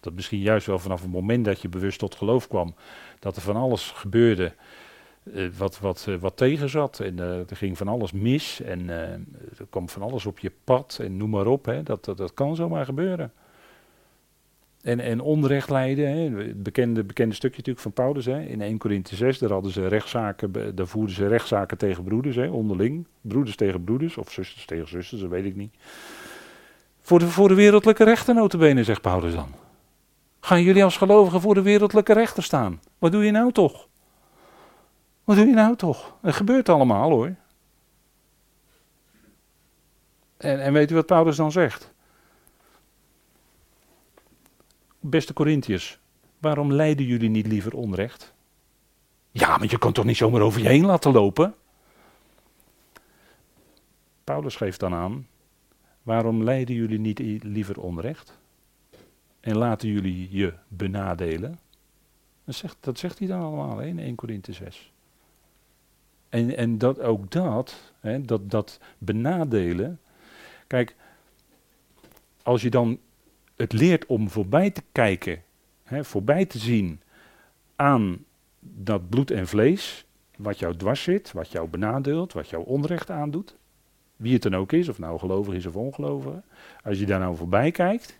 Dat 0.00 0.12
misschien 0.12 0.40
juist 0.40 0.66
wel 0.66 0.78
vanaf 0.78 1.02
het 1.02 1.10
moment 1.10 1.44
dat 1.44 1.60
je 1.60 1.68
bewust 1.68 1.98
tot 1.98 2.14
geloof 2.14 2.48
kwam, 2.48 2.74
dat 3.18 3.36
er 3.36 3.42
van 3.42 3.56
alles 3.56 3.90
gebeurde 3.90 4.54
uh, 5.24 5.48
wat, 5.56 5.78
wat, 5.78 6.06
uh, 6.08 6.16
wat 6.16 6.36
tegen 6.36 6.68
zat. 6.68 7.00
En 7.00 7.16
uh, 7.16 7.50
er 7.50 7.56
ging 7.56 7.78
van 7.78 7.88
alles 7.88 8.12
mis 8.12 8.60
en 8.60 8.88
er 8.88 9.20
kwam 9.70 9.88
van 9.88 10.02
alles 10.02 10.26
op 10.26 10.38
je 10.38 10.52
pad 10.64 10.98
en 11.02 11.16
noem 11.16 11.30
maar 11.30 11.46
op. 11.46 11.64
Hè. 11.64 11.82
Dat, 11.82 12.04
dat, 12.04 12.16
dat 12.16 12.34
kan 12.34 12.56
zomaar 12.56 12.84
gebeuren. 12.84 13.32
En, 14.82 15.00
en 15.00 15.20
onrecht 15.20 15.70
lijden, 15.70 16.08
hè. 16.08 16.42
het 16.44 16.62
bekende, 16.62 17.04
bekende 17.04 17.34
stukje 17.34 17.56
natuurlijk 17.56 17.84
van 17.84 17.92
Paulus. 17.92 18.24
Hè. 18.24 18.40
In 18.40 18.60
1 18.60 18.78
Corinthië 18.78 19.16
6, 19.16 19.38
daar, 19.38 19.50
hadden 19.50 19.72
ze 19.72 19.86
rechtszaken, 19.86 20.74
daar 20.74 20.86
voerden 20.86 21.14
ze 21.14 21.26
rechtszaken 21.26 21.78
tegen 21.78 22.04
broeders, 22.04 22.36
hè, 22.36 22.48
onderling. 22.48 23.06
Broeders 23.20 23.56
tegen 23.56 23.84
broeders, 23.84 24.16
of 24.16 24.30
zusters 24.30 24.64
tegen 24.64 24.88
zusters, 24.88 25.20
dat 25.20 25.30
weet 25.30 25.44
ik 25.44 25.56
niet. 25.56 25.74
Voor 27.00 27.18
de, 27.18 27.28
voor 27.28 27.48
de 27.48 27.54
wereldlijke 27.54 28.04
rechter 28.04 28.34
notabene, 28.34 28.84
zegt 28.84 29.00
Paulus 29.00 29.34
dan. 29.34 29.48
Gaan 30.40 30.62
jullie 30.62 30.84
als 30.84 30.96
gelovigen 30.96 31.40
voor 31.40 31.54
de 31.54 31.62
wereldlijke 31.62 32.12
rechter 32.12 32.42
staan? 32.42 32.80
Wat 32.98 33.12
doe 33.12 33.24
je 33.24 33.30
nou 33.30 33.52
toch? 33.52 33.88
Wat 35.24 35.36
doe 35.36 35.46
je 35.46 35.54
nou 35.54 35.76
toch? 35.76 36.16
Het 36.20 36.34
gebeurt 36.34 36.68
allemaal 36.68 37.10
hoor. 37.10 37.34
En, 40.36 40.62
en 40.62 40.72
weet 40.72 40.90
u 40.90 40.94
wat 40.94 41.06
Paulus 41.06 41.36
dan 41.36 41.52
zegt? 41.52 41.92
Beste 45.00 45.32
Corinthiërs, 45.32 45.98
waarom 46.38 46.72
lijden 46.72 47.06
jullie 47.06 47.28
niet 47.28 47.46
liever 47.46 47.74
onrecht? 47.74 48.32
Ja, 49.30 49.58
want 49.58 49.70
je 49.70 49.78
kan 49.78 49.92
toch 49.92 50.04
niet 50.04 50.16
zomaar 50.16 50.40
over 50.40 50.60
je 50.60 50.68
heen 50.68 50.84
laten 50.84 51.12
lopen? 51.12 51.54
Paulus 54.24 54.56
geeft 54.56 54.80
dan 54.80 54.94
aan, 54.94 55.28
waarom 56.02 56.42
lijden 56.42 56.74
jullie 56.74 56.98
niet 56.98 57.18
liever 57.44 57.80
onrecht? 57.80 58.38
En 59.40 59.56
laten 59.56 59.88
jullie 59.88 60.28
je 60.30 60.54
benadelen? 60.68 61.58
Dat 62.44 62.54
zegt, 62.54 62.76
dat 62.80 62.98
zegt 62.98 63.18
hij 63.18 63.28
dan 63.28 63.40
allemaal 63.40 63.80
in 63.80 63.98
1 63.98 64.14
Korinthe 64.14 64.52
6. 64.52 64.91
En, 66.32 66.56
en 66.56 66.78
dat, 66.78 67.00
ook 67.00 67.30
dat, 67.30 67.92
hè, 68.00 68.22
dat, 68.22 68.50
dat 68.50 68.80
benadelen. 68.98 70.00
Kijk, 70.66 70.94
als 72.42 72.62
je 72.62 72.70
dan 72.70 72.98
het 73.56 73.72
leert 73.72 74.06
om 74.06 74.30
voorbij 74.30 74.70
te 74.70 74.82
kijken, 74.92 75.42
hè, 75.82 76.04
voorbij 76.04 76.46
te 76.46 76.58
zien 76.58 77.00
aan 77.76 78.24
dat 78.60 79.08
bloed 79.08 79.30
en 79.30 79.46
vlees, 79.46 80.04
wat 80.36 80.58
jou 80.58 80.76
dwars 80.76 81.02
zit, 81.02 81.32
wat 81.32 81.50
jou 81.50 81.68
benadeelt, 81.68 82.32
wat 82.32 82.48
jou 82.48 82.66
onrecht 82.66 83.10
aandoet, 83.10 83.56
wie 84.16 84.32
het 84.32 84.42
dan 84.42 84.56
ook 84.56 84.72
is, 84.72 84.88
of 84.88 84.98
nou 84.98 85.18
gelovig 85.18 85.54
is 85.54 85.66
of 85.66 85.76
ongelovig, 85.76 86.34
als 86.84 86.98
je 86.98 87.06
daar 87.06 87.20
nou 87.20 87.36
voorbij 87.36 87.70
kijkt 87.70 88.18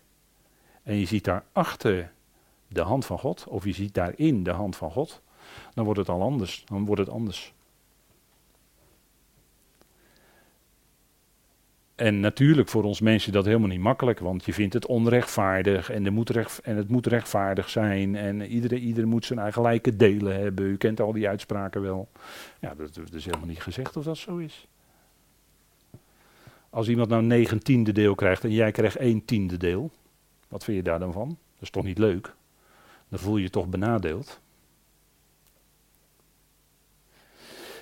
en 0.83 0.97
je 0.97 1.07
ziet 1.07 1.25
daar 1.25 1.45
achter 1.53 2.13
de 2.69 2.81
hand 2.81 3.05
van 3.05 3.19
God, 3.19 3.47
of 3.49 3.65
je 3.65 3.73
ziet 3.73 3.95
daarin 3.95 4.43
de 4.43 4.51
hand 4.51 4.77
van 4.77 4.91
God, 4.91 5.21
dan 5.75 5.85
wordt 5.85 6.01
het 6.01 6.09
al 6.09 6.23
anders. 6.23 6.65
Dan 6.65 6.85
wordt 6.85 7.01
het 7.01 7.11
anders. 7.11 7.55
En 11.95 12.21
natuurlijk 12.21 12.69
voor 12.69 12.85
ons 12.85 13.01
mensen 13.01 13.33
dat 13.33 13.45
helemaal 13.45 13.69
niet 13.69 13.81
makkelijk, 13.81 14.19
want 14.19 14.45
je 14.45 14.53
vindt 14.53 14.75
het 14.75 14.87
onrechtvaardig 14.87 15.91
en, 15.91 16.13
moet 16.13 16.31
recht, 16.31 16.61
en 16.61 16.77
het 16.77 16.89
moet 16.89 17.07
rechtvaardig 17.07 17.69
zijn 17.69 18.17
en 18.17 18.43
iedereen, 18.43 19.09
moet 19.09 19.25
zijn 19.25 19.39
eigen 19.39 19.63
gelijke 19.63 19.97
delen 19.97 20.41
hebben. 20.41 20.65
U 20.65 20.77
kent 20.77 21.01
al 21.01 21.13
die 21.13 21.29
uitspraken 21.29 21.83
wel. 21.83 22.09
Ja, 22.61 22.75
dat, 22.75 22.95
dat 22.95 23.13
is 23.13 23.25
helemaal 23.25 23.47
niet 23.47 23.63
gezegd 23.63 23.97
of 23.97 24.05
dat 24.05 24.17
zo 24.17 24.37
is. 24.37 24.67
Als 26.71 26.89
iemand 26.89 27.09
nou 27.09 27.23
negen 27.23 27.63
tiende 27.63 27.93
deel 27.93 28.15
krijgt 28.15 28.45
en 28.45 28.53
jij 28.53 28.71
krijgt 28.71 28.97
één 28.97 29.25
tiende 29.25 29.57
deel, 29.57 29.91
wat 30.49 30.65
vind 30.65 30.77
je 30.77 30.83
daar 30.83 30.99
dan 30.99 31.13
van? 31.13 31.29
Dat 31.29 31.63
is 31.63 31.71
toch 31.71 31.85
niet 31.85 31.99
leuk? 31.99 32.35
Dan 33.09 33.19
voel 33.19 33.37
je 33.37 33.43
je 33.43 33.51
toch 33.51 33.69
benadeeld. 33.69 34.41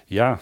Ja, 0.05 0.41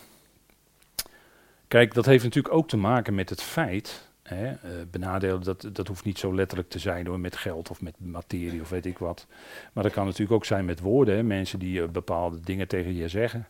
Kijk, 1.69 1.95
dat 1.95 2.07
heeft 2.07 2.25
natuurlijk 2.25 2.55
ook 2.55 2.69
te 2.69 2.77
maken 2.77 3.14
met 3.14 3.31
het 3.31 3.43
feit. 3.43 4.07
Hè, 4.23 4.55
benadelen, 4.91 5.43
dat, 5.43 5.69
dat 5.73 5.89
hoeft 5.89 6.05
niet 6.05 6.19
zo 6.19 6.35
letterlijk 6.35 6.69
te 6.69 6.79
zijn 6.79 7.05
door 7.05 7.21
met 7.21 7.37
geld 7.37 7.71
of 7.71 7.81
met 7.81 7.95
materie 7.99 8.61
of 8.61 8.69
weet 8.69 8.87
ik 8.87 8.99
wat. 8.99 9.27
Maar 9.73 9.83
dat 9.83 9.93
kan 9.93 10.05
natuurlijk 10.05 10.33
ook 10.33 10.45
zijn 10.45 10.64
met 10.64 10.81
woorden. 10.81 11.27
Mensen 11.27 11.59
die 11.59 11.81
uh, 11.81 11.89
bepaalde 11.89 12.41
dingen 12.41 12.69
tegen 12.69 12.95
je 12.95 13.09
zeggen. 13.09 13.49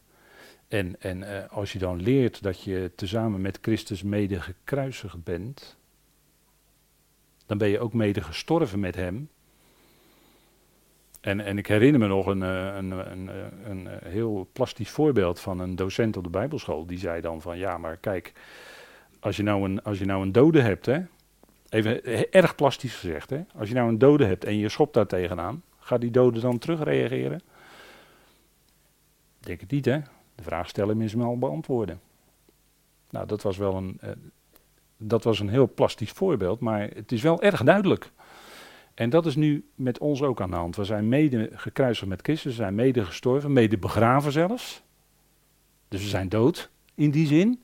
En, 0.69 1.01
en 1.01 1.19
uh, 1.19 1.49
als 1.51 1.73
je 1.73 1.79
dan 1.79 2.03
leert 2.03 2.43
dat 2.43 2.63
je 2.63 2.93
tezamen 2.97 3.41
met 3.41 3.59
Christus 3.63 4.03
mede 4.03 4.41
gekruisigd 4.41 5.25
bent, 5.25 5.77
dan 7.47 7.59
ben 7.59 7.69
je 7.69 7.81
ook 7.81 7.93
mede 7.93 8.23
gestorven 8.23 8.81
met 8.81 8.95
hem. 8.95 9.29
En, 11.21 11.41
en 11.41 11.59
ik 11.59 11.67
herinner 11.67 12.01
me 12.01 12.07
nog 12.07 12.27
een, 12.27 12.43
eh, 12.43 12.75
een, 12.77 12.91
een, 12.91 13.29
eh, 13.29 13.69
een, 13.69 13.87
eh, 13.87 14.11
heel 14.11 14.49
plastisch 14.53 14.91
voorbeeld 14.91 15.41
van 15.41 15.59
een 15.59 15.77
docent 15.77 16.17
op 16.17 16.25
de 16.25 16.31
Bijbelschool. 16.31 16.87
Die 16.87 16.99
zei 16.99 17.21
dan 17.21 17.41
van 17.41 17.59
ja, 17.59 17.79
maar 17.79 17.97
kijk, 17.97 18.33
als 19.21 19.37
je 19.37 19.43
nou 19.43 19.65
een, 19.65 19.83
als 19.83 19.99
je 19.99 20.05
nou 20.05 20.23
een 20.23 20.33
dode 20.33 20.61
hebt, 20.61 20.87
hè, 20.87 21.01
even 21.69 22.03
erg 22.33 22.55
plastisch 22.55 22.95
gezegd, 22.95 23.31
hè, 23.31 23.41
als 23.57 23.69
je 23.69 23.75
nou 23.75 23.89
een 23.89 23.99
dode 23.99 24.25
hebt 24.25 24.45
en 24.45 24.57
je 24.57 24.69
schopt 24.69 24.95
daar 24.95 25.07
tegenaan, 25.07 25.63
gaat 25.79 26.01
die 26.01 26.11
dode 26.11 26.41
dan 26.41 26.59
terugreageren? 26.59 27.41
Denk 29.41 29.61
het 29.61 29.71
niet, 29.71 29.85
hè? 29.85 29.99
De 30.35 30.43
vraag 30.43 30.69
stellen 30.69 31.01
is 31.01 31.17
al 31.17 31.39
beantwoorden. 31.39 32.01
Nou, 33.11 33.27
dat 33.27 33.43
was 33.43 33.57
wel 33.57 33.75
een, 33.75 34.01
dat 34.97 35.25
was 35.25 35.41
een 35.41 35.49
heel 35.49 35.73
plastisch 35.75 36.11
voorbeeld, 36.11 36.61
maar 36.61 36.81
het 36.81 37.13
is 37.13 37.23
wel 37.23 37.43
erg 37.43 37.63
duidelijk. 37.63 38.11
En 38.99 39.11
dat 39.11 39.27
is 39.27 39.37
nu 39.37 39.69
met 39.75 39.99
ons 39.99 40.23
ook 40.23 40.41
aan 40.41 40.51
de 40.51 40.57
hand. 40.57 40.77
We 40.77 40.85
zijn 40.85 41.09
mede 41.09 41.51
gekruisigd 41.53 42.09
met 42.09 42.21
Christus, 42.23 42.57
we 42.57 42.63
zijn 42.63 42.75
mede 42.75 43.05
gestorven, 43.05 43.53
mede 43.53 43.79
begraven 43.79 44.33
zelfs. 44.33 44.83
Dus 45.89 46.03
we 46.03 46.09
zijn 46.09 46.29
dood 46.29 46.71
in 46.95 47.11
die 47.11 47.27
zin. 47.27 47.63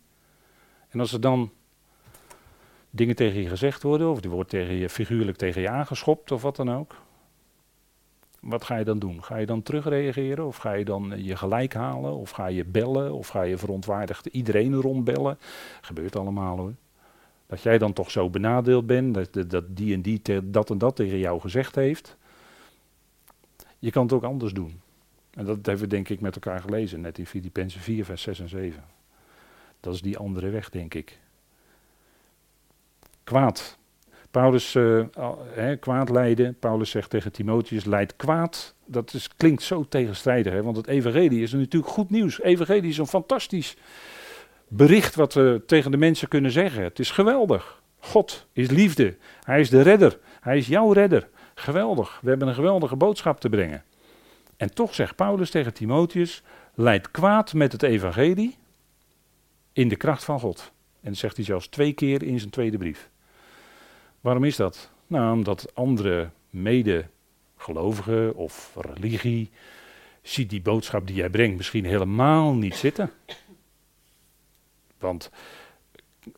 En 0.89 1.01
als 1.01 1.13
er 1.13 1.21
dan 1.21 1.51
dingen 2.91 3.17
tegen 3.17 3.41
je 3.41 3.49
gezegd 3.49 3.83
worden, 3.83 4.11
of 4.11 4.21
die 4.21 4.31
wordt 4.31 4.51
tegen 4.51 4.75
je 4.75 4.89
figuurlijk 4.89 5.37
tegen 5.37 5.63
je 5.63 5.69
aangeschopt 5.69 6.31
of 6.31 6.43
wat 6.43 6.57
dan 6.57 6.73
ook. 6.73 6.97
Wat 8.41 8.65
ga 8.65 8.77
je 8.77 8.85
dan 8.85 8.99
doen? 8.99 9.25
Ga 9.25 9.37
je 9.37 9.47
dan 9.47 9.63
terugreageren? 9.63 10.47
Of 10.47 10.57
ga 10.57 10.73
je 10.73 10.85
dan 10.85 11.13
je 11.17 11.37
gelijk 11.37 11.75
halen? 11.75 12.17
Of 12.17 12.31
ga 12.31 12.47
je 12.47 12.65
bellen? 12.65 13.13
Of 13.13 13.29
ga 13.29 13.43
je 13.43 13.59
verontwaardigd 13.59 14.27
iedereen 14.27 14.75
rondbellen? 14.75 15.39
Gebeurt 15.81 16.17
allemaal 16.17 16.57
hoor. 16.57 16.75
Dat 17.47 17.63
jij 17.63 17.79
dan 17.79 17.93
toch 17.93 18.11
zo 18.11 18.31
benadeeld 18.31 18.87
bent, 18.87 19.15
dat, 19.15 19.51
dat 19.51 19.65
die 19.77 19.95
en 19.95 20.03
die 20.03 20.23
dat 20.51 20.71
en 20.71 20.79
dat 20.79 20.97
tegen 20.97 21.19
jou 21.19 21.41
gezegd 21.41 21.75
heeft. 21.75 22.17
Je 23.79 23.91
kan 23.91 24.03
het 24.03 24.13
ook 24.13 24.25
anders 24.25 24.53
doen. 24.53 24.81
En 25.31 25.45
dat 25.45 25.57
hebben 25.57 25.79
we 25.79 25.87
denk 25.87 26.09
ik 26.09 26.21
met 26.21 26.35
elkaar 26.35 26.61
gelezen, 26.61 27.01
net 27.01 27.19
in 27.19 27.27
Filippenzen 27.27 27.81
4, 27.81 28.05
vers 28.05 28.23
6 28.23 28.41
en 28.41 28.49
7. 28.49 28.85
Dat 29.81 29.95
is 29.95 30.03
die 30.03 30.19
andere 30.19 30.51
weg, 30.51 30.71
denk 30.71 30.95
ik. 30.95 31.19
Kwaad. 33.25 33.79
Paulus, 34.31 34.75
uh, 34.75 35.05
kwaad 35.81 36.09
lijden. 36.09 36.59
Paulus 36.59 36.91
zegt 36.91 37.11
tegen 37.11 37.33
Timotheus, 37.33 37.85
leid 37.85 38.17
kwaad. 38.17 38.75
Dat 38.85 39.15
is, 39.15 39.29
klinkt 39.37 39.63
zo 39.63 39.87
tegenstrijdig, 39.89 40.53
hè? 40.53 40.63
want 40.63 40.77
het 40.77 40.87
evangelie 40.87 41.43
is 41.43 41.53
natuurlijk 41.53 41.93
goed 41.93 42.11
nieuws. 42.11 42.43
Evangelie 42.43 42.91
is 42.91 42.99
een 42.99 43.07
fantastisch 43.07 43.77
bericht 44.77 45.15
wat 45.15 45.35
we 45.35 45.63
tegen 45.67 45.91
de 45.91 45.97
mensen 45.97 46.29
kunnen 46.29 46.51
zeggen. 46.51 46.83
Het 46.83 46.99
is 46.99 47.11
geweldig. 47.11 47.83
God 47.99 48.47
is 48.53 48.71
liefde. 48.71 49.17
Hij 49.45 49.61
is 49.61 49.71
de 49.71 49.83
redder. 49.83 50.19
Hij 50.41 50.57
is 50.57 50.67
jouw 50.67 50.93
redder. 50.93 51.29
Geweldig. 51.55 52.19
We 52.23 52.29
hebben 52.29 52.49
een 52.49 52.55
geweldige 52.55 52.97
boodschap 52.97 53.41
te 53.41 53.49
brengen. 53.49 53.85
En 54.57 54.75
toch 54.75 54.95
zegt 54.95 55.17
Paulus 55.17 55.51
tegen 55.51 55.75
Timotheus: 55.75 56.43
leid 56.75 57.11
kwaad 57.11 57.53
met 57.53 57.73
het 57.73 57.83
evangelie 57.83 58.57
in 59.73 59.89
de 59.89 59.97
kracht 59.97 60.25
van 60.25 60.41
God. 60.41 60.73
En 61.01 61.11
dat 61.11 61.19
zegt 61.19 61.37
hij 61.37 61.45
zelfs 61.45 61.67
twee 61.67 61.93
keer 61.93 62.23
in 62.23 62.39
zijn 62.39 62.51
tweede 62.51 62.79
brief. 62.79 63.09
Waarom 64.21 64.45
is 64.45 64.57
dat? 64.57 64.91
Nou, 65.07 65.33
omdat 65.33 65.71
andere 65.75 66.31
medegelovigen 66.51 68.35
of 68.35 68.77
religie 68.81 69.51
ziet 70.23 70.51
die 70.51 70.63
boodschap 70.63 71.07
die 71.07 71.17
jij 71.17 71.29
brengt 71.29 71.57
misschien 71.57 71.85
helemaal 71.85 72.55
niet 72.55 72.75
zitten. 72.75 73.11
Want 75.05 75.31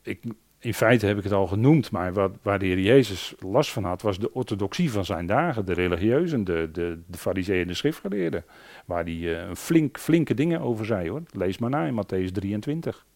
ik, 0.03 0.23
in 0.59 0.75
feite 0.75 1.07
heb 1.07 1.19
ik 1.19 1.25
het 1.25 1.33
al 1.33 1.47
genoemd, 1.47 1.91
maar 1.91 2.13
wat, 2.13 2.33
waar 2.43 2.59
de 2.59 2.67
Heer 2.67 2.79
Jezus 2.79 3.35
last 3.39 3.71
van 3.71 3.85
had, 3.85 4.03
was 4.03 4.19
de 4.19 4.33
orthodoxie 4.33 4.91
van 4.91 5.05
zijn 5.05 5.27
dagen, 5.27 5.67
de 5.67 5.73
religieuzen, 5.73 6.45
de, 6.45 6.69
de, 6.73 6.99
de 7.07 7.19
fariseeën 7.19 7.61
en 7.61 7.67
de 7.67 7.75
schriftgeleerden. 7.75 8.45
Waar 8.85 9.05
hij 9.05 9.15
uh, 9.15 9.55
flink, 9.55 9.99
flinke 9.99 10.35
dingen 10.35 10.61
over 10.61 10.87
zei 10.87 11.11
hoor. 11.11 11.23
Lees 11.33 11.59
maar 11.59 11.71
na 11.71 11.85
in 11.85 12.05
Matthäus 12.05 12.33
23. 12.33 13.07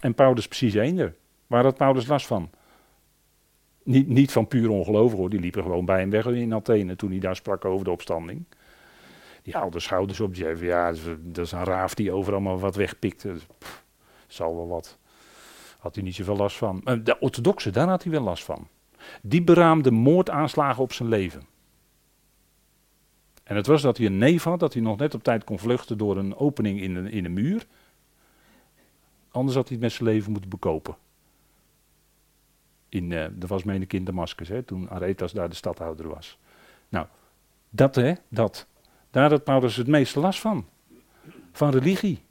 En 0.00 0.14
Paulus 0.14 0.48
precies 0.48 0.74
eender. 0.74 1.14
Waar 1.46 1.64
had 1.64 1.76
Paulus 1.76 2.06
last 2.06 2.26
van? 2.26 2.50
Niet, 3.82 4.08
niet 4.08 4.32
van 4.32 4.48
puur 4.48 4.68
ongeloven 4.68 5.18
hoor, 5.18 5.30
die 5.30 5.40
liepen 5.40 5.62
gewoon 5.62 5.84
bij 5.84 6.00
hem 6.00 6.10
weg 6.10 6.26
in 6.26 6.54
Athene 6.54 6.96
toen 6.96 7.10
hij 7.10 7.18
daar 7.18 7.36
sprak 7.36 7.64
over 7.64 7.84
de 7.84 7.90
opstanding 7.90 8.44
die 9.50 9.60
haalde 9.60 9.80
schouders 9.80 10.20
op. 10.20 10.34
Die 10.34 10.64
ja, 10.64 10.92
dat 11.20 11.44
is 11.44 11.52
een 11.52 11.64
raaf 11.64 11.94
die 11.94 12.12
overal 12.12 12.40
maar 12.40 12.58
wat 12.58 12.76
wegpikt. 12.76 13.22
Dus, 13.22 13.46
zal 14.26 14.56
wel 14.56 14.68
wat. 14.68 14.98
Had 15.78 15.94
hij 15.94 16.04
niet 16.04 16.14
zoveel 16.14 16.36
last 16.36 16.56
van. 16.56 16.80
De 17.02 17.18
orthodoxe, 17.18 17.70
daar 17.70 17.88
had 17.88 18.02
hij 18.02 18.12
wel 18.12 18.22
last 18.22 18.44
van. 18.44 18.68
Die 19.22 19.42
beraamde 19.42 19.90
moordaanslagen 19.90 20.82
op 20.82 20.92
zijn 20.92 21.08
leven. 21.08 21.42
En 23.42 23.56
het 23.56 23.66
was 23.66 23.82
dat 23.82 23.96
hij 23.96 24.06
een 24.06 24.18
neef 24.18 24.44
had, 24.44 24.60
dat 24.60 24.72
hij 24.72 24.82
nog 24.82 24.98
net 24.98 25.14
op 25.14 25.22
tijd 25.22 25.44
kon 25.44 25.58
vluchten 25.58 25.98
door 25.98 26.16
een 26.16 26.36
opening 26.36 26.80
in 26.80 26.96
een, 26.96 27.06
in 27.06 27.24
een 27.24 27.32
muur. 27.32 27.66
Anders 29.30 29.56
had 29.56 29.68
hij 29.68 29.76
het 29.76 29.84
met 29.84 29.92
zijn 29.92 30.08
leven 30.08 30.32
moeten 30.32 30.50
bekopen. 30.50 30.96
In, 32.88 33.08
dat 33.32 33.48
was 33.48 33.64
mijn 33.64 33.86
kind 33.86 34.06
Damascus, 34.06 34.48
hè, 34.48 34.62
toen 34.62 34.90
Aretas 34.90 35.32
daar 35.32 35.48
de 35.48 35.54
stadhouder 35.54 36.08
was. 36.08 36.38
Nou, 36.88 37.06
dat 37.70 37.94
hè, 37.94 38.12
dat. 38.28 38.66
Daar 39.10 39.30
had 39.30 39.44
Paulus 39.44 39.76
het 39.76 39.86
meeste 39.86 40.20
last 40.20 40.40
van. 40.40 40.66
Van 41.52 41.70
religie. 41.70 42.22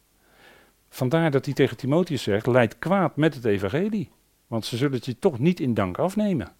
Vandaar 0.89 1.31
dat 1.31 1.45
hij 1.45 1.53
tegen 1.53 1.77
Timotheus 1.77 2.23
zegt, 2.23 2.47
leid 2.47 2.79
kwaad 2.79 3.15
met 3.15 3.33
het 3.35 3.45
evangelie. 3.45 4.09
Want 4.47 4.65
ze 4.65 4.77
zullen 4.77 4.95
het 4.95 5.05
je 5.05 5.19
toch 5.19 5.39
niet 5.39 5.59
in 5.59 5.73
dank 5.73 5.97
afnemen. 5.97 6.51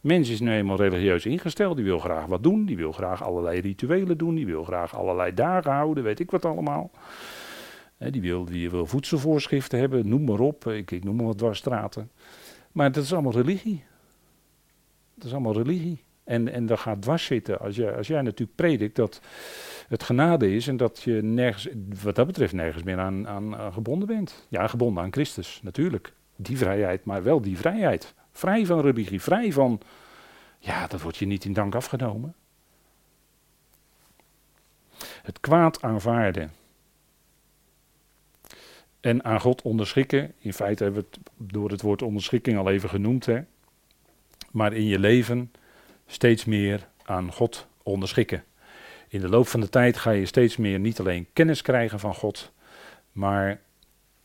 Mens 0.00 0.28
is 0.28 0.40
nu 0.40 0.52
eenmaal 0.52 0.76
religieus 0.76 1.26
ingesteld, 1.26 1.76
die 1.76 1.84
wil 1.84 1.98
graag 1.98 2.26
wat 2.26 2.42
doen, 2.42 2.64
die 2.64 2.76
wil 2.76 2.92
graag 2.92 3.22
allerlei 3.22 3.60
rituelen 3.60 4.18
doen, 4.18 4.34
die 4.34 4.46
wil 4.46 4.64
graag 4.64 4.96
allerlei 4.96 5.34
dagen 5.34 5.72
houden, 5.72 6.04
weet 6.04 6.20
ik 6.20 6.30
wat 6.30 6.44
allemaal. 6.44 6.90
die, 7.98 8.20
wil, 8.20 8.44
die 8.44 8.70
wil 8.70 8.86
voedselvoorschriften 8.86 9.78
hebben, 9.78 10.08
noem 10.08 10.24
maar 10.24 10.40
op, 10.40 10.66
ik, 10.66 10.90
ik 10.90 11.04
noem 11.04 11.16
maar 11.16 11.26
wat 11.26 11.38
dwarsstraten. 11.38 12.10
Maar 12.72 12.92
dat 12.92 13.04
is 13.04 13.12
allemaal 13.12 13.32
religie. 13.32 13.84
Dat 15.14 15.24
is 15.24 15.32
allemaal 15.32 15.56
religie. 15.56 16.02
En, 16.24 16.52
en 16.52 16.66
dat 16.66 16.78
gaat 16.78 17.02
dwars 17.02 17.24
zitten. 17.24 17.60
Als, 17.60 17.76
je, 17.76 17.94
als 17.94 18.06
jij 18.06 18.22
natuurlijk 18.22 18.56
predikt 18.56 18.96
dat 18.96 19.20
het 19.88 20.02
genade 20.02 20.54
is 20.54 20.68
en 20.68 20.76
dat 20.76 21.02
je 21.02 21.22
nergens, 21.22 21.68
wat 22.02 22.14
dat 22.14 22.26
betreft 22.26 22.52
nergens 22.52 22.82
meer 22.82 22.98
aan, 22.98 23.28
aan, 23.28 23.56
aan 23.56 23.72
gebonden 23.72 24.08
bent. 24.08 24.46
Ja, 24.48 24.66
gebonden 24.66 25.02
aan 25.02 25.12
Christus, 25.12 25.60
natuurlijk. 25.62 26.12
Die 26.36 26.58
vrijheid, 26.58 27.04
maar 27.04 27.22
wel 27.22 27.40
die 27.40 27.58
vrijheid. 27.58 28.14
Vrij 28.32 28.66
van 28.66 28.80
religie, 28.80 29.22
vrij 29.22 29.52
van. 29.52 29.80
Ja, 30.58 30.86
dat 30.86 31.00
wordt 31.00 31.16
je 31.16 31.26
niet 31.26 31.44
in 31.44 31.52
dank 31.52 31.74
afgenomen. 31.74 32.34
Het 35.22 35.40
kwaad 35.40 35.82
aanvaarden. 35.82 36.50
En 39.00 39.24
aan 39.24 39.40
God 39.40 39.62
onderschikken. 39.62 40.32
In 40.38 40.52
feite 40.52 40.82
hebben 40.82 41.02
we 41.02 41.08
het 41.10 41.52
door 41.52 41.70
het 41.70 41.82
woord 41.82 42.02
onderschikking 42.02 42.58
al 42.58 42.70
even 42.70 42.88
genoemd. 42.88 43.26
Hè? 43.26 43.40
Maar 44.50 44.72
in 44.72 44.84
je 44.84 44.98
leven 44.98 45.52
steeds 46.10 46.44
meer 46.44 46.88
aan 47.02 47.32
God 47.32 47.66
onderschikken. 47.82 48.44
In 49.08 49.20
de 49.20 49.28
loop 49.28 49.48
van 49.48 49.60
de 49.60 49.68
tijd 49.68 49.96
ga 49.96 50.10
je 50.10 50.26
steeds 50.26 50.56
meer 50.56 50.78
niet 50.78 51.00
alleen 51.00 51.26
kennis 51.32 51.62
krijgen 51.62 52.00
van 52.00 52.14
God, 52.14 52.52
maar 53.12 53.60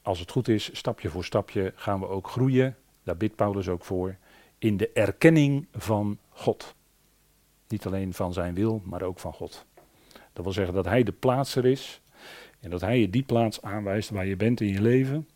als 0.02 0.20
het 0.20 0.32
goed 0.32 0.48
is, 0.48 0.70
stapje 0.74 1.10
voor 1.10 1.26
stapje 1.26 1.74
gaan 1.76 2.00
we 2.00 2.08
ook 2.08 2.28
groeien, 2.28 2.76
daar 3.04 3.18
bidt 3.18 3.36
Paulus 3.36 3.68
ook 3.68 3.86
voor, 3.86 4.16
in 4.58 4.78
de 4.78 4.90
erkenning 4.94 5.68
van 5.74 6.18
God. 6.30 6.76
Niet 7.68 7.86
alleen 7.86 8.14
van 8.14 8.34
zijn 8.34 8.54
wil, 8.54 8.82
maar 8.86 9.02
ook 9.02 9.20
van 9.20 9.34
God. 9.34 9.66
Dat 10.34 10.44
wil 10.44 10.54
zeggen 10.54 10.74
dat 10.74 10.86
hij 10.86 11.04
de 11.04 11.12
plaatser 11.12 11.66
is 11.66 12.02
en 12.60 12.70
dat 12.70 12.82
hij 12.82 13.00
je 13.00 13.10
die 13.10 13.24
plaats 13.24 13.62
aanwijst 13.62 14.10
waar 14.10 14.26
je 14.26 14.36
bent 14.36 14.62
in 14.62 14.74
je 14.74 14.82
leven. 14.82 15.28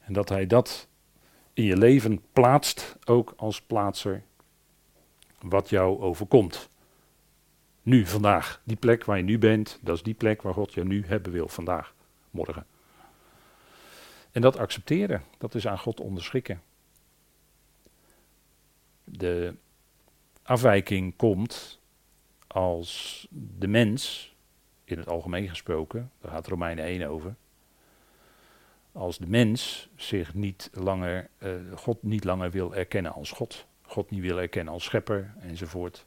En 0.00 0.12
dat 0.12 0.28
hij 0.28 0.46
dat 0.46 0.88
in 1.52 1.64
je 1.64 1.76
leven 1.76 2.22
plaatst, 2.32 2.96
ook 3.04 3.34
als 3.36 3.62
plaatser, 3.62 4.22
wat 5.40 5.68
jou 5.68 6.00
overkomt. 6.00 6.70
Nu, 7.82 8.06
vandaag, 8.06 8.60
die 8.64 8.76
plek 8.76 9.04
waar 9.04 9.16
je 9.16 9.22
nu 9.22 9.38
bent, 9.38 9.78
dat 9.82 9.96
is 9.96 10.02
die 10.02 10.14
plek 10.14 10.42
waar 10.42 10.54
God 10.54 10.74
je 10.74 10.84
nu 10.84 11.04
hebben 11.06 11.32
wil, 11.32 11.48
vandaag, 11.48 11.94
morgen. 12.30 12.66
En 14.32 14.40
dat 14.40 14.58
accepteren, 14.58 15.22
dat 15.38 15.54
is 15.54 15.66
aan 15.66 15.78
God 15.78 16.00
onderschikken. 16.00 16.62
De 19.04 19.54
afwijking 20.42 21.16
komt 21.16 21.80
als 22.46 23.26
de 23.30 23.68
mens, 23.68 24.34
in 24.84 24.98
het 24.98 25.08
algemeen 25.08 25.48
gesproken, 25.48 26.10
daar 26.20 26.30
gaat 26.30 26.46
Romeinen 26.46 26.84
1 26.84 27.08
over, 27.08 27.34
als 28.92 29.18
de 29.18 29.26
mens 29.26 29.88
zich 29.96 30.34
niet 30.34 30.70
langer, 30.72 31.28
uh, 31.38 31.50
God 31.74 32.02
niet 32.02 32.24
langer 32.24 32.50
wil 32.50 32.74
erkennen 32.74 33.12
als 33.12 33.30
God, 33.30 33.66
God 33.86 34.10
niet 34.10 34.20
wil 34.20 34.40
erkennen 34.40 34.72
als 34.72 34.84
schepper 34.84 35.34
enzovoort, 35.40 36.06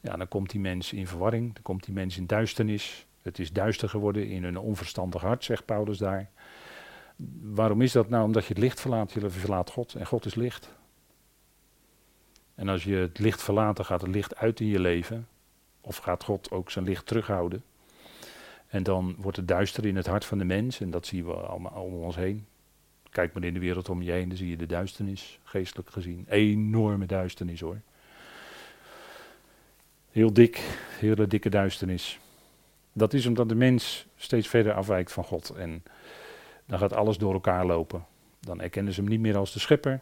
ja, 0.00 0.16
dan 0.16 0.28
komt 0.28 0.50
die 0.50 0.60
mens 0.60 0.92
in 0.92 1.06
verwarring, 1.06 1.54
dan 1.54 1.62
komt 1.62 1.84
die 1.84 1.94
mens 1.94 2.16
in 2.16 2.26
duisternis. 2.26 3.06
Het 3.22 3.38
is 3.38 3.52
duister 3.52 3.88
geworden 3.88 4.28
in 4.28 4.44
een 4.44 4.58
onverstandig 4.58 5.22
hart, 5.22 5.44
zegt 5.44 5.64
Paulus 5.64 5.98
daar. 5.98 6.30
Waarom 7.40 7.82
is 7.82 7.92
dat 7.92 8.08
nou? 8.08 8.24
Omdat 8.24 8.42
je 8.42 8.52
het 8.52 8.62
licht 8.62 8.80
verlaat, 8.80 9.12
je 9.12 9.30
verlaat 9.30 9.70
God 9.70 9.94
en 9.94 10.06
God 10.06 10.26
is 10.26 10.34
licht. 10.34 10.70
En 12.54 12.68
als 12.68 12.84
je 12.84 12.94
het 12.94 13.18
licht 13.18 13.42
verlaat, 13.42 13.76
dan 13.76 13.84
gaat 13.84 14.00
het 14.00 14.10
licht 14.10 14.36
uit 14.36 14.60
in 14.60 14.66
je 14.66 14.80
leven. 14.80 15.28
Of 15.80 15.96
gaat 15.96 16.24
God 16.24 16.50
ook 16.50 16.70
zijn 16.70 16.84
licht 16.84 17.06
terughouden. 17.06 17.64
En 18.66 18.82
dan 18.82 19.14
wordt 19.18 19.36
het 19.36 19.48
duister 19.48 19.86
in 19.86 19.96
het 19.96 20.06
hart 20.06 20.24
van 20.24 20.38
de 20.38 20.44
mens. 20.44 20.80
En 20.80 20.90
dat 20.90 21.06
zien 21.06 21.26
we 21.26 21.32
allemaal 21.32 21.82
om 21.82 21.94
ons 21.94 22.16
heen. 22.16 22.46
Kijk 23.10 23.32
maar 23.32 23.44
in 23.44 23.54
de 23.54 23.60
wereld 23.60 23.88
om 23.88 24.02
je 24.02 24.10
heen, 24.10 24.28
dan 24.28 24.36
zie 24.36 24.48
je 24.48 24.56
de 24.56 24.66
duisternis, 24.66 25.40
geestelijk 25.42 25.90
gezien. 25.90 26.26
Enorme 26.28 27.06
duisternis 27.06 27.60
hoor. 27.60 27.80
Heel 30.10 30.32
dik, 30.32 30.78
hele 30.98 31.26
dikke 31.26 31.48
duisternis. 31.48 32.20
Dat 32.92 33.12
is 33.12 33.26
omdat 33.26 33.48
de 33.48 33.54
mens 33.54 34.06
steeds 34.16 34.48
verder 34.48 34.72
afwijkt 34.72 35.12
van 35.12 35.24
God. 35.24 35.50
En 35.50 35.82
dan 36.66 36.78
gaat 36.78 36.94
alles 36.94 37.18
door 37.18 37.32
elkaar 37.32 37.66
lopen. 37.66 38.04
Dan 38.40 38.60
erkennen 38.60 38.92
ze 38.92 39.00
hem 39.00 39.10
niet 39.10 39.20
meer 39.20 39.36
als 39.36 39.52
de 39.52 39.58
schepper. 39.58 40.00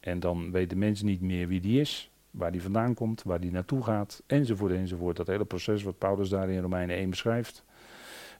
En 0.00 0.20
dan 0.20 0.50
weet 0.50 0.70
de 0.70 0.76
mens 0.76 1.02
niet 1.02 1.20
meer 1.20 1.48
wie 1.48 1.60
die 1.60 1.80
is, 1.80 2.10
waar 2.30 2.52
die 2.52 2.62
vandaan 2.62 2.94
komt, 2.94 3.22
waar 3.22 3.40
die 3.40 3.50
naartoe 3.50 3.84
gaat, 3.84 4.22
enzovoort, 4.26 4.72
enzovoort. 4.72 5.16
Dat 5.16 5.26
hele 5.26 5.44
proces 5.44 5.82
wat 5.82 5.98
Paulus 5.98 6.28
daar 6.28 6.50
in 6.50 6.60
Romeinen 6.60 6.96
1 6.96 7.10
beschrijft. 7.10 7.64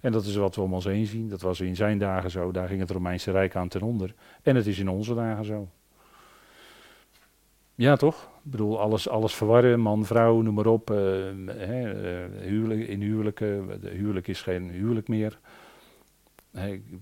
En 0.00 0.12
dat 0.12 0.24
is 0.24 0.36
wat 0.36 0.54
we 0.54 0.60
om 0.60 0.74
ons 0.74 0.84
heen 0.84 1.06
zien. 1.06 1.28
Dat 1.28 1.40
was 1.40 1.60
in 1.60 1.76
zijn 1.76 1.98
dagen 1.98 2.30
zo. 2.30 2.50
Daar 2.50 2.68
ging 2.68 2.80
het 2.80 2.90
Romeinse 2.90 3.30
Rijk 3.30 3.56
aan 3.56 3.68
ten 3.68 3.82
onder. 3.82 4.14
En 4.42 4.56
het 4.56 4.66
is 4.66 4.78
in 4.78 4.88
onze 4.88 5.14
dagen 5.14 5.44
zo. 5.44 5.68
Ja, 7.74 7.96
toch? 7.96 8.22
Ik 8.44 8.50
bedoel, 8.50 8.80
alles, 8.80 9.08
alles 9.08 9.34
verwarren, 9.34 9.80
man, 9.80 10.04
vrouw, 10.04 10.40
noem 10.40 10.54
maar 10.54 10.66
op. 10.66 10.90
Uh, 10.90 10.96
hè, 11.46 11.94
uh, 12.24 12.40
huwelijk, 12.40 12.88
in 12.88 13.00
huwelijken, 13.00 13.80
de 13.80 13.90
huwelijk 13.90 14.28
is 14.28 14.42
geen 14.42 14.70
huwelijk 14.70 15.08
meer. 15.08 15.38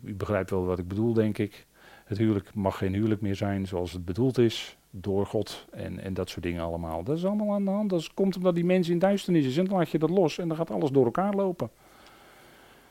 U 0.02 0.14
begrijpt 0.14 0.50
wel 0.50 0.64
wat 0.64 0.78
ik 0.78 0.88
bedoel, 0.88 1.12
denk 1.12 1.38
ik. 1.38 1.66
Het 2.04 2.18
huwelijk 2.18 2.54
mag 2.54 2.78
geen 2.78 2.94
huwelijk 2.94 3.20
meer 3.20 3.34
zijn 3.34 3.66
zoals 3.66 3.92
het 3.92 4.04
bedoeld 4.04 4.38
is 4.38 4.76
door 4.90 5.26
God 5.26 5.66
en, 5.70 6.00
en 6.00 6.14
dat 6.14 6.30
soort 6.30 6.42
dingen 6.42 6.62
allemaal. 6.62 7.02
Dat 7.02 7.16
is 7.16 7.24
allemaal 7.24 7.54
aan 7.54 7.64
de 7.64 7.70
hand. 7.70 7.90
Dat 7.90 8.14
komt 8.14 8.36
omdat 8.36 8.54
die 8.54 8.64
mens 8.64 8.88
in 8.88 8.98
duisternis 8.98 9.46
is 9.46 9.56
en 9.56 9.64
dan 9.64 9.76
laat 9.76 9.90
je 9.90 9.98
dat 9.98 10.10
los 10.10 10.38
en 10.38 10.48
dan 10.48 10.56
gaat 10.56 10.70
alles 10.70 10.90
door 10.90 11.04
elkaar 11.04 11.34
lopen. 11.34 11.70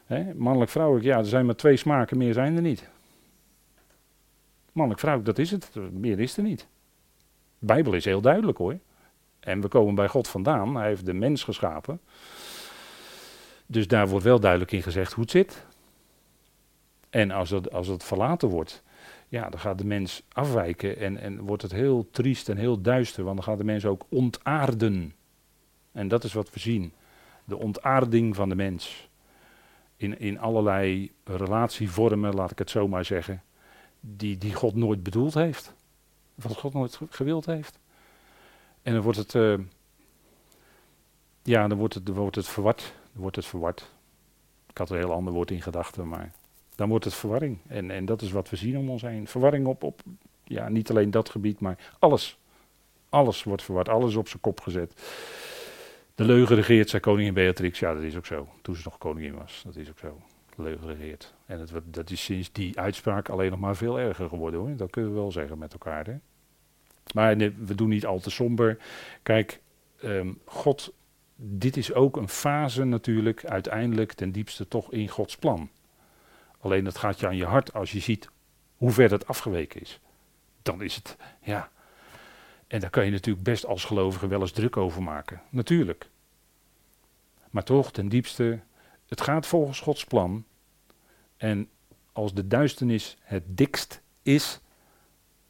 Hè, 0.06 0.34
mannelijk, 0.34 0.72
vrouwelijk, 0.72 1.06
ja, 1.06 1.18
er 1.18 1.26
zijn 1.26 1.46
maar 1.46 1.56
twee 1.56 1.78
smaken, 1.78 2.18
meer 2.18 2.34
zijn 2.34 2.56
er 2.56 2.62
niet. 2.62 2.90
Mannelijk, 4.72 5.02
vrouwelijk, 5.02 5.38
dat 5.38 5.46
is 5.46 5.52
het. 5.52 5.72
Meer 5.92 6.20
is 6.20 6.38
er 6.38 6.44
niet. 6.44 6.68
De 7.60 7.66
Bijbel 7.66 7.94
is 7.94 8.06
heel 8.06 8.22
duidelijk 8.22 8.58
hoor. 8.58 8.78
En 9.40 9.62
we 9.62 9.68
komen 9.68 9.96
bij 9.96 10.08
God 10.08 10.28
vandaan. 10.28 10.76
Hij 10.76 10.88
heeft 10.88 11.06
de 11.06 11.14
mens 11.14 11.44
geschapen. 11.44 12.00
Dus 13.66 13.88
daar 13.88 14.08
wordt 14.08 14.26
wel 14.26 14.40
duidelijk 14.40 14.72
in 14.72 14.84
gezegd 14.84 15.14
hoe 15.14 15.24
het 15.24 15.32
zit. 15.32 15.66
En 17.10 17.32
als 17.32 17.50
het, 17.50 17.72
als 17.72 17.88
het 17.88 18.04
verlaten 18.04 18.50
wordt, 18.50 18.84
ja, 19.28 19.50
dan 19.50 19.60
gaat 19.60 19.78
de 19.78 19.86
mens 19.86 20.24
afwijken 20.32 20.98
en, 20.98 21.18
en 21.18 21.40
wordt 21.40 21.62
het 21.62 21.72
heel 21.72 22.08
triest 22.12 22.50
en 22.50 22.58
heel 22.58 22.82
duister, 22.82 23.24
want 23.24 23.36
dan 23.36 23.46
gaat 23.46 23.58
de 23.58 23.64
mens 23.64 23.86
ook 23.86 24.06
ontaarden. 24.10 25.14
En 25.92 26.08
dat 26.08 26.24
is 26.24 26.34
wat 26.34 26.54
we 26.54 26.60
zien. 26.60 26.94
De 27.46 27.58
ontaarding 27.58 28.36
van 28.36 28.50
de 28.50 28.56
mens. 28.56 29.10
In, 29.98 30.20
in 30.20 30.40
allerlei 30.40 31.12
relatievormen, 31.24 32.34
laat 32.34 32.52
ik 32.52 32.60
het 32.60 32.70
zo 32.70 32.88
maar 32.88 33.06
zeggen, 33.06 33.44
die, 34.00 34.38
die 34.38 34.54
God 34.54 34.76
nooit 34.76 35.04
bedoeld 35.04 35.34
heeft. 35.34 35.74
Wat 36.36 36.58
God 36.58 36.74
nooit 36.74 37.00
gewild 37.10 37.46
heeft. 37.46 37.80
En 38.82 38.94
dan 38.94 39.02
wordt 39.02 39.18
het, 39.18 39.34
uh, 39.34 39.58
ja, 41.42 41.68
dan 41.68 41.78
wordt 41.78 41.94
het, 41.94 42.08
wordt 42.08 42.36
het 42.36 42.48
verward. 42.48 42.94
Dan 43.12 43.22
wordt 43.22 43.36
het 43.36 43.46
verward. 43.46 43.92
Ik 44.70 44.78
had 44.78 44.90
een 44.90 44.98
heel 44.98 45.12
ander 45.14 45.34
woord 45.34 45.52
in 45.52 45.62
gedachten, 45.62 46.08
maar 46.08 46.32
dan 46.76 46.90
wordt 46.90 47.06
het 47.06 47.14
verwarring. 47.14 47.58
En, 47.68 47.92
en 47.92 48.06
dat 48.06 48.22
is 48.22 48.32
wat 48.32 48.50
we 48.50 48.56
zien 48.56 48.78
om 48.78 48.90
ons 48.90 49.02
heen. 49.02 49.28
Verwarring 49.28 49.66
op, 49.66 49.84
op, 49.84 50.02
ja, 50.44 50.70
niet 50.70 50.90
alleen 50.90 51.12
dat 51.12 51.30
gebied, 51.30 51.60
maar 51.60 51.94
alles. 52.00 52.38
Alles 53.10 53.44
wordt 53.44 53.64
verward, 53.64 53.90
alles 53.90 54.16
op 54.16 54.28
zijn 54.28 54.42
kop 54.42 54.60
gezet. 54.62 54.94
De 56.16 56.24
leugen 56.24 56.56
regeert, 56.56 56.90
zei 56.90 57.02
koningin 57.02 57.34
Beatrix. 57.34 57.80
Ja, 57.80 57.94
dat 57.94 58.04
is 58.04 58.16
ook 58.16 58.26
zo. 58.26 58.48
Toen 58.62 58.76
ze 58.76 58.82
nog 58.84 58.98
koningin 58.98 59.36
was, 59.36 59.62
dat 59.66 59.76
is 59.76 59.90
ook 59.90 60.00
zo. 60.00 60.22
De 60.56 60.62
leugen 60.62 60.88
regeert. 60.88 61.34
En 61.46 61.60
het, 61.60 61.72
dat 61.84 62.10
is 62.10 62.24
sinds 62.24 62.52
die 62.52 62.80
uitspraak 62.80 63.30
alleen 63.30 63.50
nog 63.50 63.60
maar 63.60 63.76
veel 63.76 64.00
erger 64.00 64.30
geworden 64.30 64.60
hoor. 64.60 64.76
Dat 64.76 64.90
kunnen 64.90 65.12
we 65.12 65.18
wel 65.18 65.32
zeggen 65.32 65.58
met 65.58 65.74
elkaar. 65.74 66.06
Hè? 66.06 66.16
Maar 67.14 67.38
we 67.38 67.76
doen 67.76 67.90
niet 67.90 68.06
al 68.06 68.20
te 68.20 68.30
somber. 68.30 68.78
Kijk, 69.24 69.60
ehm, 70.02 70.34
God, 70.46 70.94
dit 71.36 71.78
is 71.78 71.94
ook 71.94 72.18
een 72.18 72.30
fase 72.30 72.84
natuurlijk, 72.84 73.46
uiteindelijk 73.46 74.14
ten 74.14 74.32
diepste 74.32 74.68
toch 74.68 74.92
in 74.92 75.08
Gods 75.08 75.38
plan. 75.38 75.70
Alleen 76.60 76.84
dat 76.84 76.98
gaat 76.98 77.20
je 77.20 77.28
aan 77.28 77.38
je 77.38 77.46
hart 77.46 77.74
als 77.74 77.92
je 77.92 78.00
ziet 78.00 78.30
hoe 78.76 78.92
ver 78.92 79.12
het 79.12 79.28
afgeweken 79.28 79.82
is. 79.82 80.00
Dan 80.62 80.82
is 80.82 80.96
het, 80.96 81.18
ja. 81.42 81.72
En 82.68 82.80
daar 82.80 82.90
kan 82.90 83.06
je 83.06 83.12
natuurlijk 83.12 83.46
best 83.46 83.66
als 83.66 83.84
gelovige 83.84 84.28
wel 84.28 84.42
eens 84.42 84.52
druk 84.52 84.78
over 84.78 85.04
maken. 85.04 85.42
Natuurlijk. 85.50 86.10
Maar 87.50 87.64
toch, 87.64 87.92
ten 87.92 88.10
diepste, 88.10 88.60
het 89.08 89.22
gaat 89.22 89.46
volgens 89.46 89.80
Gods 89.80 90.06
plan. 90.06 90.46
En 91.38 91.70
als 92.14 92.34
de 92.34 92.48
duisternis 92.48 93.18
het 93.22 93.58
dikst 93.58 94.02
is, 94.22 94.60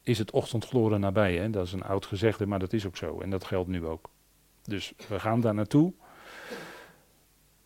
is 0.02 0.18
het 0.18 0.30
ochtendgloren 0.30 1.00
nabij. 1.00 1.36
Hè? 1.36 1.50
Dat 1.50 1.66
is 1.66 1.72
een 1.72 1.82
oud 1.82 2.06
gezegde, 2.06 2.46
maar 2.46 2.58
dat 2.58 2.72
is 2.72 2.86
ook 2.86 2.96
zo. 2.96 3.20
En 3.20 3.30
dat 3.30 3.44
geldt 3.44 3.68
nu 3.68 3.86
ook. 3.86 4.10
Dus 4.62 4.92
we 5.08 5.20
gaan 5.20 5.40
daar 5.40 5.54
naartoe. 5.54 5.92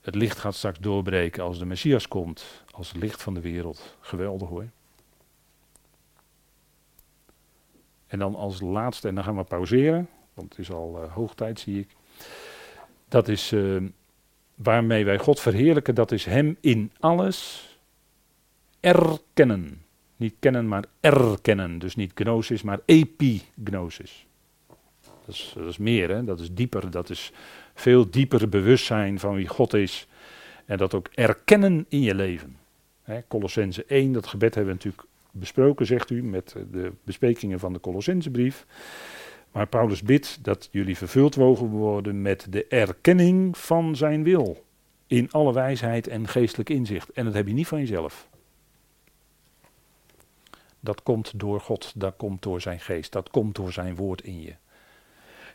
Het 0.01 0.15
licht 0.15 0.39
gaat 0.39 0.55
straks 0.55 0.79
doorbreken 0.79 1.43
als 1.43 1.59
de 1.59 1.65
Messias 1.65 2.09
komt. 2.09 2.65
Als 2.71 2.89
het 2.89 2.97
licht 2.97 3.23
van 3.23 3.35
de 3.35 3.41
wereld. 3.41 3.97
Geweldig 4.01 4.49
hoor. 4.49 4.69
En 8.11 8.19
dan 8.19 8.35
als 8.35 8.61
laatste, 8.61 9.09
en 9.09 9.15
dan 9.15 9.25
gaan 9.25 9.37
we 9.37 9.45
pauzeren. 9.45 10.09
Want 10.35 10.49
het 10.49 10.59
is 10.59 10.71
al 10.71 11.03
uh, 11.03 11.13
hoog 11.13 11.35
tijd, 11.35 11.61
zie 11.61 11.81
ik. 11.81 11.89
Dat 13.09 13.29
is 13.29 13.53
uh, 13.53 13.83
waarmee 14.55 15.05
wij 15.05 15.19
God 15.19 15.41
verheerlijken. 15.41 15.95
Dat 15.95 16.13
is 16.13 16.25
Hem 16.25 16.57
in 16.61 16.93
alles 17.01 17.69
erkennen. 18.81 19.83
Niet 20.17 20.35
kennen, 20.39 20.69
maar 20.69 20.85
erkennen. 21.01 21.79
Dus 21.79 21.97
niet 21.97 22.13
gnosis, 22.15 22.63
maar 22.63 22.81
epignosis. 22.85 24.27
Dat 25.27 25.35
is, 25.35 25.53
dat 25.57 25.67
is 25.67 25.79
meer, 25.79 26.09
hè? 26.09 26.25
dat 26.25 26.41
is 26.41 26.55
dieper. 26.55 26.91
Dat 26.91 27.11
is 27.11 27.33
veel 27.75 28.11
dieper 28.11 28.49
bewustzijn 28.49 29.19
van 29.19 29.35
wie 29.35 29.49
God 29.49 29.75
is. 29.75 30.07
En 30.65 30.77
dat 30.77 30.95
ook 30.95 31.09
erkennen 31.15 31.87
in 31.89 32.01
je 32.01 32.15
leven. 32.15 32.57
Colossense 33.29 33.85
1, 33.85 34.13
dat 34.13 34.27
gebed 34.27 34.55
hebben 34.55 34.73
we 34.73 34.79
natuurlijk 34.79 35.09
besproken, 35.33 35.87
zegt 35.87 36.11
u, 36.11 36.23
met 36.23 36.55
de 36.71 36.93
besprekingen 37.05 37.59
van 37.59 37.73
de 37.73 37.81
Colossensebrief. 37.81 38.67
Maar 39.53 39.67
Paulus 39.67 40.03
bidt 40.03 40.39
dat 40.45 40.69
jullie 40.71 40.97
vervuld 40.97 41.37
mogen 41.37 41.67
worden 41.67 42.23
met 42.23 42.47
de 42.51 42.67
erkenning 42.67 43.59
van 43.59 43.97
zijn 43.97 44.23
wil. 44.23 44.65
In 45.07 45.31
alle 45.31 45.53
wijsheid 45.53 46.09
en 46.09 46.29
geestelijk 46.29 46.69
inzicht. 46.69 47.11
En 47.11 47.25
dat 47.25 47.35
heb 47.35 47.47
je 47.47 47.53
niet 47.53 47.67
van 47.67 47.79
jezelf. 47.79 48.29
Dat 50.81 51.03
komt 51.03 51.39
door 51.39 51.61
God, 51.61 51.93
dat 51.97 52.17
komt 52.17 52.43
door 52.43 52.61
zijn 52.61 52.81
geest, 52.81 53.13
dat 53.13 53.31
komt 53.31 53.55
door 53.55 53.73
zijn 53.73 53.95
woord 53.95 54.23
in 54.23 54.41
je. 54.41 54.55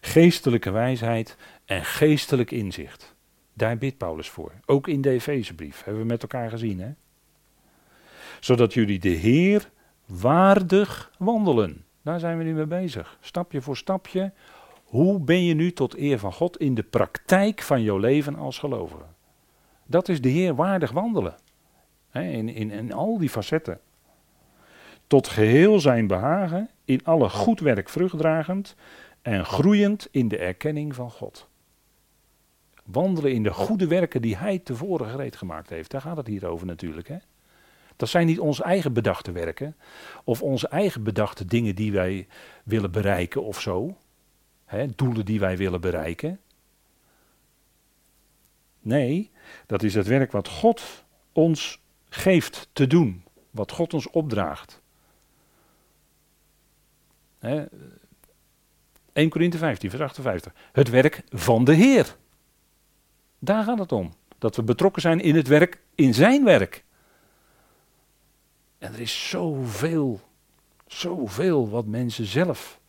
Geestelijke 0.01 0.71
wijsheid 0.71 1.37
en 1.65 1.85
geestelijk 1.85 2.51
inzicht. 2.51 3.15
Daar 3.53 3.77
bidt 3.77 3.97
Paulus 3.97 4.29
voor. 4.29 4.51
Ook 4.65 4.87
in 4.87 5.01
de 5.01 5.09
Efezebrief 5.09 5.83
hebben 5.83 6.01
we 6.01 6.07
met 6.07 6.21
elkaar 6.21 6.49
gezien. 6.49 6.79
Hè? 6.79 6.91
Zodat 8.45 8.73
jullie 8.73 8.99
de 8.99 9.09
Heer 9.09 9.69
waardig 10.05 11.11
wandelen. 11.17 11.85
Daar 12.01 12.19
zijn 12.19 12.37
we 12.37 12.43
nu 12.43 12.53
mee 12.53 12.65
bezig. 12.65 13.17
Stapje 13.21 13.61
voor 13.61 13.77
stapje. 13.77 14.33
Hoe 14.83 15.19
ben 15.19 15.43
je 15.43 15.53
nu 15.53 15.71
tot 15.71 15.97
eer 15.97 16.19
van 16.19 16.33
God 16.33 16.57
in 16.57 16.75
de 16.75 16.83
praktijk 16.83 17.61
van 17.61 17.81
jouw 17.81 17.97
leven 17.97 18.35
als 18.35 18.59
gelovige? 18.59 19.05
Dat 19.85 20.09
is 20.09 20.21
de 20.21 20.29
Heer 20.29 20.55
waardig 20.55 20.91
wandelen. 20.91 21.35
in, 22.11 22.49
in, 22.49 22.93
al 22.93 23.17
die 23.17 23.29
facetten 23.29 23.79
tot 25.07 25.27
geheel 25.27 25.79
zijn 25.79 26.07
behagen, 26.07 26.69
in 26.83 26.99
alle 27.03 27.29
goed 27.29 27.59
werk 27.59 27.89
vruchtdragend 27.89 28.75
en 29.21 29.45
groeiend 29.45 30.07
in 30.11 30.27
de 30.27 30.37
erkenning 30.37 30.95
van 30.95 31.11
God. 31.11 31.49
Wandelen 32.83 33.33
in 33.33 33.43
de 33.43 33.53
goede 33.53 33.87
werken 33.87 34.21
die 34.21 34.37
Hij 34.37 34.59
tevoren 34.59 35.09
gereed 35.09 35.35
gemaakt 35.35 35.69
heeft. 35.69 35.91
Daar 35.91 36.01
gaat 36.01 36.17
het 36.17 36.27
hier 36.27 36.47
over 36.47 36.65
natuurlijk. 36.65 37.07
Hè? 37.07 37.17
Dat 37.95 38.09
zijn 38.09 38.27
niet 38.27 38.39
onze 38.39 38.63
eigen 38.63 38.93
bedachte 38.93 39.31
werken 39.31 39.75
of 40.23 40.41
onze 40.41 40.67
eigen 40.67 41.03
bedachte 41.03 41.45
dingen 41.45 41.75
die 41.75 41.91
wij 41.91 42.27
willen 42.63 42.91
bereiken 42.91 43.43
of 43.43 43.61
zo. 43.61 43.97
Hè, 44.65 44.87
doelen 44.95 45.25
die 45.25 45.39
wij 45.39 45.57
willen 45.57 45.81
bereiken. 45.81 46.39
Nee, 48.79 49.31
dat 49.65 49.83
is 49.83 49.95
het 49.95 50.07
werk 50.07 50.31
wat 50.31 50.47
God 50.47 51.05
ons 51.31 51.81
geeft 52.09 52.69
te 52.73 52.87
doen. 52.87 53.23
Wat 53.51 53.71
God 53.71 53.93
ons 53.93 54.09
opdraagt. 54.09 54.81
1 57.39 57.69
Korinthe 59.29 59.57
15, 59.57 59.89
vers 59.89 60.01
58. 60.01 60.53
Het 60.71 60.89
werk 60.89 61.23
van 61.29 61.63
de 61.63 61.73
Heer. 61.73 62.15
Daar 63.39 63.63
gaat 63.63 63.79
het 63.79 63.91
om. 63.91 64.13
Dat 64.37 64.55
we 64.55 64.63
betrokken 64.63 65.01
zijn 65.01 65.19
in 65.21 65.35
het 65.35 65.47
werk, 65.47 65.79
in 65.95 66.13
zijn 66.13 66.43
werk. 66.43 66.83
En 68.77 68.93
er 68.93 68.99
is 68.99 69.29
zoveel, 69.29 70.19
zoveel 70.87 71.69
wat 71.69 71.85
mensen 71.85 72.25
zelf. 72.25 72.79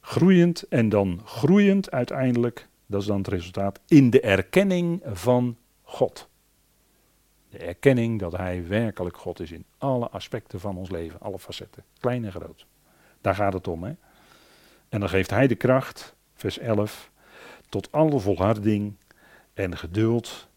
Groeiend 0.00 0.62
en 0.62 0.88
dan 0.88 1.20
groeiend 1.24 1.90
uiteindelijk, 1.90 2.68
dat 2.86 3.00
is 3.00 3.06
dan 3.06 3.18
het 3.18 3.28
resultaat, 3.28 3.80
in 3.86 4.10
de 4.10 4.20
erkenning 4.20 5.02
van 5.04 5.56
God. 5.82 6.28
De 7.50 7.58
erkenning 7.58 8.20
dat 8.20 8.32
Hij 8.32 8.66
werkelijk 8.66 9.16
God 9.16 9.40
is 9.40 9.50
in 9.50 9.64
alle 9.78 10.08
aspecten 10.08 10.60
van 10.60 10.76
ons 10.76 10.90
leven, 10.90 11.20
alle 11.20 11.38
facetten, 11.38 11.84
klein 12.00 12.24
en 12.24 12.32
groot. 12.32 12.66
Daar 13.20 13.34
gaat 13.34 13.52
het 13.52 13.68
om. 13.68 13.84
Hè? 13.84 13.92
En 14.88 15.00
dan 15.00 15.08
geeft 15.08 15.30
Hij 15.30 15.46
de 15.46 15.54
kracht, 15.54 16.14
vers 16.34 16.58
11, 16.58 17.10
tot 17.68 17.92
alle 17.92 18.18
volharding 18.20 18.94
en 19.54 19.76
geduld 19.76 20.48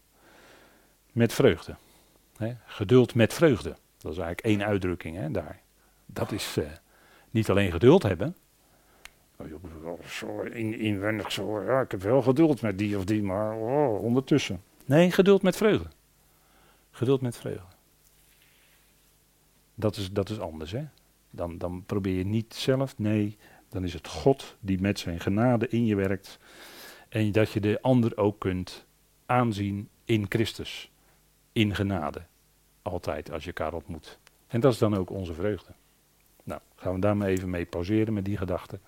met 1.12 1.32
vreugde. 1.32 1.76
Geduld 2.66 3.14
met 3.14 3.34
vreugde. 3.34 3.76
Dat 3.98 4.12
is 4.12 4.18
eigenlijk 4.18 4.40
één 4.40 4.64
uitdrukking 4.64 5.16
hè, 5.16 5.30
daar. 5.30 5.60
Dat 6.06 6.32
is 6.32 6.56
uh, 6.58 6.64
niet 7.30 7.50
alleen 7.50 7.70
geduld 7.70 8.02
hebben. 8.02 8.36
Zo 10.06 10.40
in, 10.40 10.78
inwendig 10.78 11.32
zo, 11.32 11.62
ja, 11.62 11.80
ik 11.80 11.90
heb 11.90 12.02
wel 12.02 12.22
geduld 12.22 12.60
met 12.60 12.78
die 12.78 12.96
of 12.96 13.04
die, 13.04 13.22
maar 13.22 13.56
oh, 13.56 14.02
ondertussen. 14.02 14.62
Nee, 14.84 15.10
geduld 15.10 15.42
met 15.42 15.56
vreugde. 15.56 15.88
Geduld 16.90 17.20
met 17.20 17.36
vreugde. 17.36 17.76
Dat 19.74 19.96
is, 19.96 20.12
dat 20.12 20.28
is 20.28 20.40
anders, 20.40 20.72
hè? 20.72 20.84
Dan, 21.30 21.58
dan 21.58 21.82
probeer 21.86 22.16
je 22.16 22.24
niet 22.24 22.54
zelf, 22.54 22.98
nee, 22.98 23.36
dan 23.68 23.84
is 23.84 23.92
het 23.92 24.08
God 24.08 24.56
die 24.60 24.80
met 24.80 24.98
zijn 24.98 25.20
genade 25.20 25.68
in 25.68 25.86
je 25.86 25.94
werkt. 25.94 26.38
En 27.08 27.32
dat 27.32 27.52
je 27.52 27.60
de 27.60 27.82
ander 27.82 28.16
ook 28.16 28.38
kunt 28.38 28.84
aanzien 29.26 29.88
in 30.04 30.26
Christus. 30.28 30.90
In 31.58 31.74
genade. 31.74 32.22
Altijd 32.82 33.32
als 33.32 33.44
je 33.44 33.52
elkaar 33.52 33.72
ontmoet. 33.72 34.18
En 34.46 34.60
dat 34.60 34.72
is 34.72 34.78
dan 34.78 34.96
ook 34.96 35.10
onze 35.10 35.34
vreugde. 35.34 35.72
Nou, 36.44 36.60
gaan 36.74 36.94
we 36.94 37.00
daarmee 37.00 37.30
even 37.30 37.50
mee 37.50 37.64
pauzeren 37.64 38.14
met 38.14 38.24
die 38.24 38.36
gedachten. 38.36 38.80